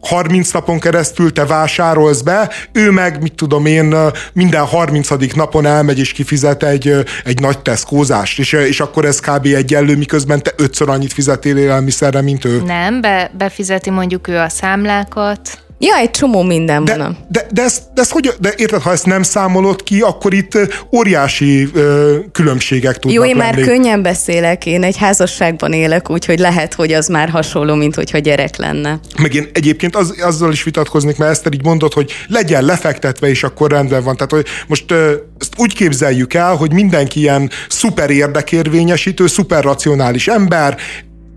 [0.00, 3.94] 30 napon keresztül te vásárolsz be, ő meg, mit tudom én,
[4.32, 5.08] minden 30.
[5.34, 6.94] napon elmegy és kifizet egy,
[7.24, 9.46] egy nagy teszkózást, és, és akkor ez kb.
[9.46, 12.62] egyenlő, miközben te ötször annyit fizetél élelmiszerre, mint ő.
[12.62, 17.16] Nem, be, befizeti mondjuk ő a számlákat, Ja, egy csomó minden de, van.
[17.28, 20.58] De, de, ezt, de, ezt hogy, de érted, ha ezt nem számolod ki, akkor itt
[20.92, 23.56] óriási ö, különbségek tudnak Jó, én lenni.
[23.56, 28.18] már könnyen beszélek, én egy házasságban élek, úgyhogy lehet, hogy az már hasonló, mint hogyha
[28.18, 29.00] gyerek lenne.
[29.18, 33.42] Meg én egyébként az, azzal is vitatkoznék, mert ezt így mondod, hogy legyen lefektetve, és
[33.42, 34.14] akkor rendben van.
[34.14, 40.28] Tehát, hogy most ö, ezt úgy képzeljük el, hogy mindenki ilyen szuper érdekérvényesítő, szuper racionális
[40.28, 40.76] ember,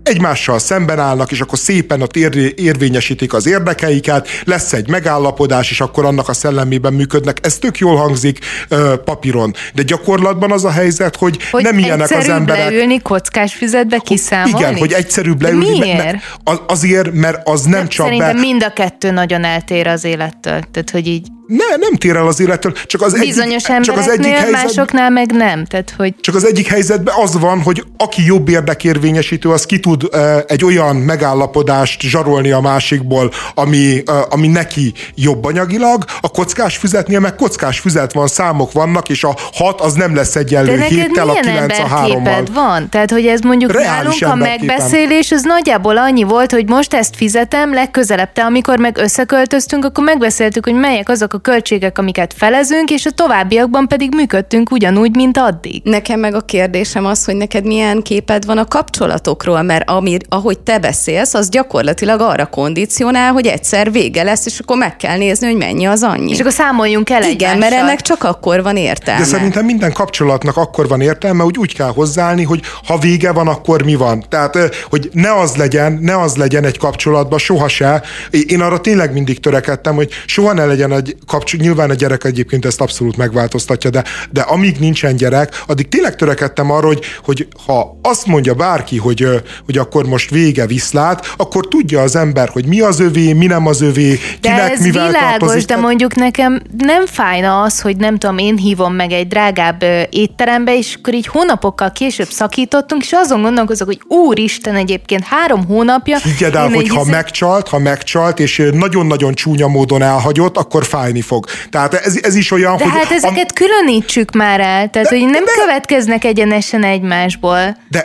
[0.02, 5.80] egymással szemben állnak, és akkor szépen ott ér, érvényesítik az érdekeiket, lesz egy megállapodás, és
[5.80, 7.38] akkor annak a szellemében működnek.
[7.42, 8.38] Ez tök jól hangzik
[8.68, 9.54] ö, papíron.
[9.74, 12.70] De gyakorlatban az a helyzet, hogy, hogy nem ilyenek az emberek.
[12.70, 14.58] leülni, kockás füzetbe kiszámolni?
[14.58, 15.78] Igen, hogy egyszerűbb leülni.
[15.78, 16.04] Miért?
[16.04, 16.22] Mert,
[16.66, 18.40] azért, mert az nem, nem csak Szerintem be...
[18.40, 20.60] mind a kettő nagyon eltér az élettől.
[20.70, 21.26] Tehát, hogy így
[21.56, 25.10] ne, nem tér el az élettől, csak az Bizonyos egyik, csak az egyik helyzet, másoknál
[25.10, 25.64] meg nem.
[25.64, 26.14] Tehát, hogy...
[26.20, 30.08] Csak az egyik helyzetben az van, hogy aki jobb érdekérvényesítő, az ki tud
[30.46, 37.34] egy olyan megállapodást zsarolni a másikból, ami, ami neki jobb anyagilag, a kockás füzetnél meg
[37.34, 41.78] kockás füzet van, számok vannak, és a hat az nem lesz egyenlő héttel, a kilenc
[41.78, 42.42] a hárommal.
[42.52, 42.88] van?
[42.88, 47.16] Tehát, hogy ez mondjuk Reális nálunk a megbeszélés, az nagyjából annyi volt, hogy most ezt
[47.16, 52.90] fizetem, legközelebb te, amikor meg összeköltöztünk, akkor megbeszéltük, hogy melyek azok a költségek, amiket felezünk,
[52.90, 55.80] és a továbbiakban pedig működtünk ugyanúgy, mint addig.
[55.84, 60.58] Nekem meg a kérdésem az, hogy neked milyen képed van a kapcsolatokról, mert ami, ahogy
[60.58, 65.46] te beszélsz, az gyakorlatilag arra kondicionál, hogy egyszer vége lesz, és akkor meg kell nézni,
[65.46, 66.30] hogy mennyi az annyi.
[66.30, 67.58] És akkor számoljunk el Igen, egymással.
[67.58, 69.20] mert ennek csak akkor van értelme.
[69.20, 73.48] De szerintem minden kapcsolatnak akkor van értelme, hogy úgy kell hozzáállni, hogy ha vége van,
[73.48, 74.24] akkor mi van.
[74.28, 74.58] Tehát,
[74.90, 78.02] hogy ne az legyen, ne az legyen egy kapcsolatban, soha se.
[78.46, 82.64] Én arra tényleg mindig törekedtem, hogy soha ne legyen egy kapcsol, nyilván a gyerek egyébként
[82.64, 87.98] ezt abszolút megváltoztatja, de, de amíg nincsen gyerek, addig tényleg törekedtem arra, hogy, hogy ha
[88.02, 89.26] azt mondja bárki, hogy,
[89.64, 93.66] hogy akkor most vége viszlát, akkor tudja az ember, hogy mi az övé, mi nem
[93.66, 95.68] az övé, de kinek ez mivel világos, tartozik.
[95.68, 100.76] de mondjuk nekem nem fájna az, hogy nem tudom, én hívom meg egy drágább étterembe,
[100.76, 106.18] és akkor így hónapokkal később szakítottunk, és azon gondolkozok, hogy úristen egyébként három hónapja.
[106.18, 111.20] Higgyed el, hogy ha izé- megcsalt, ha megcsalt, és nagyon-nagyon csúnya módon elhagyott, akkor fájni
[111.20, 111.46] fog.
[111.70, 112.92] Tehát ez, ez is olyan, De hogy...
[112.92, 117.76] hát ezeket különítsük már el, tehát De- hogy nem de- következnek egyenesen egymásból.
[117.88, 118.04] De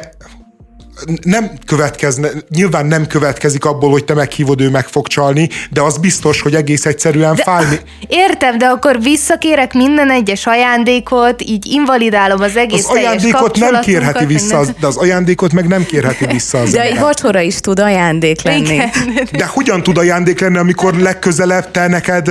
[1.23, 5.97] nem következne, nyilván nem következik abból, hogy te meghívod, ő meg fog csalni, de az
[5.97, 7.79] biztos, hogy egész egyszerűen de, fájni.
[8.07, 14.25] Értem, de akkor visszakérek minden egyes ajándékot, így invalidálom az egész Az ajándékot nem kérheti
[14.25, 17.79] vissza, az, de az ajándékot meg nem kérheti vissza az De egy vacsora is tud
[17.79, 18.73] ajándék lenni.
[18.73, 18.89] Igen.
[19.31, 22.29] De hogyan tud ajándék lenni, amikor legközelebb te neked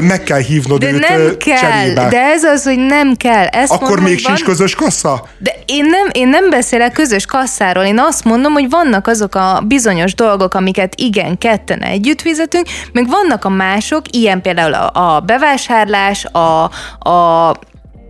[0.00, 2.08] meg kell hívnod De őt nem kell, cserébe?
[2.08, 3.46] de ez az, hogy nem kell.
[3.46, 5.28] Ezt Akkor mondom, még sincs közös kassa?
[5.38, 9.62] De én nem, én nem beszélek közös kasszáról, én azt mondom, hogy vannak azok a
[9.66, 15.20] bizonyos dolgok, amiket igen, ketten együtt fizetünk, meg vannak a mások, ilyen például a, a
[15.20, 16.70] bevásárlás, a,
[17.10, 17.54] a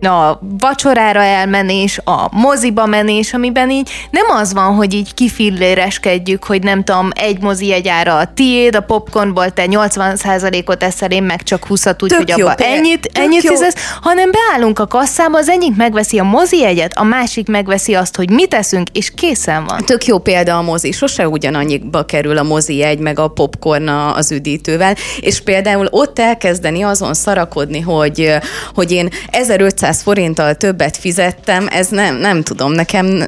[0.01, 6.63] a vacsorára elmenés, a moziba menés, amiben így nem az van, hogy így kifilléreskedjük, hogy
[6.63, 11.65] nem tudom, egy mozi egyára a tiéd, a popcornból te 80%-ot eszel, én meg csak
[11.69, 12.73] 20-at, Tök úgyhogy abba példa.
[12.73, 13.51] ennyit, Tök ennyit jó.
[13.51, 18.15] fizetsz, hanem beállunk a kasszába, az egyik megveszi a mozi egyet, a másik megveszi azt,
[18.15, 19.85] hogy mit eszünk, és készen van.
[19.85, 24.31] Tök jó példa a mozi, sose ugyanannyiba kerül a mozi egy, meg a popcorn az
[24.31, 28.33] üdítővel, és például ott elkezdeni azon szarakodni, hogy,
[28.73, 33.23] hogy én 1500 forinttal többet fizettem, ez nem, nem tudom, nekem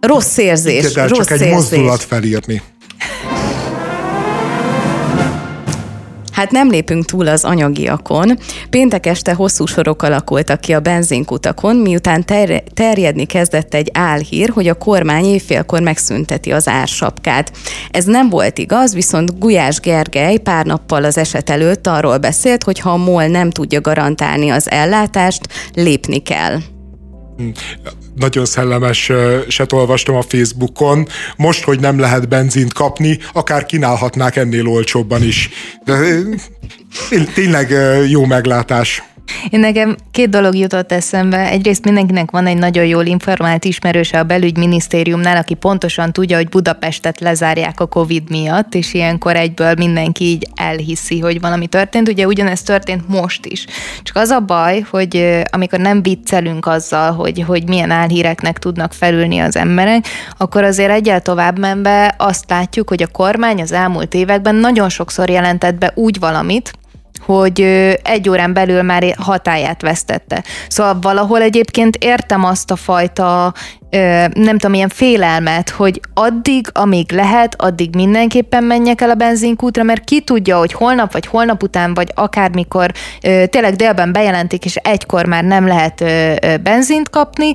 [0.00, 1.54] rossz érzés, el, rossz csak egy érzés.
[1.54, 2.62] mozdulat felírni.
[6.40, 8.38] Hát nem lépünk túl az anyagiakon.
[8.70, 14.68] Péntek este hosszú sorok alakultak ki a benzinkutakon, miután ter- terjedni kezdett egy álhír, hogy
[14.68, 17.52] a kormány évfélkor megszünteti az ársapkát.
[17.90, 22.78] Ez nem volt igaz, viszont Gulyás Gergely pár nappal az eset előtt arról beszélt, hogy
[22.78, 25.40] ha a MOL nem tudja garantálni az ellátást,
[25.74, 26.58] lépni kell.
[28.20, 29.12] Nagyon szellemes
[29.48, 31.08] set olvastam a Facebookon.
[31.36, 35.48] Most, hogy nem lehet benzint kapni, akár kínálhatnák ennél olcsóbban is.
[35.84, 35.98] De
[37.34, 37.74] tényleg
[38.08, 39.02] jó meglátás.
[39.50, 41.50] Én nekem két dolog jutott eszembe.
[41.50, 47.20] Egyrészt mindenkinek van egy nagyon jól informált ismerőse a belügyminisztériumnál, aki pontosan tudja, hogy Budapestet
[47.20, 52.08] lezárják a Covid miatt, és ilyenkor egyből mindenki így elhiszi, hogy valami történt.
[52.08, 53.66] Ugye ugyanezt történt most is.
[54.02, 59.38] Csak az a baj, hogy amikor nem viccelünk azzal, hogy, hogy milyen álhíreknek tudnak felülni
[59.38, 60.04] az emberek,
[60.38, 65.30] akkor azért egyel tovább menve azt látjuk, hogy a kormány az elmúlt években nagyon sokszor
[65.30, 66.72] jelentett be úgy valamit,
[67.30, 67.60] hogy
[68.02, 70.44] egy órán belül már hatáját vesztette.
[70.68, 73.54] Szóval valahol egyébként értem azt a fajta,
[74.32, 80.04] nem tudom, ilyen félelmet, hogy addig, amíg lehet, addig mindenképpen menjek el a benzinkútra, mert
[80.04, 85.44] ki tudja, hogy holnap, vagy holnap után, vagy akármikor tényleg délben bejelentik, és egykor már
[85.44, 86.04] nem lehet
[86.62, 87.54] benzint kapni,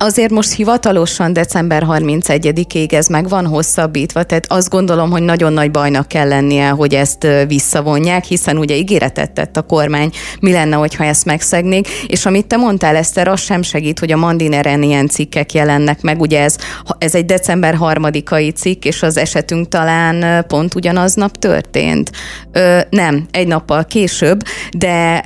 [0.00, 5.70] Azért most hivatalosan december 31-ig ez meg van hosszabbítva, tehát azt gondolom, hogy nagyon nagy
[5.70, 10.10] bajnak kell lennie, hogy ezt visszavonják, hiszen ugye ígéretet tett a kormány,
[10.40, 14.16] mi lenne, hogyha ezt megszegnék, és amit te mondtál, Eszter, az sem segít, hogy a
[14.16, 16.56] Mandineren ilyen cikkek jelennek meg, ugye ez,
[16.98, 22.10] ez egy december harmadikai cikk, és az esetünk talán pont ugyanaznap történt.
[22.52, 24.42] Ö, nem, egy nappal később,
[24.76, 25.22] de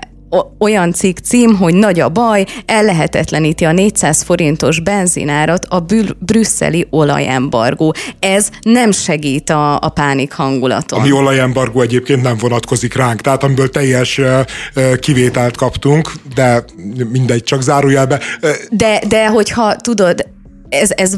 [0.59, 6.86] olyan cikk cím, hogy nagy a baj, ellehetetleníti a 400 forintos benzinárat a bül- brüsszeli
[6.90, 7.94] olajembargó.
[8.20, 11.00] Ez nem segít a, a pánik hangulaton.
[11.00, 14.40] Ami olajembargó egyébként nem vonatkozik ránk, tehát amiből teljes ö,
[14.98, 16.64] kivételt kaptunk, de
[17.10, 18.20] mindegy, csak zárójelbe.
[18.40, 20.28] Ö, De, de hogyha tudod,
[20.68, 21.16] ez, ez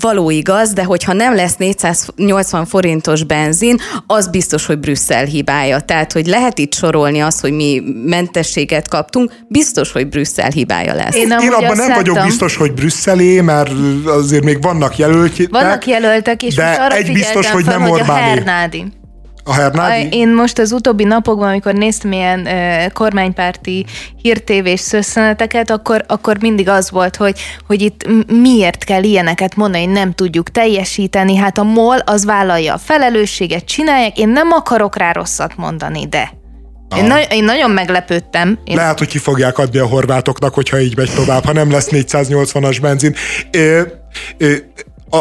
[0.00, 5.80] való igaz, de hogyha nem lesz 480 forintos benzin, az biztos, hogy Brüsszel hibája.
[5.80, 11.14] Tehát, hogy lehet itt sorolni azt, hogy mi mentességet kaptunk, biztos, hogy Brüsszel hibája lesz.
[11.14, 13.72] Én Én abban nem vagyok biztos, hogy Brüsszelé, mert
[14.06, 15.48] azért még vannak jelöltek.
[15.50, 18.28] Vannak jelöltek, és de most arra egy biztos, hogy fel, nem hogy a Orbáné.
[18.28, 18.84] Hernádi.
[19.48, 20.16] A Hernádi?
[20.16, 23.86] Én most az utóbbi napokban, amikor néztem ilyen ö, kormánypárti
[24.22, 28.06] hírtévés szösszeneteket, akkor, akkor mindig az volt, hogy, hogy itt
[28.42, 31.36] miért kell ilyeneket mondani, hogy nem tudjuk teljesíteni.
[31.36, 34.18] Hát a MOL az vállalja a felelősséget, csinálják.
[34.18, 36.30] Én nem akarok rá rosszat mondani, de...
[36.96, 38.58] Én, na- én nagyon meglepődtem.
[38.64, 41.88] Én Lehet, hogy ki fogják adni a horvátoknak, hogyha így megy tovább, ha nem lesz
[41.90, 43.14] 480-as benzin.
[43.50, 43.82] Ö,
[44.38, 44.54] ö,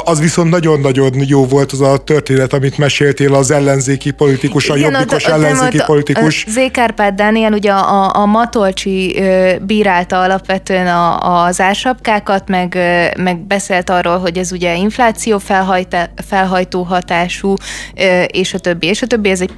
[0.04, 5.24] az viszont nagyon-nagyon jó volt az a történet, amit meséltél az ellenzéki politikus, a jobbikos
[5.24, 6.46] ellenzéki ott, politikus.
[6.48, 6.60] Z.
[6.72, 9.20] Kárpát Dániel ugye a, a Matolcsi
[9.62, 12.78] bírálta alapvetően a, az ársapkákat, meg,
[13.18, 15.42] meg beszélt arról, hogy ez ugye infláció
[16.28, 17.54] felhajtó hatású,
[18.28, 19.52] és a többi, és a többi, ez egy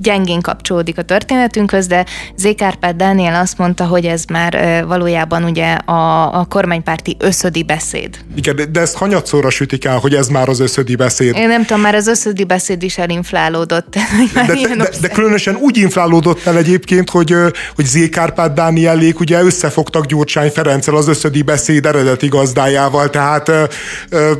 [0.00, 2.04] gyengén kapcsolódik a történetünkhöz, de
[2.36, 2.48] Z.
[2.56, 8.18] Kárpát Dániel azt mondta, hogy ez már valójában ugye a, a kormánypárti összödi beszéd.
[8.36, 11.36] Igen, de ezt hanyatszóra sütik el, hogy ez már az összödi beszéd.
[11.36, 13.94] Én nem tudom, már az összödi beszéd is elinflálódott.
[14.34, 17.34] De, de, de, de különösen úgy inflálódott el egyébként, hogy,
[17.74, 18.08] hogy Z.
[18.10, 23.50] Kárpát Dánielék ugye összefogtak Gyurcsány Ferenccel az összödi beszéd eredeti gazdájával, tehát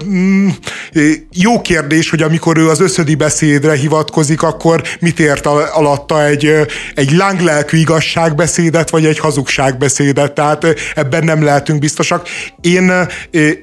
[0.05, 0.49] mm,
[1.33, 6.53] jó kérdés, hogy amikor ő az összödi beszédre hivatkozik, akkor mit ért alatta egy,
[6.95, 12.29] egy lánglelkű igazságbeszédet, vagy egy hazugságbeszédet, tehát ebben nem lehetünk biztosak.
[12.61, 12.93] Én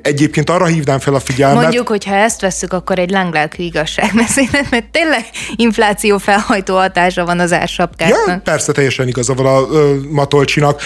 [0.01, 1.56] egyébként arra hívnám fel a figyelmet.
[1.61, 5.25] Mondjuk, hogy ha ezt veszük, akkor egy lánglelkű igazságbeszédet, mert tényleg
[5.55, 8.27] infláció felhajtó hatása van az ársapkáknak.
[8.27, 10.81] Ja, persze, teljesen igaza van a, a Matolcsinak.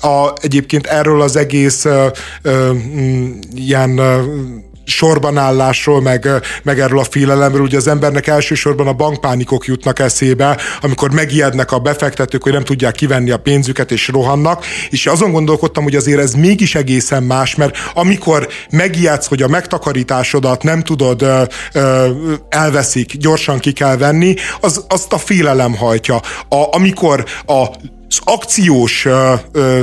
[0.00, 2.12] A, egyébként erről az egész a, a,
[3.54, 4.00] ilyen
[4.86, 6.28] sorbanállásról, meg,
[6.62, 11.78] meg erről a félelemről, ugye az embernek elsősorban a bankpánikok jutnak eszébe, amikor megijednek a
[11.78, 16.32] befektetők, hogy nem tudják kivenni a pénzüket és rohannak, és azon gondolkodtam, hogy azért ez
[16.32, 21.42] mégis egészen más, mert amikor megijedsz, hogy a megtakarításodat nem tudod, ö,
[21.72, 22.08] ö,
[22.48, 26.16] elveszik, gyorsan ki kell venni, az, azt a félelem hajtja.
[26.48, 29.82] A, amikor a, az akciós ö, ö,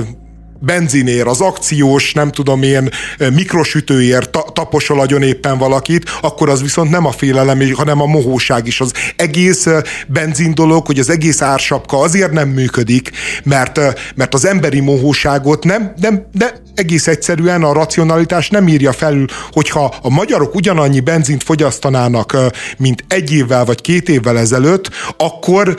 [0.65, 2.89] benzinér, az akciós, nem tudom én,
[3.33, 8.67] mikrosütőért ta- taposol agyon éppen valakit, akkor az viszont nem a félelem, hanem a mohóság
[8.67, 8.81] is.
[8.81, 9.67] Az egész
[10.07, 13.11] benzin dolog, hogy az egész ársapka azért nem működik,
[13.43, 13.79] mert,
[14.15, 19.95] mert az emberi mohóságot nem, nem, de egész egyszerűen a racionalitás nem írja felül, hogyha
[20.01, 22.37] a magyarok ugyanannyi benzint fogyasztanának,
[22.77, 25.75] mint egy évvel vagy két évvel ezelőtt, akkor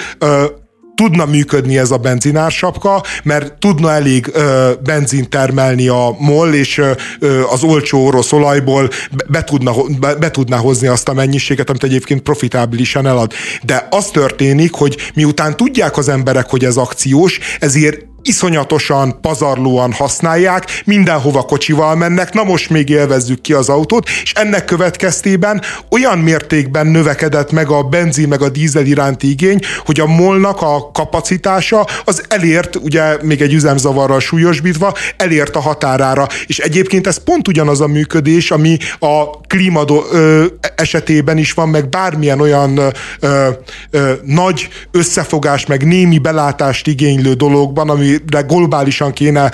[0.94, 6.78] tudna működni ez a benzinársapka, mert tudna elég ö, benzin termelni a MOL, és
[7.18, 8.90] ö, az olcsó orosz olajból
[9.28, 13.32] be, tudna, be, be tudná hozni azt a mennyiséget, amit egyébként profitábilisan elad.
[13.62, 20.82] De az történik, hogy miután tudják az emberek, hogy ez akciós, ezért iszonyatosan, pazarlóan használják,
[20.84, 26.86] mindenhova kocsival mennek, na most még élvezzük ki az autót, és ennek következtében olyan mértékben
[26.86, 32.22] növekedett meg a benzin meg a dízel iránti igény, hogy a molnak a kapacitása az
[32.28, 36.26] elért, ugye még egy üzemzavarral súlyosbítva, elért a határára.
[36.46, 40.44] És egyébként ez pont ugyanaz a működés, ami a klímadó ö,
[40.76, 42.78] esetében is van, meg bármilyen olyan
[43.20, 43.48] ö,
[43.90, 49.50] ö, nagy összefogás, meg némi belátást igénylő dologban, ami amire globálisan kéne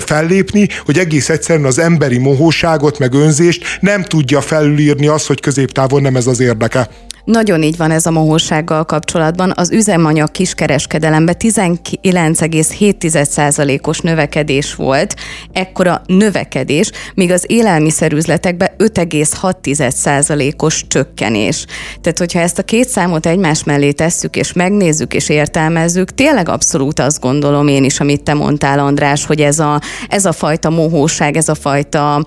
[0.00, 6.02] fellépni, hogy egész egyszerűen az emberi mohóságot, meg önzést nem tudja felülírni az, hogy középtávon
[6.02, 6.88] nem ez az érdeke.
[7.24, 9.52] Nagyon így van ez a mohósággal kapcsolatban.
[9.56, 15.14] Az üzemanyag kiskereskedelemben 19,7%-os növekedés volt,
[15.52, 21.64] ekkora növekedés, míg az élelmiszerüzletekben 5,6%-os csökkenés.
[22.00, 27.00] Tehát, hogyha ezt a két számot egymás mellé tesszük, és megnézzük, és értelmezzük, tényleg abszolút
[27.00, 31.36] azt gondolom én is, amit te mondtál, András, hogy ez a, ez a fajta mohóság,
[31.36, 32.24] ez a fajta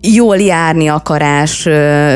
[0.00, 1.68] jól járni akarás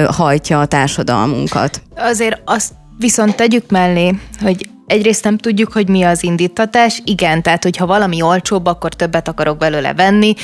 [0.06, 1.82] hajtja a társadalmunkat.
[2.20, 7.02] Azért azt viszont tegyük mellé, hogy egyrészt nem tudjuk, hogy mi az indítatás.
[7.04, 10.34] Igen, tehát hogyha valami olcsóbb, akkor többet akarok belőle venni.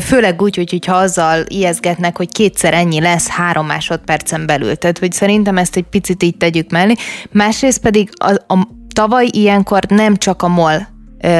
[0.00, 4.76] Főleg úgy, hogy, hogyha azzal ijeszgetnek, hogy kétszer ennyi lesz három másodpercen belül.
[4.76, 6.94] Tehát, hogy szerintem ezt egy picit így tegyük mellé.
[7.30, 10.86] Másrészt pedig a, a tavaly ilyenkor nem csak a MOL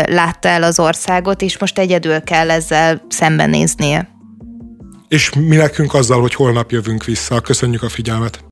[0.06, 4.10] látta el az országot, és most egyedül kell ezzel szembenéznie
[5.08, 7.40] és mi nekünk azzal, hogy holnap jövünk vissza.
[7.40, 8.44] Köszönjük a figyelmet!